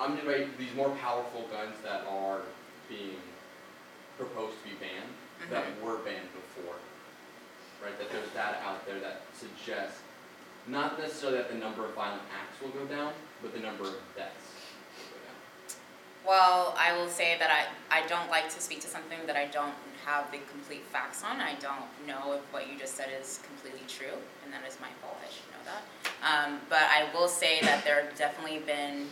I'm 0.00 0.16
mean, 0.16 0.26
right, 0.26 0.46
these 0.58 0.74
more 0.74 0.90
powerful 1.02 1.48
guns 1.50 1.76
that 1.82 2.06
are 2.08 2.42
being 2.88 3.20
proposed 4.16 4.56
to 4.62 4.64
be 4.68 4.76
banned 4.80 5.12
that 5.50 5.64
were 5.82 5.98
banned 6.00 6.28
before, 6.32 6.76
right? 7.84 7.96
That 7.98 8.10
there's 8.10 8.28
data 8.32 8.56
out 8.64 8.86
there 8.86 9.00
that 9.00 9.20
suggests 9.34 10.00
not 10.68 10.98
necessarily 10.98 11.38
that 11.38 11.50
the 11.50 11.58
number 11.58 11.84
of 11.84 11.94
violent 11.94 12.22
acts 12.34 12.60
will 12.60 12.70
go 12.70 12.84
down, 12.86 13.12
but 13.42 13.54
the 13.54 13.60
number 13.60 13.84
of 13.84 13.94
deaths 14.16 14.50
will 14.98 15.16
go 15.16 15.26
down. 15.26 15.36
Well, 16.26 16.74
I 16.78 16.96
will 16.96 17.08
say 17.08 17.36
that 17.38 17.50
I, 17.50 18.00
I 18.02 18.06
don't 18.06 18.30
like 18.30 18.52
to 18.54 18.60
speak 18.60 18.80
to 18.80 18.88
something 18.88 19.18
that 19.26 19.36
I 19.36 19.46
don't 19.46 19.74
have 20.04 20.30
the 20.32 20.38
complete 20.50 20.84
facts 20.86 21.22
on. 21.22 21.40
I 21.40 21.54
don't 21.54 21.86
know 22.06 22.32
if 22.32 22.40
what 22.52 22.70
you 22.70 22.78
just 22.78 22.96
said 22.96 23.08
is 23.20 23.40
completely 23.46 23.86
true, 23.88 24.18
and 24.44 24.52
that 24.52 24.62
is 24.68 24.78
my 24.80 24.88
fault, 25.02 25.18
I 25.20 25.30
should 25.30 25.50
know 25.52 25.64
that. 25.70 25.82
Um, 26.22 26.60
but 26.68 26.82
I 26.82 27.08
will 27.14 27.28
say 27.28 27.60
that 27.62 27.84
there 27.84 28.02
have 28.04 28.16
definitely 28.16 28.60
been 28.60 29.06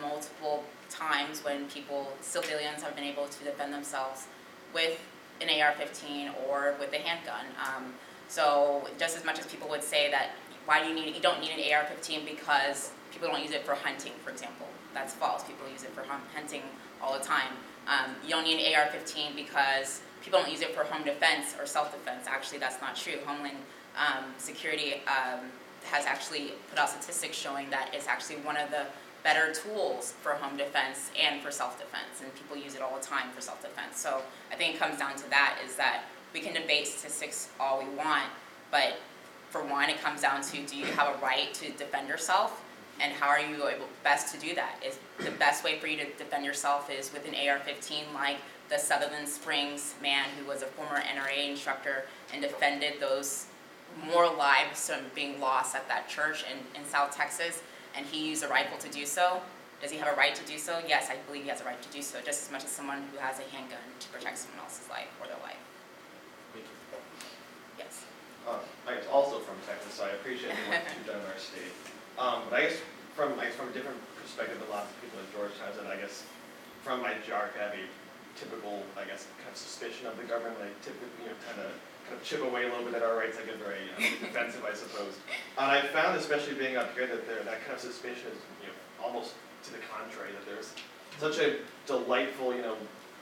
multiple 0.00 0.64
times 0.88 1.44
when 1.44 1.66
people, 1.66 2.12
civilians 2.20 2.82
have 2.82 2.94
been 2.94 3.04
able 3.04 3.26
to 3.26 3.44
defend 3.44 3.72
themselves 3.72 4.26
with 4.74 5.00
an 5.40 5.48
AR-15 5.48 6.30
or 6.48 6.74
with 6.78 6.92
a 6.92 6.98
handgun. 6.98 7.46
Um, 7.58 7.94
so 8.28 8.88
just 8.98 9.16
as 9.16 9.24
much 9.24 9.38
as 9.38 9.46
people 9.46 9.68
would 9.68 9.82
say 9.82 10.10
that, 10.10 10.30
why 10.66 10.82
do 10.82 10.88
you 10.88 10.94
need, 10.94 11.14
you 11.14 11.20
don't 11.20 11.40
need 11.40 11.50
an 11.50 11.60
AR-15 11.72 12.24
because 12.24 12.92
people 13.12 13.28
don't 13.28 13.42
use 13.42 13.52
it 13.52 13.64
for 13.64 13.74
hunting, 13.74 14.12
for 14.24 14.30
example. 14.30 14.66
That's 14.94 15.14
false. 15.14 15.44
People 15.44 15.68
use 15.70 15.84
it 15.84 15.90
for 15.90 16.02
hun- 16.02 16.20
hunting 16.34 16.62
all 17.02 17.18
the 17.18 17.24
time. 17.24 17.52
Um, 17.86 18.14
you 18.22 18.30
don't 18.30 18.44
need 18.44 18.64
an 18.64 18.74
AR-15 18.74 19.34
because 19.34 20.00
people 20.22 20.40
don't 20.40 20.50
use 20.50 20.60
it 20.60 20.74
for 20.74 20.84
home 20.84 21.04
defense 21.04 21.54
or 21.58 21.66
self-defense. 21.66 22.26
Actually, 22.28 22.58
that's 22.58 22.80
not 22.80 22.96
true. 22.96 23.14
Homeland 23.24 23.56
um, 23.96 24.24
Security 24.38 25.02
um, 25.06 25.46
has 25.84 26.04
actually 26.06 26.52
put 26.68 26.78
out 26.78 26.88
statistics 26.88 27.36
showing 27.36 27.70
that 27.70 27.90
it's 27.92 28.06
actually 28.06 28.36
one 28.36 28.56
of 28.56 28.70
the 28.70 28.86
better 29.22 29.52
tools 29.52 30.14
for 30.22 30.32
home 30.32 30.56
defense 30.56 31.10
and 31.20 31.42
for 31.42 31.50
self-defense, 31.50 32.22
and 32.22 32.34
people 32.34 32.56
use 32.56 32.74
it 32.74 32.80
all 32.82 32.96
the 32.98 33.04
time 33.04 33.30
for 33.34 33.40
self-defense. 33.40 33.98
So 33.98 34.22
I 34.50 34.56
think 34.56 34.74
it 34.74 34.78
comes 34.78 34.98
down 34.98 35.16
to 35.16 35.30
that: 35.30 35.58
is 35.64 35.76
that 35.76 36.04
we 36.32 36.40
can 36.40 36.54
debate 36.54 36.86
statistics 36.86 37.50
all 37.58 37.78
we 37.78 37.88
want, 37.96 38.28
but 38.70 38.98
for 39.50 39.62
one, 39.64 39.90
it 39.90 40.00
comes 40.00 40.22
down 40.22 40.42
to 40.42 40.62
do 40.62 40.76
you 40.76 40.86
have 40.86 41.14
a 41.14 41.18
right 41.18 41.52
to 41.54 41.70
defend 41.72 42.08
yourself, 42.08 42.64
and 43.00 43.12
how 43.12 43.28
are 43.28 43.40
you 43.40 43.66
able 43.66 43.86
best 44.04 44.32
to 44.34 44.40
do 44.40 44.54
that? 44.54 44.76
Is 44.84 44.98
the 45.18 45.32
best 45.32 45.64
way 45.64 45.78
for 45.78 45.86
you 45.86 45.96
to 45.98 46.04
defend 46.16 46.44
yourself 46.44 46.90
is 46.90 47.12
with 47.12 47.26
an 47.26 47.34
AR-15, 47.34 48.14
like 48.14 48.36
the 48.68 48.78
Sutherland 48.78 49.28
Springs 49.28 49.94
man 50.00 50.26
who 50.38 50.46
was 50.46 50.62
a 50.62 50.66
former 50.66 51.00
NRA 51.00 51.50
instructor 51.50 52.04
and 52.32 52.40
defended 52.40 53.00
those 53.00 53.46
more 54.06 54.32
lives 54.32 54.88
from 54.88 55.00
being 55.14 55.40
lost 55.40 55.74
at 55.74 55.88
that 55.88 56.08
church 56.08 56.44
in, 56.44 56.80
in 56.80 56.86
South 56.86 57.14
Texas, 57.14 57.62
and 57.96 58.06
he 58.06 58.28
used 58.28 58.44
a 58.44 58.48
rifle 58.48 58.78
to 58.78 58.88
do 58.88 59.04
so. 59.04 59.40
Does 59.82 59.90
he 59.90 59.98
have 59.98 60.12
a 60.12 60.16
right 60.16 60.34
to 60.34 60.44
do 60.44 60.58
so? 60.58 60.78
Yes, 60.86 61.08
I 61.10 61.16
believe 61.26 61.42
he 61.42 61.48
has 61.48 61.62
a 61.62 61.64
right 61.64 61.80
to 61.82 61.88
do 61.88 62.02
so, 62.02 62.18
just 62.24 62.44
as 62.44 62.52
much 62.52 62.64
as 62.64 62.70
someone 62.70 63.02
who 63.10 63.18
has 63.18 63.40
a 63.40 63.42
handgun 63.50 63.78
to 63.98 64.08
protect 64.10 64.38
someone 64.38 64.60
else's 64.60 64.88
life 64.88 65.08
or 65.20 65.26
their 65.26 65.40
life. 65.42 65.56
Thank 68.46 68.56
you. 68.56 68.56
Yes. 68.56 68.56
Um, 68.56 68.60
I 68.88 68.94
guess 68.96 69.06
also 69.12 69.38
from 69.40 69.56
Texas, 69.66 69.94
so 69.94 70.04
I 70.04 70.16
appreciate 70.16 70.52
the 70.56 70.70
work 70.72 70.84
you've 70.96 71.06
done 71.06 71.20
in 71.20 71.26
our 71.28 71.38
state. 71.38 71.72
Um, 72.18 72.42
but 72.48 72.56
I 72.58 72.68
guess 72.68 72.80
from, 73.14 73.38
I 73.38 73.46
guess 73.48 73.54
from 73.54 73.68
a 73.68 73.74
different 73.76 74.00
perspective 74.16 74.58
than 74.60 74.68
lots 74.70 74.90
of 74.90 74.96
people 75.00 75.20
in 75.20 75.28
Georgetown, 75.34 75.72
and 75.78 75.88
I 75.88 75.96
guess 76.00 76.24
from 76.82 77.02
my 77.02 77.14
jar, 77.26 77.52
I 77.52 77.58
have 77.60 77.74
a 77.76 77.84
typical, 78.38 78.82
I 78.96 79.04
guess, 79.04 79.28
kind 79.38 79.52
of 79.52 79.58
suspicion 79.58 80.06
of 80.08 80.16
the 80.16 80.24
government, 80.24 80.56
I 80.62 80.72
typically, 80.80 81.28
you 81.28 81.32
know, 81.32 81.38
tend 81.44 81.60
to 81.60 81.70
kind 82.08 82.16
of 82.16 82.22
chip 82.24 82.40
away 82.40 82.64
a 82.64 82.70
little 82.72 82.86
bit 82.86 82.96
at 82.96 83.04
our 83.04 83.16
rights, 83.16 83.36
I 83.36 83.44
get 83.44 83.60
very 83.60 83.84
you 83.84 83.92
know, 83.92 84.00
defensive, 84.26 84.64
I 84.64 84.72
suppose. 84.72 85.14
And 85.60 85.68
I 85.68 85.84
found, 85.92 86.16
especially 86.16 86.56
being 86.56 86.76
up 86.80 86.96
here, 86.96 87.06
that 87.06 87.28
there, 87.28 87.42
that 87.44 87.60
kind 87.66 87.76
of 87.76 87.82
suspicion 87.82 88.32
is, 88.32 88.40
you 88.64 88.72
know, 88.72 88.76
almost 89.04 89.36
to 89.64 89.70
the 89.76 89.82
contrary, 89.92 90.32
that 90.32 90.44
there's 90.48 90.72
such 91.20 91.36
a 91.38 91.60
delightful, 91.84 92.54
you 92.56 92.62
know, 92.62 92.76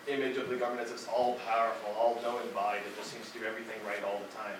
image 0.06 0.36
of 0.38 0.48
the 0.48 0.56
government 0.56 0.86
as 0.86 0.92
this 0.92 1.06
all-powerful, 1.10 1.90
all-knowing 1.98 2.48
body 2.54 2.78
that 2.80 2.92
just 2.96 3.12
seems 3.12 3.28
to 3.32 3.40
do 3.40 3.44
everything 3.44 3.76
right 3.84 4.00
all 4.06 4.16
the 4.22 4.32
time. 4.32 4.56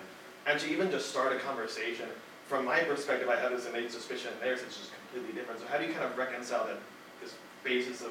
And 0.49 0.59
to 0.61 0.71
even 0.71 0.89
just 0.89 1.11
start 1.11 1.31
a 1.31 1.37
conversation, 1.37 2.07
from 2.47 2.65
my 2.65 2.79
perspective, 2.79 3.29
I 3.29 3.35
have 3.35 3.51
this 3.51 3.67
innate 3.67 3.91
suspicion, 3.91 4.31
and 4.33 4.41
theirs 4.41 4.61
is 4.61 4.75
just 4.75 4.91
completely 4.97 5.39
different. 5.39 5.61
So 5.61 5.67
how 5.67 5.77
do 5.77 5.85
you 5.85 5.93
kind 5.93 6.05
of 6.05 6.17
reconcile 6.17 6.65
that, 6.65 6.77
this 7.21 7.35
basis 7.63 8.01
of 8.01 8.09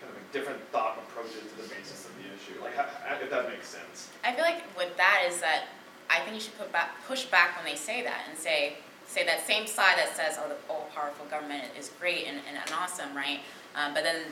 kind 0.00 0.08
of 0.08 0.14
like 0.14 0.32
different 0.32 0.60
thought 0.70 1.02
approaches 1.08 1.42
to 1.42 1.56
the 1.60 1.68
basis 1.74 2.06
of 2.06 2.12
the 2.14 2.30
issue? 2.30 2.62
Like, 2.62 2.76
how, 2.76 2.86
if 3.20 3.28
that 3.28 3.48
makes 3.48 3.66
sense. 3.66 4.10
I 4.22 4.32
feel 4.32 4.44
like 4.44 4.62
with 4.78 4.96
that 4.98 5.26
is 5.28 5.40
that 5.40 5.64
I 6.08 6.20
think 6.20 6.34
you 6.36 6.40
should 6.40 6.56
put 6.56 6.70
back, 6.70 6.94
push 7.08 7.24
back 7.24 7.56
when 7.56 7.64
they 7.64 7.76
say 7.76 8.04
that 8.04 8.22
and 8.28 8.38
say, 8.38 8.74
say 9.08 9.26
that 9.26 9.44
same 9.44 9.66
side 9.66 9.98
that 9.98 10.14
says, 10.14 10.38
oh, 10.40 10.48
the 10.48 10.72
all-powerful 10.72 11.26
government 11.26 11.64
is 11.76 11.90
great 11.98 12.28
and, 12.28 12.38
and, 12.48 12.56
and 12.56 12.70
awesome, 12.78 13.16
right? 13.16 13.40
Um, 13.74 13.94
but 13.94 14.04
then 14.04 14.26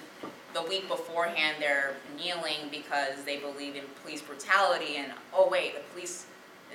the 0.54 0.62
week 0.62 0.86
beforehand, 0.86 1.56
they're 1.58 1.96
kneeling 2.16 2.70
because 2.70 3.24
they 3.24 3.38
believe 3.38 3.74
in 3.74 3.82
police 4.04 4.22
brutality 4.22 4.98
and, 4.98 5.10
oh 5.34 5.48
wait, 5.48 5.74
the 5.74 5.80
police 5.92 6.26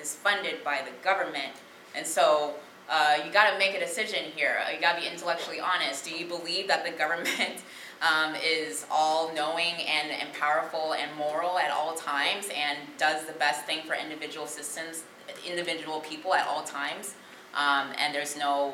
is 0.01 0.15
funded 0.15 0.63
by 0.63 0.81
the 0.83 0.91
government. 1.03 1.53
And 1.95 2.05
so, 2.05 2.55
uh, 2.89 3.17
you 3.25 3.31
gotta 3.31 3.57
make 3.57 3.75
a 3.75 3.79
decision 3.79 4.31
here. 4.35 4.59
Uh, 4.65 4.71
You 4.71 4.79
gotta 4.79 5.01
be 5.01 5.07
intellectually 5.07 5.59
honest. 5.59 6.05
Do 6.05 6.11
you 6.11 6.25
believe 6.25 6.67
that 6.67 6.85
the 6.85 6.91
government 7.03 7.63
um, 8.01 8.35
is 8.35 8.85
all 8.91 9.33
knowing 9.33 9.73
and, 9.73 10.11
and 10.11 10.31
powerful 10.33 10.93
and 10.93 11.13
moral 11.17 11.57
at 11.57 11.71
all 11.71 11.95
times 11.95 12.47
and 12.55 12.77
does 12.97 13.25
the 13.25 13.33
best 13.33 13.65
thing 13.65 13.79
for 13.85 13.95
individual 13.95 14.47
systems, 14.47 15.03
individual 15.45 15.99
people 16.01 16.33
at 16.33 16.47
all 16.47 16.63
times? 16.63 17.15
Um, 17.55 17.91
and 17.97 18.13
there's 18.13 18.37
no 18.37 18.73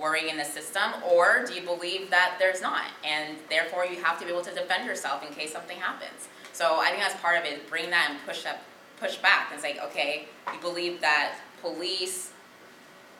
worry 0.00 0.30
in 0.30 0.36
the 0.36 0.44
system, 0.44 0.94
or 1.04 1.44
do 1.46 1.54
you 1.54 1.62
believe 1.62 2.08
that 2.10 2.36
there's 2.38 2.62
not? 2.62 2.84
And 3.04 3.36
therefore 3.50 3.84
you 3.84 4.02
have 4.02 4.18
to 4.20 4.24
be 4.24 4.30
able 4.30 4.42
to 4.42 4.54
defend 4.54 4.86
yourself 4.86 5.26
in 5.26 5.34
case 5.34 5.52
something 5.52 5.76
happens. 5.76 6.28
So 6.52 6.78
I 6.80 6.90
think 6.90 7.00
that's 7.00 7.20
part 7.20 7.38
of 7.38 7.44
it, 7.44 7.68
bring 7.68 7.90
that 7.90 8.08
and 8.10 8.18
push 8.26 8.46
up, 8.46 8.58
push 9.00 9.16
back 9.16 9.50
and 9.52 9.60
say, 9.60 9.78
okay, 9.80 10.26
you 10.52 10.60
believe 10.60 11.00
that 11.00 11.36
police 11.62 12.32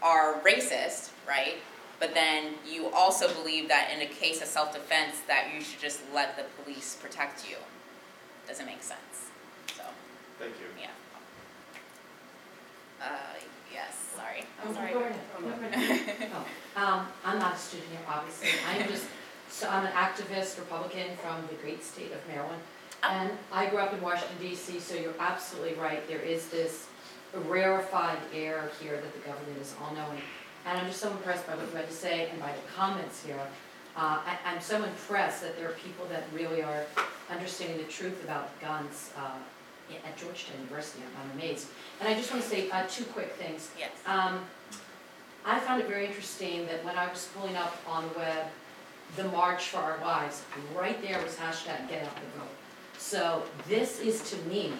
are 0.02 0.34
racist, 0.40 1.10
right? 1.26 1.56
But 2.00 2.14
then 2.14 2.54
you 2.66 2.90
also 2.90 3.32
believe 3.34 3.68
that 3.68 3.90
in 3.94 4.00
a 4.02 4.06
case 4.06 4.40
of 4.40 4.46
self-defense, 4.48 5.22
that 5.26 5.48
you 5.54 5.60
should 5.60 5.80
just 5.80 6.00
let 6.14 6.36
the 6.36 6.44
police 6.62 6.96
protect 7.00 7.48
you. 7.48 7.56
Doesn't 8.46 8.66
make 8.66 8.82
sense, 8.82 9.30
so, 9.76 9.82
Thank 10.38 10.52
you. 10.60 10.66
yeah. 10.80 10.88
Uh, 13.02 13.10
yes, 13.72 13.94
sorry, 14.16 14.44
Oh, 14.64 14.68
I'm 14.68 14.74
sorry. 14.74 14.92
go 14.92 15.00
ahead. 15.00 15.20
Oh, 15.36 15.40
go 15.42 15.48
ahead. 15.48 16.30
Oh, 16.34 16.82
Um, 16.82 17.06
I'm 17.24 17.38
not 17.38 17.54
a 17.54 17.58
student 17.58 17.90
here, 17.90 18.00
obviously, 18.08 18.48
I'm 18.68 18.88
just, 18.88 19.06
so 19.50 19.68
I'm 19.68 19.84
an 19.86 19.92
activist 19.92 20.58
Republican 20.58 21.16
from 21.22 21.46
the 21.48 21.54
great 21.56 21.82
state 21.84 22.12
of 22.12 22.26
Maryland. 22.28 22.62
And 23.02 23.30
I 23.52 23.66
grew 23.66 23.78
up 23.78 23.92
in 23.92 24.00
Washington 24.00 24.36
DC, 24.42 24.80
so 24.80 24.94
you're 24.94 25.14
absolutely 25.20 25.74
right, 25.74 26.06
there 26.08 26.20
is 26.20 26.48
this 26.48 26.86
rarefied 27.46 28.18
air 28.34 28.70
here 28.80 28.96
that 28.96 29.12
the 29.12 29.20
government 29.20 29.58
is 29.60 29.74
all-knowing. 29.80 30.20
And 30.66 30.78
I'm 30.78 30.86
just 30.86 31.00
so 31.00 31.10
impressed 31.10 31.46
by 31.46 31.54
what 31.54 31.68
you 31.70 31.76
had 31.76 31.88
to 31.88 31.94
say 31.94 32.28
and 32.30 32.40
by 32.40 32.52
the 32.52 32.72
comments 32.76 33.24
here. 33.24 33.38
Uh, 33.96 34.20
I, 34.24 34.38
I'm 34.44 34.60
so 34.60 34.82
impressed 34.82 35.42
that 35.42 35.56
there 35.56 35.68
are 35.68 35.74
people 35.74 36.06
that 36.10 36.24
really 36.34 36.62
are 36.62 36.84
understanding 37.30 37.78
the 37.78 37.84
truth 37.84 38.22
about 38.24 38.58
guns, 38.60 39.10
uh, 39.16 39.38
at 40.04 40.16
Georgetown 40.16 40.56
University, 40.60 41.02
I'm 41.02 41.30
I'm 41.30 41.38
amazed. 41.38 41.68
And 42.00 42.08
I 42.08 42.14
just 42.14 42.30
want 42.30 42.42
to 42.42 42.48
say, 42.48 42.70
uh, 42.70 42.84
two 42.88 43.04
quick 43.04 43.32
things. 43.32 43.70
Yes. 43.78 43.90
Um, 44.06 44.40
I 45.44 45.58
found 45.60 45.80
it 45.80 45.88
very 45.88 46.06
interesting 46.06 46.66
that 46.66 46.84
when 46.84 46.96
I 46.96 47.08
was 47.08 47.28
pulling 47.34 47.56
up 47.56 47.76
on 47.86 48.08
the 48.08 48.18
web 48.18 48.46
the 49.16 49.24
March 49.24 49.68
for 49.68 49.78
Our 49.78 49.98
Lives, 50.00 50.42
right 50.76 51.00
there 51.00 51.22
was 51.22 51.34
hashtag 51.36 51.88
get 51.88 52.04
out 52.04 52.14
the 52.14 52.38
vote. 52.38 52.57
So 52.98 53.44
this 53.68 54.00
is 54.00 54.28
to 54.30 54.36
me, 54.48 54.72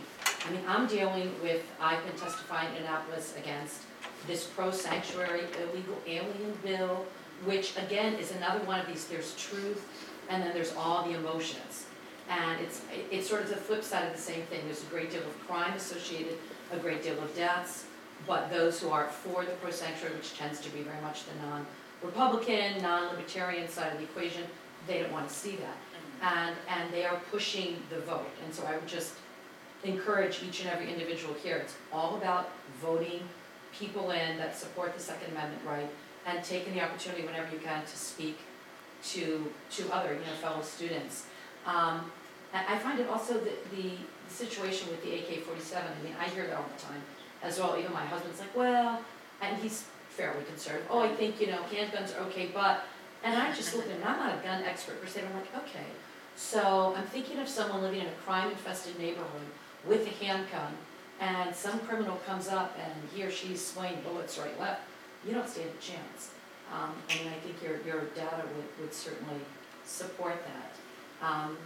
I 0.47 0.51
mean, 0.51 0.61
I'm 0.67 0.87
dealing 0.87 1.33
with, 1.41 1.65
I've 1.81 2.05
been 2.05 2.17
testifying 2.17 2.75
in 2.77 2.83
Annapolis 2.83 3.35
against 3.39 3.83
this 4.27 4.45
pro-sanctuary 4.45 5.45
illegal 5.63 5.97
alien 6.07 6.59
bill, 6.63 7.07
which 7.45 7.77
again 7.79 8.15
is 8.15 8.33
another 8.33 8.59
one 8.65 8.81
of 8.81 8.87
these, 8.87 9.07
there's 9.07 9.35
truth 9.37 9.87
and 10.29 10.43
then 10.43 10.53
there's 10.53 10.75
all 10.75 11.05
the 11.09 11.17
emotions. 11.17 11.87
And 12.29 12.61
it's, 12.61 12.83
it's 13.11 13.29
sort 13.29 13.43
of 13.43 13.49
the 13.49 13.57
flip 13.57 13.83
side 13.83 14.05
of 14.07 14.13
the 14.13 14.21
same 14.21 14.43
thing, 14.43 14.61
there's 14.67 14.83
a 14.83 14.87
great 14.87 15.11
deal 15.11 15.23
of 15.23 15.47
crime 15.47 15.73
associated, 15.75 16.35
a 16.73 16.77
great 16.77 17.03
deal 17.03 17.19
of 17.23 17.35
deaths, 17.35 17.87
but 18.27 18.51
those 18.51 18.81
who 18.81 18.91
are 18.91 19.09
for 19.09 19.45
the 19.45 19.53
pro-sanctuary, 19.53 20.15
which 20.17 20.37
tends 20.37 20.61
to 20.61 20.71
be 20.71 20.81
very 20.81 21.01
much 21.01 21.25
the 21.25 21.47
non-Republican, 21.47 22.83
non-libertarian 22.83 23.69
side 23.69 23.93
of 23.93 23.99
the 23.99 24.05
equation, 24.05 24.43
they 24.89 25.01
don't 25.01 25.13
wanna 25.13 25.29
see 25.29 25.57
that. 25.57 25.77
And, 26.21 26.57
and 26.69 26.93
they 26.93 27.05
are 27.05 27.21
pushing 27.31 27.77
the 27.91 28.01
vote, 28.01 28.27
and 28.45 28.53
so 28.53 28.65
I 28.65 28.73
would 28.73 28.89
just 28.89 29.15
encourage 29.85 30.43
each 30.43 30.61
and 30.63 30.71
every 30.71 30.93
individual 30.93 31.35
here, 31.35 31.59
it's 31.59 31.77
all 31.93 32.17
about 32.17 32.51
voting 32.83 33.21
people 33.73 34.11
in 34.11 34.37
that 34.39 34.57
support 34.57 34.95
the 34.95 35.01
Second 35.01 35.31
Amendment 35.33 35.63
right, 35.65 35.89
and 36.27 36.43
taking 36.43 36.75
the 36.75 36.83
opportunity 36.83 37.25
whenever 37.25 37.53
you 37.53 37.61
can 37.61 37.85
to 37.85 37.97
speak 37.97 38.39
to, 39.05 39.53
to 39.71 39.93
other, 39.93 40.15
you 40.15 40.21
know, 40.21 40.37
fellow 40.41 40.63
students. 40.63 41.27
Um, 41.67 42.11
I 42.53 42.79
find 42.79 42.99
it 42.99 43.09
also 43.09 43.35
the, 43.35 43.53
the 43.77 43.93
situation 44.29 44.89
with 44.91 45.03
the 45.05 45.15
AK-47, 45.19 45.77
I 45.77 46.03
mean, 46.03 46.15
I 46.19 46.29
hear 46.29 46.47
that 46.47 46.57
all 46.57 46.65
the 46.75 46.83
time 46.83 47.03
as 47.43 47.59
well, 47.59 47.77
even 47.79 47.93
my 47.93 48.05
husband's 48.07 48.41
like, 48.41 48.57
well, 48.57 49.01
and 49.43 49.57
he's 49.59 49.85
fairly 50.09 50.43
conservative, 50.45 50.87
oh, 50.91 51.01
I 51.01 51.15
think, 51.15 51.41
you 51.41 51.47
know, 51.49 51.61
handguns 51.71 52.17
are 52.17 52.23
okay, 52.25 52.51
but, 52.53 52.85
and 53.25 53.37
I 53.37 53.55
just 53.55 53.75
look 53.75 53.87
at 53.87 53.91
him, 53.91 54.03
I'm 54.05 54.19
not 54.19 54.39
a 54.39 54.43
gun 54.43 54.63
expert 54.63 55.01
per 55.01 55.09
se, 55.09 55.23
but 55.23 55.31
I'm 55.31 55.37
like, 55.37 55.69
okay. 55.69 55.87
So 56.37 56.95
I'm 56.97 57.07
thinking 57.07 57.39
of 57.39 57.49
someone 57.49 57.83
living 57.83 58.01
in 58.01 58.07
a 58.07 58.13
crime-infested 58.25 58.99
neighborhood 58.99 59.49
with 59.87 60.07
a 60.07 60.25
handgun, 60.25 60.73
and 61.21 61.55
some 61.55 61.81
criminal 61.81 62.17
comes 62.27 62.49
up 62.49 62.77
and 62.79 62.93
he 63.13 63.25
or 63.25 63.31
she's 63.31 63.65
swinging 63.65 64.01
bullets 64.03 64.39
right, 64.39 64.59
left, 64.61 64.83
you 65.27 65.35
don't 65.35 65.49
stand 65.49 65.69
a 65.69 65.83
chance. 65.83 66.31
Um, 66.73 66.93
I 67.11 67.15
mean, 67.19 67.29
I 67.29 67.39
think 67.41 67.63
your, 67.63 67.81
your 67.85 68.05
data 68.15 68.43
would, 68.55 68.81
would 68.81 68.95
certainly 68.95 69.41
support 69.85 70.37
that. 70.45 71.27
Um, 71.27 71.57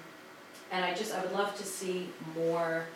and 0.71 0.85
I 0.85 0.95
just, 0.95 1.15
I 1.15 1.21
would 1.23 1.33
love 1.33 1.55
to 1.57 1.65
see 1.65 2.09
more 2.35 2.87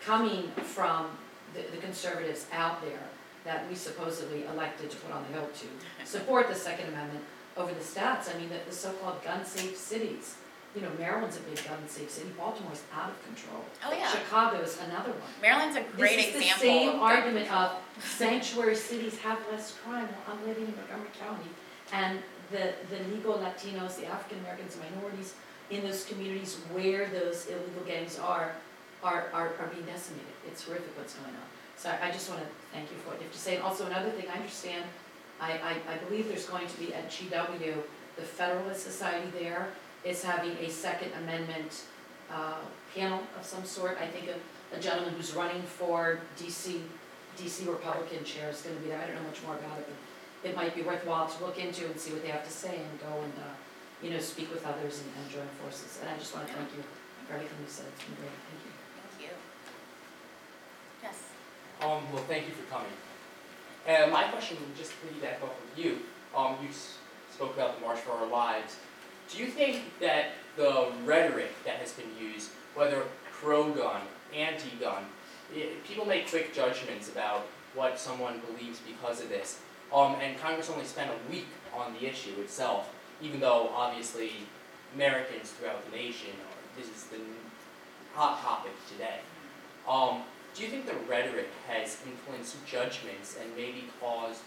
coming 0.00 0.48
from 0.62 1.08
the, 1.54 1.62
the 1.70 1.76
conservatives 1.78 2.46
out 2.52 2.80
there 2.82 3.02
that 3.44 3.68
we 3.68 3.74
supposedly 3.74 4.44
elected 4.46 4.90
to 4.90 4.96
put 4.96 5.12
on 5.12 5.22
the 5.24 5.38
Hill 5.38 5.48
to 5.60 6.06
support 6.06 6.48
the 6.48 6.54
Second 6.54 6.88
Amendment 6.88 7.22
over 7.56 7.72
the 7.72 7.80
stats. 7.80 8.34
I 8.34 8.38
mean, 8.38 8.48
the, 8.48 8.58
the 8.68 8.74
so-called 8.74 9.22
gun-safe 9.22 9.76
cities. 9.76 10.36
You 10.74 10.82
know, 10.82 10.90
Maryland's 10.98 11.36
a 11.36 11.40
big 11.40 11.56
gun-safe 11.64 12.10
city, 12.10 12.30
Baltimore's 12.36 12.82
out 12.92 13.10
of 13.10 13.24
control. 13.24 13.64
Oh, 13.86 13.92
yeah. 13.92 14.10
Chicago's 14.10 14.76
another 14.80 15.10
one. 15.12 15.30
Maryland's 15.40 15.76
a 15.76 15.84
great 15.96 16.18
example. 16.18 16.40
This 16.40 16.48
is 16.50 16.54
the 16.56 16.60
same 16.60 16.88
of- 16.96 17.02
argument 17.02 17.52
of 17.52 17.76
sanctuary 18.02 18.74
cities 18.74 19.16
have 19.20 19.38
less 19.52 19.72
crime. 19.84 20.08
Well, 20.08 20.36
I'm 20.36 20.46
living 20.48 20.66
in 20.66 20.74
Montgomery 20.74 21.10
County, 21.18 21.48
and 21.92 22.18
the, 22.50 22.74
the 22.90 22.98
legal 23.14 23.34
Latinos, 23.34 23.96
the 24.00 24.06
African 24.06 24.40
Americans, 24.40 24.76
minorities 24.90 25.34
in 25.70 25.82
those 25.82 26.04
communities 26.04 26.56
where 26.72 27.08
those 27.08 27.46
illegal 27.46 27.84
gangs 27.86 28.18
are, 28.18 28.52
are, 29.04 29.28
are, 29.32 29.54
are 29.60 29.70
being 29.72 29.86
decimated. 29.86 30.26
It's 30.46 30.64
horrific 30.64 30.96
what's 30.98 31.14
going 31.14 31.34
on. 31.34 31.46
So 31.76 31.90
I, 31.90 32.08
I 32.08 32.10
just 32.10 32.28
wanna 32.28 32.46
thank 32.72 32.90
you 32.90 32.96
for 32.98 33.10
what 33.10 33.18
you 33.18 33.24
have 33.24 33.32
to 33.32 33.38
say. 33.38 33.54
And 33.56 33.64
also 33.64 33.86
another 33.86 34.10
thing, 34.10 34.26
I 34.28 34.38
understand, 34.38 34.84
I, 35.40 35.52
I, 35.52 35.94
I 35.94 35.96
believe 36.08 36.28
there's 36.28 36.46
going 36.46 36.66
to 36.66 36.76
be 36.78 36.94
at 36.94 37.10
GW, 37.10 37.74
the 38.16 38.22
Federalist 38.22 38.84
Society 38.84 39.30
there 39.38 39.68
is 40.04 40.22
having 40.22 40.52
a 40.58 40.68
Second 40.68 41.12
Amendment, 41.22 41.84
uh, 42.30 42.58
panel 42.94 43.20
of 43.38 43.44
some 43.44 43.64
sort. 43.64 43.98
I 44.00 44.06
think 44.06 44.28
a, 44.28 44.76
a 44.76 44.80
gentleman 44.80 45.14
who's 45.14 45.34
running 45.34 45.62
for 45.62 46.20
DC, 46.38 46.80
DC 47.38 47.66
Republican 47.68 48.24
chair 48.24 48.50
is 48.50 48.60
gonna 48.62 48.76
be 48.76 48.88
there. 48.88 49.00
I 49.00 49.06
don't 49.06 49.16
know 49.16 49.28
much 49.28 49.42
more 49.44 49.56
about 49.56 49.78
it, 49.78 49.88
but 50.42 50.50
it 50.50 50.56
might 50.56 50.74
be 50.74 50.82
worthwhile 50.82 51.26
to 51.26 51.44
look 51.44 51.58
into 51.58 51.86
and 51.86 51.98
see 51.98 52.12
what 52.12 52.22
they 52.22 52.28
have 52.28 52.44
to 52.44 52.50
say 52.52 52.76
and 52.76 53.00
go 53.00 53.20
and, 53.22 53.32
uh, 53.38 53.54
you 54.02 54.10
know, 54.10 54.20
speak 54.20 54.52
with 54.52 54.64
others 54.66 55.00
and, 55.00 55.10
and 55.22 55.32
join 55.32 55.48
forces. 55.62 55.98
And 56.00 56.10
I 56.10 56.18
just 56.18 56.34
wanna 56.34 56.46
thank 56.46 56.70
you 56.76 56.84
for 57.26 57.34
everything 57.34 57.58
you 57.60 57.68
said. 57.68 57.86
It's 57.94 58.04
been 58.04 58.14
great. 58.16 58.30
Thank 58.30 58.60
you. 58.64 58.72
Thank 59.00 59.30
you. 59.30 59.34
Yes. 61.02 61.18
Um, 61.80 62.12
well, 62.12 62.24
thank 62.28 62.46
you 62.46 62.52
for 62.52 62.70
coming. 62.70 62.92
And 63.86 64.10
my 64.12 64.24
question 64.24 64.56
would 64.60 64.76
just 64.76 64.92
piggyback 65.02 65.42
off 65.42 65.50
of 65.52 65.78
you. 65.78 65.98
Um, 66.36 66.56
you 66.62 66.68
spoke 67.30 67.54
about 67.54 67.78
the 67.78 67.86
March 67.86 67.98
for 67.98 68.12
Our 68.12 68.26
Lives. 68.26 68.76
Do 69.30 69.38
you 69.38 69.46
think 69.46 69.82
that 70.00 70.32
the 70.56 70.88
rhetoric 71.04 71.52
that 71.64 71.76
has 71.76 71.92
been 71.92 72.10
used, 72.20 72.50
whether 72.74 73.04
pro-gun, 73.32 74.00
anti-gun, 74.34 75.04
people 75.86 76.04
make 76.04 76.28
quick 76.28 76.54
judgments 76.54 77.08
about 77.08 77.46
what 77.74 77.98
someone 77.98 78.40
believes 78.50 78.80
because 78.80 79.20
of 79.20 79.28
this. 79.28 79.60
Um, 79.92 80.16
and 80.20 80.38
Congress 80.38 80.70
only 80.70 80.84
spent 80.84 81.10
a 81.10 81.30
week 81.30 81.46
on 81.76 81.92
the 81.94 82.06
issue 82.06 82.40
itself, 82.40 82.92
even 83.20 83.40
though 83.40 83.70
obviously 83.74 84.32
Americans 84.94 85.50
throughout 85.50 85.84
the 85.90 85.96
nation, 85.96 86.30
are, 86.30 86.80
this 86.80 86.88
is 86.88 87.04
the 87.04 87.18
hot 88.14 88.40
topic 88.42 88.72
today. 88.90 89.20
Um, 89.88 90.22
do 90.54 90.62
you 90.62 90.68
think 90.68 90.86
the 90.86 90.94
rhetoric 91.08 91.48
has 91.68 91.98
influenced 92.06 92.56
judgments 92.66 93.36
and 93.40 93.54
maybe 93.56 93.84
caused 94.00 94.40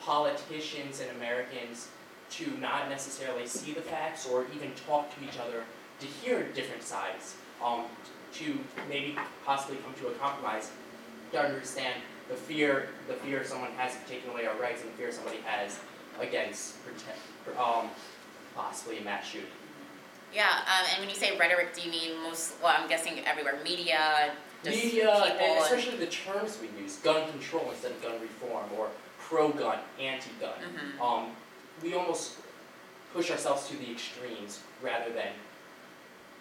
politicians 0.00 1.00
and 1.00 1.10
Americans 1.16 1.88
to 2.30 2.50
not 2.58 2.88
necessarily 2.90 3.46
see 3.46 3.72
the 3.72 3.80
facts 3.80 4.26
or 4.26 4.46
even 4.54 4.70
talk 4.86 5.08
to 5.16 5.24
each 5.24 5.38
other 5.38 5.64
to 6.00 6.06
hear 6.06 6.42
different 6.54 6.82
sides, 6.82 7.36
um, 7.64 7.84
to 8.34 8.58
maybe 8.88 9.16
possibly 9.44 9.78
come 9.78 9.94
to 9.94 10.08
a 10.08 10.12
compromise, 10.18 10.70
to 11.32 11.40
understand 11.40 11.94
the 12.28 12.34
fear, 12.34 12.88
the 13.08 13.14
fear 13.14 13.42
someone 13.44 13.70
has 13.72 13.94
of 13.94 14.06
taking 14.06 14.30
away 14.30 14.46
our 14.46 14.56
rights 14.56 14.82
and 14.82 14.92
the 14.92 14.96
fear 14.96 15.10
somebody 15.10 15.38
has 15.44 15.78
against 16.20 16.74
um, 17.58 17.88
possibly 18.54 18.98
a 18.98 19.02
mass 19.02 19.26
shooting? 19.26 19.48
Yeah, 20.34 20.50
um, 20.50 20.86
and 20.92 21.00
when 21.00 21.08
you 21.08 21.14
say 21.14 21.38
rhetoric, 21.38 21.74
do 21.74 21.82
you 21.82 21.90
mean 21.90 22.22
most, 22.22 22.54
well, 22.62 22.74
I'm 22.76 22.88
guessing 22.88 23.20
everywhere, 23.24 23.58
media, 23.64 24.32
Media, 24.64 25.10
and 25.12 25.62
especially 25.62 25.96
the 25.96 26.06
terms 26.06 26.58
we 26.60 26.68
use, 26.82 26.96
gun 26.96 27.28
control 27.30 27.70
instead 27.70 27.92
of 27.92 28.02
gun 28.02 28.20
reform, 28.20 28.64
or 28.76 28.88
pro-gun, 29.20 29.78
anti-gun. 30.00 30.54
Mhm. 30.60 31.00
Um, 31.00 31.36
we 31.82 31.94
almost 31.94 32.32
push 33.12 33.30
ourselves 33.30 33.68
to 33.68 33.76
the 33.76 33.90
extremes 33.90 34.60
rather 34.82 35.10
than, 35.12 35.32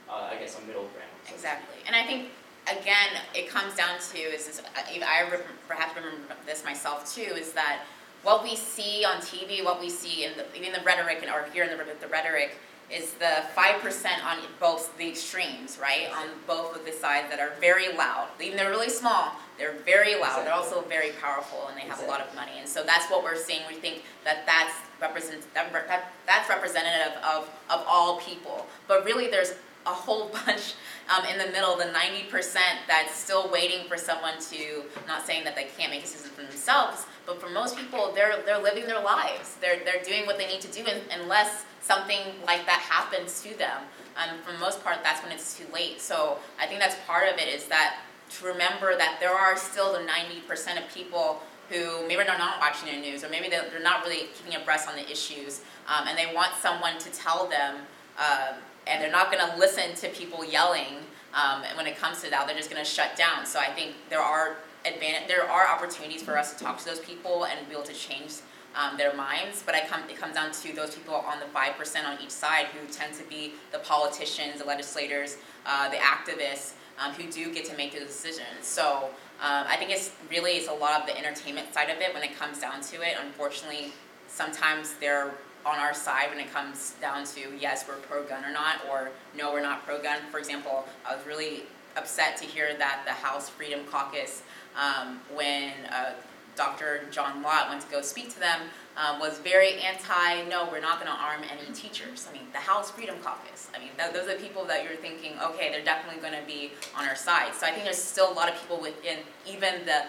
uh, 0.09 0.29
I 0.31 0.35
guess, 0.35 0.57
a 0.57 0.61
middle 0.61 0.83
ground. 0.83 1.09
so. 1.27 1.33
Exactly, 1.33 1.77
and 1.85 1.95
I 1.95 2.03
think, 2.03 2.29
again, 2.67 3.21
it 3.33 3.49
comes 3.49 3.75
down 3.75 3.99
to, 4.11 4.17
is, 4.19 4.47
is, 4.47 4.61
I 4.75 5.01
I 5.03 5.29
re- 5.29 5.39
perhaps 5.67 5.95
remember 5.95 6.17
this 6.45 6.63
myself 6.63 7.13
too, 7.13 7.21
is 7.21 7.53
that 7.53 7.79
what 8.23 8.43
we 8.43 8.55
see 8.55 9.05
on 9.05 9.17
TV, 9.17 9.63
what 9.63 9.79
we 9.79 9.89
see 9.89 10.25
in 10.25 10.33
the, 10.37 10.45
even 10.57 10.71
the 10.73 10.81
rhetoric, 10.81 11.19
and 11.21 11.29
or 11.31 11.45
hear 11.53 11.63
in 11.63 11.77
the, 11.77 11.83
the 11.99 12.07
rhetoric, 12.07 12.57
is 12.91 13.13
the 13.13 13.43
five 13.55 13.81
percent 13.81 14.25
on 14.25 14.37
both 14.59 14.95
the 14.97 15.07
extremes, 15.09 15.79
right? 15.81 16.07
On 16.15 16.27
both 16.45 16.75
of 16.75 16.85
the 16.85 16.91
sides 16.91 17.29
that 17.29 17.39
are 17.39 17.53
very 17.59 17.95
loud, 17.95 18.27
even 18.41 18.57
they're 18.57 18.69
really 18.69 18.89
small, 18.89 19.31
they're 19.57 19.75
very 19.85 20.19
loud, 20.19 20.45
they're 20.45 20.53
also 20.53 20.81
very 20.81 21.11
powerful, 21.21 21.67
and 21.67 21.77
they 21.77 21.81
have 21.81 22.01
a 22.03 22.05
lot 22.05 22.21
of 22.21 22.33
money, 22.35 22.51
and 22.59 22.67
so 22.67 22.83
that's 22.83 23.09
what 23.09 23.23
we're 23.23 23.35
seeing, 23.35 23.61
we 23.67 23.75
think 23.75 24.03
that 24.23 24.45
that's 24.45 24.73
represents, 25.01 25.47
that, 25.53 25.71
that, 25.73 26.11
that's 26.25 26.49
representative 26.49 27.13
of, 27.23 27.49
of 27.69 27.83
all 27.87 28.19
people, 28.19 28.65
but 28.87 29.03
really 29.05 29.29
there's 29.29 29.53
a 29.85 29.89
whole 29.89 30.29
bunch 30.45 30.75
um, 31.15 31.25
in 31.25 31.37
the 31.37 31.51
middle, 31.51 31.75
the 31.77 31.91
ninety 31.91 32.23
percent 32.29 32.79
that's 32.87 33.15
still 33.15 33.49
waiting 33.51 33.87
for 33.87 33.97
someone 33.97 34.33
to, 34.51 34.83
not 35.07 35.25
saying 35.25 35.43
that 35.43 35.55
they 35.55 35.67
can't 35.77 35.91
make 35.91 36.01
decisions 36.01 36.31
for 36.31 36.41
themselves, 36.41 37.05
but 37.25 37.41
for 37.41 37.49
most 37.49 37.77
people, 37.77 38.11
they're, 38.13 38.41
they're 38.45 38.61
living 38.61 38.85
their 38.85 39.01
lives. 39.01 39.55
They're, 39.61 39.79
they're 39.83 40.03
doing 40.03 40.25
what 40.25 40.37
they 40.37 40.47
need 40.47 40.61
to 40.61 40.71
do 40.71 40.81
un- 40.81 41.01
unless 41.21 41.65
something 41.81 42.19
like 42.45 42.65
that 42.65 42.79
happens 42.79 43.41
to 43.43 43.57
them. 43.57 43.81
And 44.17 44.41
for 44.43 44.51
the 44.51 44.59
most 44.59 44.83
part, 44.83 44.97
that's 45.03 45.21
when 45.23 45.31
it's 45.31 45.57
too 45.57 45.65
late. 45.73 46.01
So 46.01 46.37
I 46.59 46.67
think 46.67 46.79
that's 46.79 46.95
part 47.05 47.27
of 47.27 47.37
it 47.37 47.47
is 47.47 47.65
that 47.65 47.97
to 48.37 48.45
remember 48.45 48.97
that 48.97 49.17
there 49.19 49.33
are 49.33 49.55
still 49.57 49.93
the 49.93 50.03
ninety 50.03 50.39
percent 50.47 50.79
of 50.79 50.91
people 50.91 51.41
who 51.69 52.07
maybe 52.07 52.23
they're 52.23 52.37
not 52.37 52.59
watching 52.59 52.93
the 52.93 52.99
news 52.99 53.23
or 53.23 53.29
maybe 53.29 53.49
they're, 53.49 53.65
not 53.81 54.03
really 54.03 54.27
keeping 54.35 54.55
abreast 54.59 54.87
on 54.87 54.95
the 54.95 55.11
issues 55.11 55.61
um, 55.87 56.07
and 56.07 56.17
they 56.17 56.33
want 56.33 56.51
someone 56.61 56.97
to 56.99 57.09
tell 57.11 57.47
them 57.47 57.75
um, 58.17 58.55
and 58.87 59.01
they're 59.01 59.11
not 59.11 59.31
going 59.31 59.49
to 59.49 59.57
listen 59.57 59.93
to 59.95 60.09
people 60.09 60.45
yelling 60.45 60.97
um, 61.33 61.63
and 61.67 61.75
when 61.75 61.87
it 61.87 61.97
comes 61.97 62.21
to 62.21 62.29
that 62.29 62.45
they're 62.47 62.55
just 62.55 62.69
going 62.69 62.83
to 62.83 62.89
shut 62.89 63.15
down 63.15 63.45
so 63.45 63.59
i 63.59 63.67
think 63.67 63.93
there 64.09 64.21
are 64.21 64.57
advantage 64.85 65.27
there 65.27 65.49
are 65.49 65.67
opportunities 65.67 66.21
for 66.21 66.37
us 66.37 66.53
to 66.53 66.63
talk 66.63 66.77
to 66.79 66.85
those 66.85 66.99
people 66.99 67.45
and 67.45 67.67
be 67.67 67.73
able 67.73 67.83
to 67.83 67.93
change 67.93 68.33
um, 68.75 68.97
their 68.97 69.15
minds 69.15 69.63
but 69.65 69.73
I 69.73 69.81
come, 69.81 70.01
it 70.09 70.17
comes 70.17 70.35
down 70.35 70.51
to 70.51 70.75
those 70.75 70.95
people 70.95 71.15
on 71.15 71.39
the 71.39 71.45
5% 71.45 72.05
on 72.05 72.21
each 72.21 72.29
side 72.29 72.65
who 72.67 72.85
tend 72.87 73.13
to 73.15 73.23
be 73.23 73.53
the 73.71 73.79
politicians 73.79 74.59
the 74.59 74.65
legislators 74.65 75.37
uh, 75.65 75.89
the 75.89 75.97
activists 75.97 76.73
um, 76.99 77.11
who 77.13 77.29
do 77.31 77.53
get 77.53 77.65
to 77.65 77.75
make 77.77 77.93
the 77.93 77.99
decisions 77.99 78.63
so 78.63 79.09
um, 79.41 79.65
i 79.67 79.75
think 79.75 79.91
it's 79.91 80.11
really 80.29 80.51
it's 80.51 80.67
a 80.67 80.73
lot 80.73 80.99
of 80.99 81.07
the 81.07 81.17
entertainment 81.17 81.73
side 81.73 81.89
of 81.89 81.99
it 81.99 82.13
when 82.13 82.23
it 82.23 82.37
comes 82.37 82.59
down 82.59 82.81
to 82.81 83.01
it 83.01 83.15
unfortunately 83.21 83.91
sometimes 84.27 84.95
they're 84.95 85.33
on 85.65 85.79
our 85.79 85.93
side 85.93 86.29
when 86.29 86.39
it 86.39 86.51
comes 86.53 86.93
down 87.01 87.25
to 87.25 87.41
yes, 87.59 87.85
we're 87.87 87.95
pro-gun 87.95 88.45
or 88.45 88.51
not, 88.51 88.81
or 88.89 89.09
no, 89.35 89.51
we're 89.51 89.61
not 89.61 89.83
pro-gun. 89.85 90.19
For 90.29 90.37
example, 90.37 90.85
I 91.09 91.15
was 91.15 91.25
really 91.25 91.63
upset 91.97 92.37
to 92.37 92.45
hear 92.45 92.75
that 92.77 93.01
the 93.05 93.13
House 93.13 93.49
Freedom 93.49 93.81
Caucus, 93.89 94.43
um, 94.77 95.19
when 95.33 95.71
uh, 95.91 96.13
Dr. 96.55 97.01
John 97.11 97.41
Lott 97.41 97.69
went 97.69 97.81
to 97.81 97.87
go 97.89 98.01
speak 98.01 98.33
to 98.33 98.39
them, 98.39 98.61
um, 98.97 99.19
was 99.19 99.39
very 99.39 99.73
anti, 99.81 100.43
no, 100.49 100.69
we're 100.71 100.79
not 100.79 101.01
going 101.01 101.11
to 101.11 101.17
arm 101.17 101.41
any 101.51 101.71
teachers. 101.73 102.27
I 102.29 102.33
mean, 102.33 102.47
the 102.53 102.59
House 102.59 102.91
Freedom 102.91 103.15
Caucus. 103.21 103.69
I 103.75 103.79
mean, 103.79 103.89
th- 103.97 104.13
those 104.13 104.29
are 104.29 104.39
people 104.39 104.63
that 104.65 104.83
you're 104.83 104.95
thinking, 104.95 105.33
okay, 105.41 105.69
they're 105.69 105.83
definitely 105.83 106.21
going 106.21 106.39
to 106.39 106.47
be 106.47 106.71
on 106.97 107.05
our 107.07 107.15
side. 107.15 107.53
So 107.55 107.65
I 107.65 107.71
think 107.71 107.83
there's 107.83 108.01
still 108.01 108.31
a 108.31 108.33
lot 108.33 108.49
of 108.49 108.59
people 108.59 108.79
within 108.79 109.19
even 109.45 109.85
the 109.85 110.05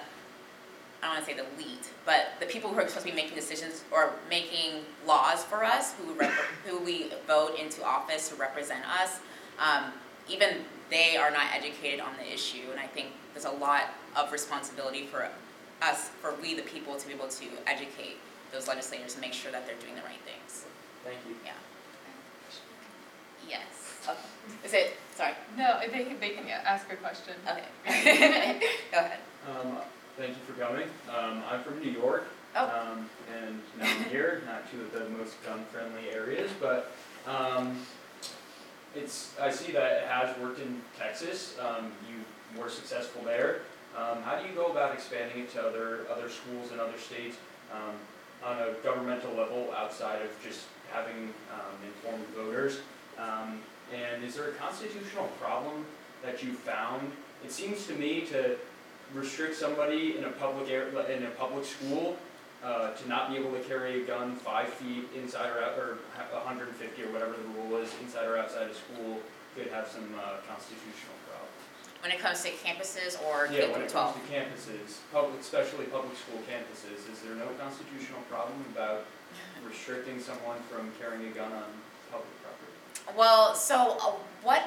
I 1.03 1.09
don't 1.09 1.17
want 1.17 1.27
to 1.27 1.31
say 1.31 1.37
the 1.37 1.63
elite, 1.63 1.91
but 2.05 2.33
the 2.41 2.47
people 2.47 2.71
who 2.71 2.79
are 2.79 2.89
supposed 2.89 3.07
to 3.07 3.13
be 3.13 3.17
making 3.17 3.37
decisions 3.37 3.85
or 3.93 4.15
making 4.31 4.83
laws 5.07 5.45
for 5.45 5.63
us, 5.63 5.95
who 5.95 6.15
rep- 6.15 6.31
who 6.67 6.79
we 6.79 7.13
vote 7.27 7.59
into 7.59 7.85
office 7.85 8.31
to 8.31 8.35
represent 8.37 8.85
us, 8.89 9.21
um, 9.59 9.93
even 10.29 10.65
they 10.91 11.17
are 11.17 11.31
not 11.31 11.47
educated 11.55 12.01
on 12.01 12.13
the 12.19 12.33
issue, 12.33 12.71
and 12.71 12.81
I 12.81 12.87
think 12.87 13.09
there's 13.33 13.45
a 13.45 13.51
lot 13.51 13.95
of 14.17 14.33
responsibility 14.33 15.07
for 15.07 15.29
us, 15.83 16.09
for 16.21 16.35
we 16.41 16.55
the 16.55 16.63
people, 16.63 16.97
to 16.97 17.07
be 17.07 17.15
able 17.15 17.29
to 17.29 17.45
educate 17.67 18.17
those 18.53 18.69
legislators 18.69 19.15
and 19.15 19.21
make 19.21 19.33
sure 19.33 19.53
that 19.53 19.67
they're 19.67 19.77
doing 19.77 19.95
the 19.95 20.03
right 20.03 20.21
things. 20.25 20.65
Thank 21.05 21.19
you. 21.29 21.35
Yeah. 21.45 21.53
Yes. 23.49 24.09
Okay. 24.09 24.19
Is 24.65 24.73
it? 24.75 24.97
Sorry. 25.15 25.35
No, 25.57 25.81
they 25.81 26.05
can, 26.05 26.21
they 26.21 26.31
can 26.31 26.49
ask 26.49 26.91
a 26.93 26.97
question. 26.97 27.35
Okay. 27.49 27.65
Go 28.93 28.99
ahead. 28.99 29.19
Um, 29.49 29.79
thank 30.17 30.31
you 30.31 30.43
for 30.47 30.61
coming. 30.61 30.89
Um, 31.09 31.43
I'm 31.51 31.63
from 31.63 31.81
New 31.81 31.91
York. 31.91 32.27
Oh. 32.55 32.65
Um, 32.65 33.11
and 33.37 33.61
now 33.79 33.87
I'm 33.87 34.05
here, 34.05 34.43
not 34.47 34.71
two 34.71 34.81
of 34.81 34.93
the 34.93 35.09
most 35.11 35.43
gun-friendly 35.45 36.11
areas, 36.11 36.51
but, 36.59 36.93
um, 37.27 37.79
it's, 38.97 39.35
I 39.41 39.51
see 39.51 39.73
that 39.73 39.93
it 39.93 40.09
has 40.09 40.37
worked 40.39 40.61
in 40.61 40.81
Texas. 40.99 41.57
Um, 41.61 41.93
you 42.09 42.61
were 42.61 42.69
successful 42.69 43.23
there. 43.25 43.61
Um, 43.97 44.23
how 44.23 44.39
do 44.39 44.49
you 44.49 44.55
go 44.55 44.67
about 44.67 44.95
expanding 44.95 45.43
it 45.43 45.53
to 45.53 45.63
other, 45.63 46.07
other 46.11 46.29
schools 46.29 46.73
in 46.73 46.81
other 46.81 46.99
states, 46.99 47.37
um, 47.73 47.95
on 48.45 48.59
a 48.59 48.73
governmental 48.83 49.33
level 49.35 49.73
outside 49.77 50.21
of 50.23 50.31
just 50.45 50.65
having, 50.93 51.33
um, 51.53 51.77
informed 51.85 52.27
voters? 52.37 52.81
Um, 53.19 53.61
and 53.95 54.25
is 54.25 54.35
there 54.35 54.49
a 54.49 54.53
constitutional 54.53 55.29
problem 55.41 55.85
that 56.23 56.43
you 56.43 56.53
found? 56.53 57.11
It 57.45 57.53
seems 57.53 57.87
to 57.87 57.95
me 57.95 58.23
to 58.33 58.57
restrict 59.15 59.57
somebody 59.57 60.19
in 60.19 60.25
a 60.25 60.31
public 60.31 60.69
air, 60.71 60.89
in 61.09 61.25
a 61.25 61.31
public 61.31 61.65
school, 61.65 62.17
uh, 62.67 62.91
to 62.91 63.09
not 63.09 63.31
be 63.31 63.37
able 63.39 63.53
to 63.53 63.61
carry 63.61 64.03
a 64.03 64.07
gun 64.07 64.35
five 64.35 64.69
feet 64.69 65.07
inside 65.15 65.55
or 65.55 65.63
out, 65.63 65.79
or 65.79 65.99
hundred 66.43 66.67
and 66.67 66.77
fifty 66.77 67.03
or 67.05 67.13
whatever 67.13 67.33
the 67.33 67.49
rule 67.63 67.79
is, 67.79 67.89
inside 68.03 68.27
or 68.27 68.37
outside 68.37 68.69
of 68.69 68.77
school, 68.77 69.21
could 69.55 69.69
have 69.69 69.87
some, 69.87 70.03
uh, 70.19 70.43
constitutional 70.51 71.15
problems. 71.31 71.55
When 72.03 72.11
it 72.11 72.19
comes 72.19 72.43
to 72.43 72.51
campuses 72.51 73.23
or 73.23 73.47
Yeah, 73.51 73.71
when 73.71 73.75
through 73.75 73.85
it 73.85 73.89
12? 73.91 74.15
comes 74.15 74.19
to 74.19 74.35
campuses, 74.35 74.99
public, 75.13 75.41
especially 75.41 75.87
public 75.87 76.19
school 76.19 76.43
campuses, 76.51 77.07
is 77.11 77.23
there 77.23 77.35
no 77.35 77.47
constitutional 77.59 78.21
problem 78.29 78.59
about 78.75 79.07
restricting 79.67 80.21
someone 80.21 80.59
from 80.71 80.91
carrying 81.01 81.27
a 81.27 81.31
gun 81.35 81.53
on 81.53 81.71
public 82.11 82.31
property? 82.43 83.17
Well, 83.17 83.55
so 83.55 83.97
uh, 84.03 84.13
what, 84.43 84.63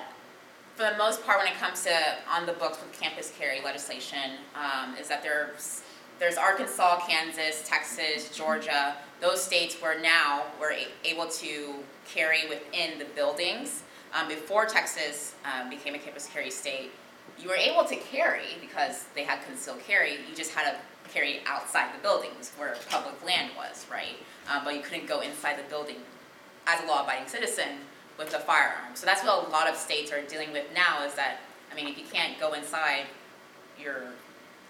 for 0.76 0.89
the 0.89 0.97
most 0.97 1.24
part, 1.24 1.39
when 1.39 1.47
it 1.47 1.60
comes 1.60 1.84
to 1.84 1.95
on 2.30 2.45
the 2.45 2.54
books 2.54 2.80
with 2.82 3.00
campus 3.00 3.32
carry 3.38 3.62
legislation, 3.62 4.39
um, 4.56 4.95
is 4.95 5.08
that 5.08 5.22
there's 5.22 5.84
there's 6.20 6.38
Arkansas, 6.38 7.00
Kansas, 7.08 7.64
Texas, 7.68 8.30
Georgia, 8.36 8.96
those 9.22 9.42
states 9.42 9.76
where 9.82 10.00
now 10.02 10.44
we're 10.60 10.76
able 11.04 11.28
to 11.28 11.76
carry 12.06 12.48
within 12.50 13.00
the 13.00 13.06
buildings. 13.16 13.84
Um, 14.14 14.28
before 14.28 14.66
Texas 14.66 15.36
um, 15.46 15.70
became 15.70 15.96
a 15.96 16.00
campus 16.00 16.28
carry 16.32 16.52
state, 16.52 16.92
you 17.40 17.48
were 17.48 17.56
able 17.56 17.86
to 17.86 17.96
carry 17.96 18.58
because 18.60 19.06
they 19.16 19.24
had 19.24 19.46
concealed 19.46 19.80
carry. 19.80 20.14
You 20.30 20.36
just 20.36 20.52
had 20.52 20.72
to 20.72 20.78
carry 21.10 21.40
outside 21.46 21.94
the 21.96 22.02
buildings 22.02 22.52
where 22.58 22.76
public 22.90 23.24
land 23.26 23.52
was, 23.58 23.86
right? 23.90 24.18
Um, 24.52 24.64
but 24.66 24.76
you 24.76 24.82
couldn't 24.82 25.08
go 25.08 25.22
inside 25.22 25.58
the 25.58 25.70
building 25.70 25.98
as 26.68 26.84
a 26.84 26.88
law-abiding 26.88 27.28
citizen 27.28 27.80
with 28.18 28.34
a 28.34 28.40
firearm. 28.40 28.96
So 28.96 29.06
that's 29.06 29.24
what 29.24 29.48
a 29.48 29.50
lot 29.50 29.70
of 29.70 29.76
states 29.76 30.12
are 30.12 30.22
dealing 30.22 30.52
with 30.52 30.66
now 30.74 31.06
is 31.06 31.14
that, 31.16 31.38
I 31.72 31.76
mean, 31.76 31.88
if 31.88 31.98
you 31.98 32.04
can't 32.12 32.38
go 32.40 32.54
inside 32.54 33.06
your 33.82 34.12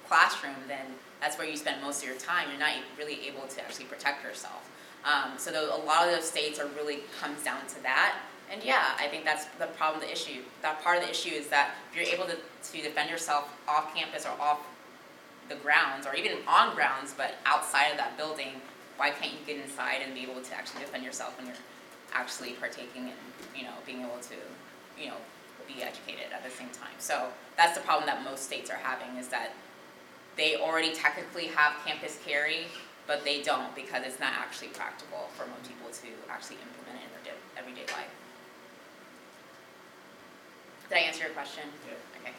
classroom, 0.08 0.56
then 0.68 0.86
that's 1.22 1.38
where 1.38 1.48
you 1.48 1.58
spend 1.58 1.82
most 1.82 2.02
of 2.02 2.10
your 2.10 2.18
time. 2.18 2.50
You're 2.50 2.60
not 2.60 2.72
really 2.98 3.28
able 3.28 3.48
to 3.48 3.62
actually 3.62 3.86
protect 3.86 4.24
yourself. 4.24 4.70
Um, 5.04 5.38
so 5.38 5.52
tho- 5.52 5.76
a 5.76 5.82
lot 5.86 6.08
of 6.08 6.14
those 6.14 6.26
states 6.30 6.60
are 6.60 6.68
really 6.78 7.00
comes 7.20 7.44
down 7.44 7.66
to 7.76 7.84
that. 7.84 8.16
And 8.52 8.64
yeah, 8.64 8.98
I 8.98 9.08
think 9.08 9.26
that's 9.26 9.46
the 9.60 9.68
problem, 9.68 10.02
the 10.02 10.12
issue. 10.12 10.42
That 10.62 10.82
part 10.84 10.98
of 10.98 11.04
the 11.04 11.10
issue 11.10 11.30
is 11.30 11.48
that 11.50 11.76
if 11.92 11.98
you're 11.98 12.14
able 12.14 12.26
to, 12.26 12.36
to 12.36 12.82
defend 12.82 13.10
yourself 13.10 13.54
off 13.68 13.94
campus 13.96 14.26
or 14.26 14.34
off 14.42 14.60
the 15.50 15.56
grounds, 15.56 16.06
or 16.06 16.16
even 16.16 16.38
on 16.48 16.76
grounds, 16.76 17.14
but 17.16 17.36
outside 17.46 17.90
of 17.90 17.98
that 17.98 18.18
building, 18.18 18.62
why 18.98 19.10
can't 19.10 19.34
you 19.34 19.40
get 19.46 19.64
inside 19.64 20.02
and 20.04 20.14
be 20.14 20.22
able 20.22 20.42
to 20.42 20.54
actually 20.56 20.82
defend 20.82 21.04
yourself 21.04 21.38
when 21.38 21.48
you're 21.48 21.56
actually 22.14 22.52
partaking 22.54 23.10
in, 23.10 23.14
you 23.56 23.64
know, 23.64 23.74
being 23.86 24.02
able 24.02 24.20
to, 24.22 24.36
you 25.00 25.08
know, 25.08 25.18
be 25.68 25.82
educated 25.82 26.34
at 26.34 26.44
the 26.44 26.50
same 26.50 26.70
time. 26.70 26.94
So 26.98 27.30
that's 27.56 27.78
the 27.78 27.84
problem 27.84 28.08
that 28.08 28.24
most 28.24 28.44
states 28.44 28.70
are 28.70 28.82
having 28.82 29.18
is 29.18 29.28
that 29.30 29.54
they 30.40 30.56
already 30.56 30.94
technically 30.94 31.48
have 31.48 31.74
campus 31.86 32.18
carry, 32.26 32.68
but 33.08 33.26
they 33.26 33.42
don't 33.42 33.76
because 33.76 34.04
it's 34.06 34.20
not 34.20 34.32
actually 34.34 34.70
practical 34.70 35.30
for 35.36 35.46
most 35.48 35.68
people 35.68 35.92
to 35.92 36.32
actually 36.32 36.56
implement 36.64 37.04
it 37.04 37.06
in 37.06 37.12
their 37.12 37.34
di- 37.34 37.60
everyday 37.60 37.86
life. 37.94 38.08
Did 40.88 40.98
I 40.98 41.02
answer 41.02 41.26
your 41.26 41.34
question? 41.34 41.64
Yeah. 41.86 42.22
Okay. 42.22 42.34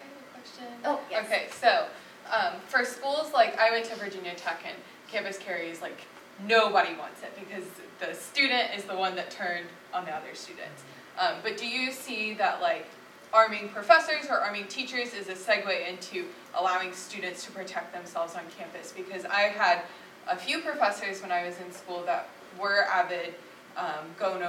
I 0.00 0.04
have 0.04 0.22
a 0.22 0.38
question. 0.38 0.66
Oh, 0.84 1.00
yes. 1.10 1.26
Okay, 1.26 1.48
so, 1.50 1.86
um, 2.32 2.60
for 2.68 2.84
schools, 2.84 3.32
like, 3.34 3.58
I 3.58 3.72
went 3.72 3.84
to 3.86 3.96
Virginia 3.96 4.34
Tech 4.36 4.62
and 4.64 4.76
campus 5.10 5.38
carry 5.38 5.68
is 5.68 5.82
like, 5.82 6.06
nobody 6.46 6.94
wants 6.94 7.22
it 7.22 7.36
because 7.38 7.64
the 7.98 8.14
student 8.14 8.70
is 8.76 8.84
the 8.84 8.96
one 8.96 9.16
that 9.16 9.30
turned 9.30 9.66
on 9.92 10.04
the 10.04 10.12
other 10.12 10.34
student. 10.34 10.72
Um, 11.18 11.34
but 11.42 11.56
do 11.56 11.66
you 11.66 11.92
see 11.92 12.34
that 12.34 12.62
like 12.62 12.86
arming 13.32 13.68
professors 13.68 14.26
or 14.30 14.38
arming 14.38 14.66
teachers 14.66 15.14
is 15.14 15.28
a 15.28 15.34
segue 15.34 15.88
into 15.88 16.26
allowing 16.58 16.92
students 16.92 17.44
to 17.44 17.52
protect 17.52 17.92
themselves 17.92 18.34
on 18.34 18.42
campus? 18.58 18.92
Because 18.96 19.24
I 19.24 19.42
had 19.42 19.82
a 20.28 20.36
few 20.36 20.60
professors 20.60 21.20
when 21.20 21.32
I 21.32 21.46
was 21.46 21.58
in 21.60 21.72
school 21.72 22.02
that 22.06 22.28
were 22.60 22.84
avid 22.84 23.34
um, 23.76 24.06
gun, 24.18 24.42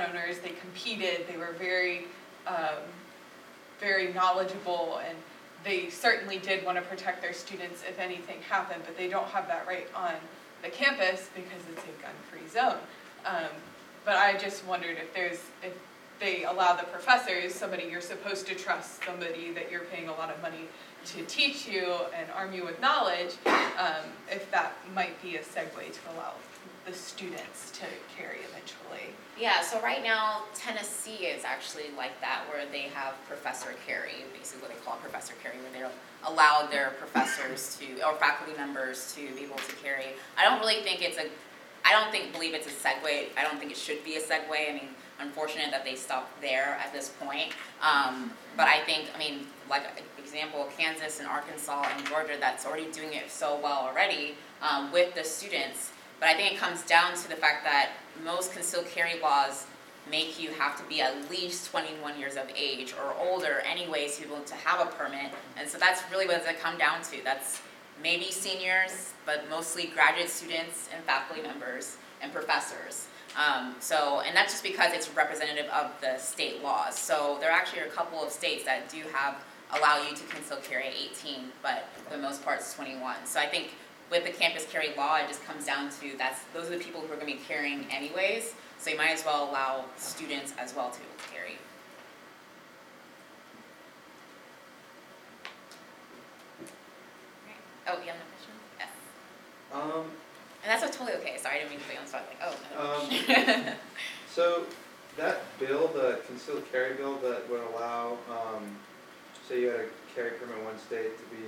owners. 0.00 0.38
They 0.38 0.50
competed. 0.50 1.26
They 1.28 1.36
were 1.36 1.54
very, 1.58 2.06
um, 2.46 2.82
very 3.78 4.12
knowledgeable, 4.12 5.00
and 5.06 5.16
they 5.64 5.90
certainly 5.90 6.38
did 6.38 6.64
want 6.64 6.78
to 6.78 6.82
protect 6.82 7.20
their 7.20 7.34
students 7.34 7.82
if 7.88 7.98
anything 7.98 8.40
happened. 8.48 8.82
But 8.86 8.96
they 8.96 9.08
don't 9.08 9.28
have 9.28 9.46
that 9.48 9.66
right 9.66 9.86
on 9.94 10.14
the 10.62 10.68
campus 10.68 11.28
because 11.34 11.62
it's 11.70 11.82
a 11.82 12.02
gun-free 12.02 12.48
zone. 12.48 12.78
Um, 13.26 13.50
but 14.04 14.16
I 14.16 14.36
just 14.36 14.64
wondered 14.64 14.96
if 14.96 15.12
there's 15.14 15.40
if 15.62 15.78
they 16.20 16.44
allow 16.44 16.76
the 16.76 16.84
professors, 16.84 17.54
somebody 17.54 17.84
you're 17.90 18.00
supposed 18.00 18.46
to 18.46 18.54
trust, 18.54 19.02
somebody 19.04 19.52
that 19.52 19.70
you're 19.70 19.84
paying 19.84 20.08
a 20.08 20.12
lot 20.12 20.30
of 20.30 20.40
money 20.42 20.68
to 21.06 21.24
teach 21.24 21.66
you 21.66 21.94
and 22.16 22.30
arm 22.32 22.52
you 22.52 22.64
with 22.64 22.80
knowledge, 22.80 23.34
um, 23.46 24.04
if 24.30 24.50
that 24.50 24.74
might 24.94 25.20
be 25.22 25.36
a 25.36 25.40
segue 25.40 25.74
to 25.74 26.00
allow 26.14 26.34
the 26.86 26.92
students 26.92 27.70
to 27.72 27.84
carry 28.16 28.38
eventually. 28.48 29.14
Yeah, 29.38 29.62
so 29.62 29.80
right 29.80 30.02
now 30.02 30.44
Tennessee 30.54 31.26
is 31.26 31.44
actually 31.44 31.86
like 31.96 32.20
that, 32.20 32.42
where 32.50 32.64
they 32.70 32.82
have 32.94 33.14
professor 33.26 33.74
carry, 33.86 34.24
basically 34.36 34.62
what 34.62 34.70
they 34.70 34.84
call 34.84 34.96
professor 34.96 35.34
carry, 35.42 35.56
where 35.58 35.72
they're 35.72 35.90
allowed 36.26 36.70
their 36.70 36.90
professors 36.98 37.78
to, 37.78 38.06
or 38.06 38.14
faculty 38.14 38.56
members 38.56 39.14
to 39.14 39.20
be 39.34 39.44
able 39.44 39.56
to 39.56 39.74
carry. 39.82 40.06
I 40.36 40.44
don't 40.44 40.60
really 40.60 40.82
think 40.82 41.02
it's 41.02 41.18
a, 41.18 41.26
I 41.84 41.92
don't 41.92 42.10
think, 42.10 42.32
believe 42.32 42.54
it's 42.54 42.66
a 42.66 42.70
segue, 42.70 43.28
I 43.36 43.42
don't 43.42 43.58
think 43.58 43.70
it 43.70 43.78
should 43.78 44.04
be 44.04 44.16
a 44.16 44.20
segue, 44.20 44.50
I 44.50 44.72
mean, 44.72 44.88
unfortunate 45.20 45.70
that 45.70 45.84
they 45.84 45.96
stopped 45.96 46.40
there 46.40 46.78
at 46.82 46.92
this 46.92 47.10
point. 47.20 47.52
Um, 47.82 48.32
but 48.56 48.68
I 48.68 48.80
think, 48.80 49.08
I 49.14 49.18
mean, 49.18 49.46
like, 49.68 49.82
example, 50.30 50.68
Kansas 50.76 51.18
and 51.18 51.28
Arkansas 51.28 51.86
and 51.96 52.06
Georgia, 52.06 52.36
that's 52.38 52.66
already 52.66 52.90
doing 52.92 53.12
it 53.12 53.30
so 53.30 53.58
well 53.62 53.88
already, 53.88 54.34
um, 54.62 54.92
with 54.92 55.14
the 55.14 55.24
students. 55.24 55.90
But 56.18 56.28
I 56.28 56.34
think 56.34 56.52
it 56.52 56.58
comes 56.58 56.82
down 56.82 57.14
to 57.16 57.28
the 57.28 57.36
fact 57.36 57.64
that 57.64 57.90
most 58.24 58.52
concealed 58.52 58.86
carry 58.86 59.20
laws 59.20 59.66
make 60.10 60.40
you 60.40 60.50
have 60.50 60.76
to 60.76 60.84
be 60.88 61.00
at 61.00 61.30
least 61.30 61.70
21 61.70 62.18
years 62.18 62.36
of 62.36 62.50
age 62.56 62.94
or 62.94 63.14
older 63.18 63.62
anyways 63.70 64.16
to 64.16 64.22
be 64.22 64.32
able 64.32 64.44
to 64.44 64.54
have 64.54 64.86
a 64.86 64.90
permit. 64.92 65.32
And 65.56 65.68
so 65.68 65.78
that's 65.78 66.02
really 66.10 66.26
what 66.26 66.36
it 66.36 66.60
come 66.60 66.78
down 66.78 67.02
to. 67.04 67.22
That's 67.24 67.60
maybe 68.02 68.30
seniors, 68.30 69.12
but 69.26 69.48
mostly 69.48 69.86
graduate 69.86 70.30
students 70.30 70.88
and 70.94 71.02
faculty 71.04 71.42
members 71.42 71.96
and 72.22 72.32
professors. 72.32 73.06
Um, 73.36 73.76
so, 73.78 74.22
and 74.26 74.36
that's 74.36 74.52
just 74.52 74.64
because 74.64 74.92
it's 74.92 75.08
representative 75.14 75.66
of 75.70 75.92
the 76.00 76.18
state 76.18 76.62
laws. 76.62 76.98
So 76.98 77.38
there 77.40 77.50
actually 77.50 77.82
are 77.82 77.86
a 77.86 77.90
couple 77.90 78.22
of 78.22 78.30
states 78.30 78.64
that 78.64 78.88
do 78.88 79.02
have, 79.12 79.36
allow 79.76 80.02
you 80.02 80.14
to 80.14 80.22
conceal 80.24 80.58
carry 80.58 80.88
at 80.88 80.94
18, 80.94 81.52
but 81.62 81.88
for 82.04 82.16
the 82.16 82.22
most 82.22 82.44
part 82.44 82.60
it's 82.60 82.74
21. 82.74 83.16
So 83.24 83.40
I 83.40 83.46
think 83.46 83.70
with 84.10 84.24
the 84.24 84.30
campus 84.30 84.66
carry 84.70 84.94
law, 84.96 85.16
it 85.16 85.28
just 85.28 85.44
comes 85.44 85.64
down 85.64 85.90
to 86.00 86.16
that's 86.18 86.40
those 86.52 86.66
are 86.66 86.76
the 86.76 86.84
people 86.84 87.00
who 87.00 87.06
are 87.12 87.16
going 87.16 87.20
to 87.28 87.38
be 87.38 87.40
carrying 87.46 87.86
anyways. 87.90 88.54
So 88.78 88.90
you 88.90 88.96
might 88.96 89.10
as 89.10 89.24
well 89.24 89.48
allow 89.50 89.84
students 89.96 90.54
as 90.58 90.74
well 90.74 90.90
to 90.90 91.00
carry. 91.32 91.58
Oh, 97.86 97.98
you 98.00 98.08
have 98.08 98.16
no 98.16 98.24
question? 98.30 98.54
Yes. 98.78 98.88
Um, 99.72 100.04
And 100.62 100.70
that's 100.82 100.96
totally 100.96 101.16
okay. 101.18 101.38
Sorry, 101.38 101.56
I 101.56 101.58
didn't 101.58 101.70
mean 101.70 101.80
to 101.80 101.84
put 101.86 101.94
you 101.94 101.98
on 101.98 102.04
the 102.04 102.10
spot. 102.10 102.22
Like, 102.28 102.42
oh 102.42 103.64
no. 103.66 103.70
Um, 103.70 103.74
so 104.32 104.64
that 105.16 105.42
bill, 105.58 105.88
the 105.88 106.20
concealed 106.26 106.64
carry 106.70 106.94
bill 106.94 107.16
that 107.18 107.48
would 107.50 107.60
allow, 107.74 108.16
um, 108.30 108.76
say 109.50 109.60
you 109.60 109.68
had 109.68 109.80
a 109.80 109.86
carry 110.14 110.30
permit 110.38 110.62
one 110.62 110.78
state 110.78 111.18
to 111.18 111.24
be 111.34 111.42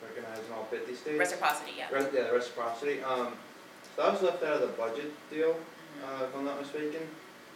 recognized 0.00 0.48
in 0.48 0.52
all 0.56 0.64
fifty 0.72 0.94
states? 0.94 1.18
Reciprocity, 1.18 1.72
yeah. 1.76 1.92
Re- 1.92 2.08
yeah, 2.14 2.32
reciprocity. 2.32 3.02
Um, 3.04 3.36
so 3.94 4.02
that 4.02 4.12
was 4.12 4.22
left 4.22 4.42
out 4.42 4.54
of 4.56 4.60
the 4.62 4.72
budget 4.80 5.12
deal, 5.28 5.52
Mhm. 5.52 6.22
uh, 6.22 6.24
if 6.24 6.34
I'm 6.34 6.44
not 6.46 6.58
mistaken. 6.60 7.04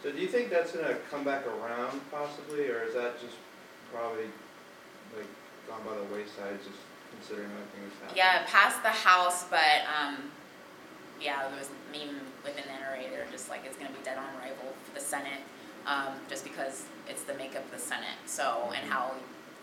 So 0.03 0.11
do 0.11 0.19
you 0.19 0.27
think 0.27 0.51
that's 0.51 0.71
gonna 0.71 0.95
come 1.09 1.23
back 1.23 1.47
around 1.47 1.99
possibly, 2.11 2.69
or 2.69 2.83
is 2.83 2.93
that 2.93 3.19
just 3.19 3.35
probably 3.91 4.29
like 5.17 5.25
gone 5.67 5.81
by 5.83 5.95
the 5.97 6.05
wayside, 6.13 6.61
just 6.61 6.77
considering 7.17 7.49
everything 7.49 7.89
that's 7.89 7.99
happening? 8.01 8.17
Yeah, 8.17 8.41
it 8.41 8.47
passed 8.47 8.83
the 8.83 8.89
House, 8.93 9.45
but 9.49 9.81
um, 9.97 10.31
yeah, 11.19 11.49
there 11.49 11.57
was 11.57 11.69
even 11.93 12.21
within 12.45 12.63
the 12.69 12.73
NRA, 12.77 13.09
they're 13.09 13.25
just 13.31 13.49
like 13.49 13.65
it's 13.65 13.77
gonna 13.77 13.89
be 13.89 14.03
dead 14.05 14.19
on 14.19 14.29
arrival 14.39 14.75
for 14.85 14.93
the 14.93 15.01
Senate, 15.01 15.41
um, 15.87 16.13
just 16.29 16.43
because 16.43 16.85
it's 17.09 17.23
the 17.23 17.33
makeup 17.33 17.65
of 17.65 17.71
the 17.71 17.79
Senate. 17.79 18.21
So 18.27 18.71
and 18.75 18.87
how 18.87 19.15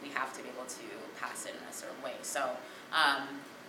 we 0.05 0.13
have 0.13 0.37
to 0.37 0.43
be 0.43 0.49
able 0.51 0.69
to 0.69 0.85
pass 1.19 1.47
it 1.47 1.55
in 1.57 1.65
a 1.69 1.73
certain 1.73 2.01
way. 2.05 2.13
So 2.23 2.51
um, 2.93 3.27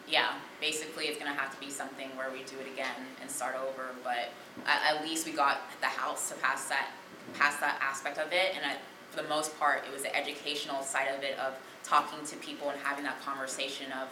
yeah, 0.08 0.34
basically 0.60 1.06
it's 1.06 1.18
gonna 1.18 1.34
have 1.34 1.54
to 1.54 1.60
be 1.60 1.72
something 1.72 2.10
where 2.18 2.30
we 2.30 2.44
do 2.44 2.60
it 2.60 2.68
again 2.72 3.00
and 3.22 3.32
start 3.32 3.56
over. 3.56 3.96
But 4.04 4.30
at, 4.68 4.96
at 4.96 5.04
least 5.04 5.26
we 5.26 5.32
got 5.32 5.62
the 5.80 5.88
House 5.88 6.30
to 6.30 6.36
pass 6.36 6.68
that 6.68 6.92
pass 7.34 7.60
that 7.60 7.80
aspect 7.82 8.20
of 8.20 8.32
it, 8.32 8.54
and 8.56 8.64
I, 8.64 8.76
for 9.10 9.24
the 9.24 9.28
most 9.28 9.58
part, 9.60 9.84
it 9.88 9.92
was 9.92 10.04
the 10.04 10.16
educational 10.16 10.84
side 10.84 11.08
of 11.08 11.24
it 11.24 11.40
of 11.40 11.58
talking 11.84 12.24
to 12.26 12.36
people 12.38 12.70
and 12.70 12.80
having 12.82 13.04
that 13.06 13.20
conversation 13.22 13.92
of 13.94 14.10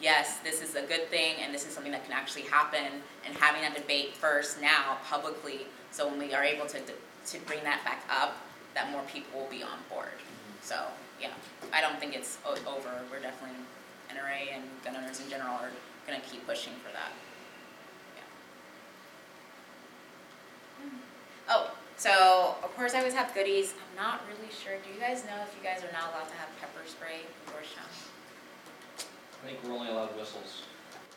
yes, 0.00 0.38
this 0.42 0.62
is 0.62 0.74
a 0.74 0.82
good 0.82 1.08
thing 1.10 1.36
and 1.42 1.54
this 1.54 1.66
is 1.66 1.74
something 1.74 1.92
that 1.92 2.04
can 2.04 2.14
actually 2.14 2.42
happen 2.42 3.02
and 3.26 3.36
having 3.36 3.60
that 3.60 3.76
debate 3.76 4.14
first 4.14 4.60
now 4.60 4.96
publicly 5.04 5.66
so 5.90 6.08
when 6.08 6.18
we 6.18 6.32
are 6.32 6.42
able 6.42 6.66
to 6.66 6.78
to 7.26 7.38
bring 7.46 7.62
that 7.64 7.84
back 7.84 8.02
up 8.10 8.34
that 8.74 8.90
more 8.90 9.02
people 9.02 9.40
will 9.40 9.50
be 9.50 9.62
on 9.62 9.78
board. 9.88 10.18
So, 10.62 10.76
yeah, 11.20 11.30
I 11.72 11.80
don't 11.80 11.98
think 12.00 12.14
it's 12.14 12.38
o- 12.44 12.56
over. 12.66 12.90
We're 13.10 13.20
definitely 13.20 13.56
NRA 14.10 14.54
and 14.54 14.64
gun 14.84 14.96
owners 14.96 15.20
in 15.20 15.28
general 15.30 15.54
are 15.54 15.70
going 16.06 16.20
to 16.20 16.26
keep 16.26 16.46
pushing 16.46 16.72
for 16.84 16.90
that. 16.92 17.12
Yeah. 18.16 18.24
Oh, 21.48 21.70
so 21.96 22.56
of 22.62 22.74
course 22.76 22.94
I 22.94 22.98
always 22.98 23.14
have 23.14 23.34
goodies. 23.34 23.74
I'm 23.76 23.96
not 23.96 24.22
really 24.26 24.50
sure. 24.52 24.74
Do 24.82 24.88
you 24.92 25.00
guys 25.00 25.24
know 25.24 25.36
if 25.42 25.54
you 25.56 25.62
guys 25.62 25.84
are 25.84 25.92
not 25.92 26.10
allowed 26.14 26.28
to 26.28 26.36
have 26.40 26.48
pepper 26.60 26.80
spray 26.86 27.26
in 27.28 27.52
Georgetown? 27.52 27.88
I 29.42 29.46
think 29.46 29.58
we're 29.64 29.72
only 29.72 29.88
allowed 29.88 30.16
whistles. 30.16 30.62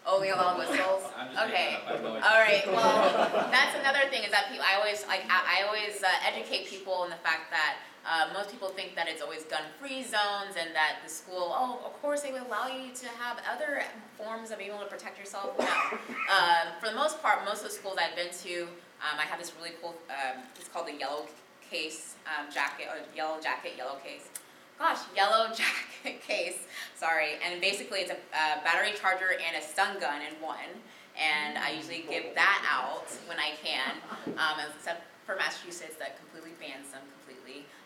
Only 0.05 0.29
allowed 0.29 0.59
whistles? 0.59 1.03
Okay. 1.33 1.79
that 1.79 1.81
up, 1.81 1.87
I 1.87 1.91
have 1.93 2.03
no. 2.03 2.09
All 2.19 2.39
right, 2.43 2.63
well, 2.67 3.47
that's 3.51 3.73
another 3.79 4.05
thing 4.11 4.23
is 4.23 4.31
that 4.31 4.51
people, 4.51 4.65
I 4.67 4.75
always, 4.75 5.05
like, 5.07 5.23
I, 5.29 5.63
I 5.63 5.67
always 5.67 6.03
uh, 6.03 6.07
educate 6.27 6.67
people 6.67 7.03
in 7.05 7.09
the 7.09 7.19
fact 7.23 7.49
that 7.49 7.77
uh, 8.05 8.27
most 8.33 8.51
people 8.51 8.69
think 8.69 8.95
that 8.95 9.07
it's 9.07 9.21
always 9.21 9.43
gun-free 9.43 10.03
zones 10.03 10.55
and 10.59 10.75
that 10.75 10.99
the 11.03 11.09
school, 11.09 11.55
oh, 11.55 11.79
of 11.85 11.99
course 12.01 12.21
they 12.21 12.31
would 12.31 12.43
allow 12.43 12.67
you 12.67 12.93
to 12.93 13.07
have 13.19 13.37
other 13.49 13.83
forms 14.17 14.51
of 14.51 14.57
being 14.57 14.71
able 14.71 14.81
to 14.81 14.85
protect 14.85 15.17
yourself. 15.17 15.57
No. 15.57 15.65
Um, 15.65 16.73
for 16.79 16.89
the 16.89 16.95
most 16.95 17.21
part, 17.21 17.45
most 17.45 17.63
of 17.63 17.69
the 17.69 17.73
schools 17.73 17.97
I've 17.99 18.15
been 18.15 18.33
to, 18.43 18.63
um, 19.03 19.19
I 19.19 19.23
have 19.23 19.39
this 19.39 19.53
really 19.57 19.75
cool, 19.81 19.95
um, 20.09 20.43
it's 20.55 20.67
called 20.67 20.87
the 20.87 20.95
yellow 20.95 21.27
case 21.69 22.15
um, 22.27 22.51
jacket, 22.51 22.87
or 22.87 22.99
yellow 23.15 23.39
jacket, 23.41 23.73
yellow 23.77 23.95
case. 24.03 24.29
Gosh, 24.77 24.99
yellow 25.15 25.47
jacket 25.55 26.21
case, 26.21 26.67
sorry. 26.95 27.39
And 27.43 27.61
basically 27.61 27.99
it's 27.99 28.11
a, 28.11 28.15
a 28.15 28.63
battery 28.63 28.91
charger 28.99 29.31
and 29.31 29.55
a 29.55 29.61
stun 29.61 29.99
gun 29.99 30.21
in 30.21 30.41
one. 30.41 30.81
And 31.15 31.57
I 31.57 31.71
usually 31.71 32.05
give 32.09 32.33
that 32.35 32.65
out 32.67 33.05
when 33.27 33.37
I 33.39 33.53
can, 33.63 33.95
um, 34.37 34.59
except 34.75 35.03
for 35.25 35.35
Massachusetts 35.35 35.95
that 35.99 36.19
completely 36.19 36.51
bans 36.59 36.91
them 36.91 37.01
completely, 37.17 37.32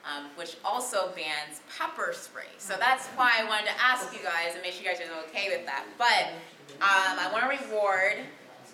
um, 0.07 0.31
which 0.35 0.57
also 0.63 1.11
bans 1.15 1.61
pepper 1.77 2.13
spray. 2.13 2.51
So 2.57 2.75
that's 2.79 3.07
why 3.19 3.35
I 3.39 3.43
wanted 3.43 3.67
to 3.67 3.77
ask 3.81 4.13
you 4.13 4.23
guys 4.23 4.53
and 4.53 4.61
make 4.63 4.73
sure 4.73 4.83
you 4.83 4.89
guys 4.89 5.01
are 5.03 5.23
okay 5.29 5.49
with 5.49 5.65
that. 5.65 5.83
But 5.97 6.31
um, 6.79 7.19
I 7.19 7.29
want 7.31 7.43
to 7.43 7.51
reward, 7.51 8.23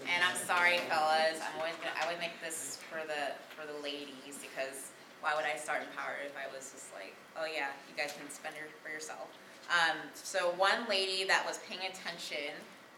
and 0.05 0.19
I'm 0.21 0.35
sorry, 0.35 0.77
fellas, 0.89 1.41
I'm 1.41 1.57
always 1.57 1.73
gonna, 1.81 1.95
I 1.97 2.09
would 2.09 2.19
make 2.19 2.37
this 2.43 2.79
for 2.89 3.01
the 3.07 3.33
for 3.55 3.65
the 3.65 3.77
ladies 3.81 4.37
because 4.41 4.93
why 5.21 5.33
would 5.35 5.47
I 5.47 5.55
start 5.55 5.81
Empowered 5.87 6.27
if 6.27 6.35
I 6.35 6.51
was 6.53 6.69
just 6.75 6.93
like, 6.93 7.15
oh 7.39 7.47
yeah, 7.47 7.71
you 7.87 7.95
guys 7.95 8.13
can 8.13 8.29
spend 8.29 8.55
it 8.59 8.69
for 8.83 8.91
yourself. 8.91 9.31
Um, 9.71 9.97
so 10.13 10.51
one 10.59 10.83
lady 10.89 11.23
that 11.23 11.47
was 11.47 11.59
paying 11.63 11.79
attention 11.87 12.51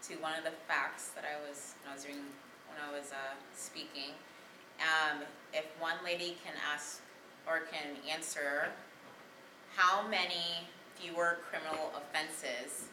to 0.10 0.18
one 0.18 0.34
of 0.34 0.44
the 0.44 0.54
facts 0.68 1.14
that 1.14 1.24
I 1.24 1.38
was 1.46 1.78
when 1.84 1.92
I 1.92 1.94
was 1.94 2.04
doing 2.04 2.26
when 2.66 2.82
I 2.82 2.90
was 2.92 3.14
uh, 3.14 3.38
speaking. 3.54 4.18
Um, 4.82 5.24
if 5.54 5.70
one 5.80 5.96
lady 6.04 6.36
can 6.44 6.54
ask 6.74 7.05
or 7.48 7.62
can 7.72 7.96
answer, 8.12 8.70
how 9.76 10.08
many 10.08 10.68
fewer 10.96 11.38
criminal 11.50 11.91
offenses 11.96 12.88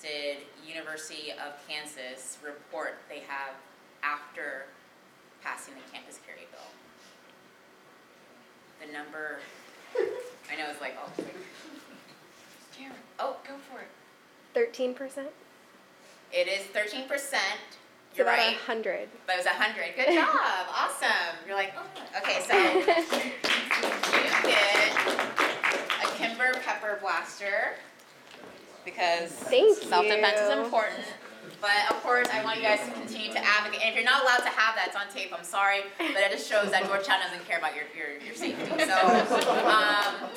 did 0.00 0.38
University 0.66 1.32
of 1.32 1.54
Kansas 1.66 2.38
report 2.44 2.98
they 3.08 3.20
have 3.26 3.54
after 4.02 4.66
passing 5.42 5.74
the 5.74 5.92
campus 5.92 6.20
carry 6.26 6.46
bill? 6.52 6.60
The 8.86 8.92
number, 8.92 9.38
I 9.96 10.56
know 10.56 10.70
it's 10.70 10.80
like, 10.80 10.96
oh, 11.02 11.10
Karen, 12.76 12.92
oh, 13.18 13.36
go 13.46 13.54
for 13.72 13.80
it. 13.80 13.88
Thirteen 14.54 14.94
percent? 14.94 15.28
it 16.32 16.48
is 16.48 16.66
thirteen 16.66 17.08
percent. 17.08 17.60
It's 17.68 17.76
You're 18.16 18.26
about 18.26 18.38
right. 18.38 18.56
hundred. 18.56 19.08
But 19.26 19.34
it 19.34 19.38
was 19.38 19.46
a 19.46 19.50
hundred. 19.50 19.94
Good 19.96 20.14
job. 20.14 20.66
Awesome. 20.74 21.36
You're 21.46 21.56
like, 21.56 21.72
oh, 21.76 22.18
okay, 22.18 22.40
so 22.40 22.54
you 24.16 24.28
get 24.42 24.96
a 26.02 26.06
Kimber 26.16 26.52
Pepper 26.64 26.98
Blaster 27.00 27.74
because 28.84 29.30
Thank 29.30 29.76
self-defense 29.82 30.40
is 30.40 30.50
important. 30.64 31.04
But 31.60 31.90
of 31.90 32.02
course, 32.02 32.28
I 32.32 32.44
want 32.44 32.56
you 32.58 32.62
guys 32.62 32.80
to 32.86 32.92
continue 32.92 33.32
to 33.32 33.38
advocate. 33.44 33.80
And 33.82 33.90
if 33.90 33.94
you're 33.96 34.04
not 34.04 34.22
allowed 34.22 34.44
to 34.44 34.52
have 34.52 34.76
that, 34.76 34.88
it's 34.88 34.96
on 34.96 35.08
tape. 35.12 35.32
I'm 35.36 35.44
sorry, 35.44 35.80
but 35.98 36.20
it 36.22 36.30
just 36.30 36.48
shows 36.48 36.70
that 36.70 36.84
Georgetown 36.86 37.20
doesn't 37.20 37.44
care 37.46 37.58
about 37.58 37.74
your 37.74 37.84
your, 37.96 38.18
your 38.20 38.34
safety. 38.34 38.64
So, 38.84 38.96
um, 39.66 40.28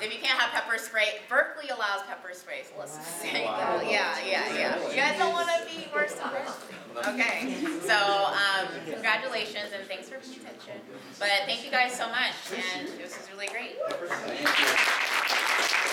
if 0.00 0.12
you 0.12 0.20
can't 0.20 0.38
have 0.38 0.50
pepper 0.52 0.78
spray, 0.78 1.20
Berkeley 1.28 1.68
allows 1.70 2.02
pepper 2.06 2.30
spray. 2.32 2.62
So 2.68 2.78
let's 2.78 2.96
just 2.96 3.20
say, 3.20 3.44
Wow. 3.44 3.80
yeah, 3.82 4.16
yeah, 4.24 4.52
yeah. 4.54 4.88
You 4.90 4.96
guys 4.96 5.18
don't 5.18 5.32
want 5.32 5.48
to 5.48 5.64
be 5.66 5.88
worse 5.94 6.12
than 6.14 6.28
Berkeley. 6.30 6.76
Okay, 7.12 7.56
so 7.80 7.96
um, 7.96 8.68
congratulations 8.90 9.68
and 9.76 9.86
thanks 9.86 10.08
for 10.08 10.16
paying 10.18 10.40
attention. 10.40 10.80
But 11.18 11.28
thank 11.46 11.64
you 11.64 11.70
guys 11.70 11.92
so 11.94 12.08
much, 12.08 12.32
and 12.52 12.88
this 12.98 13.16
was 13.16 13.28
really 13.32 13.48
great. 13.48 13.76
Thank 14.08 14.40
you. 14.58 15.85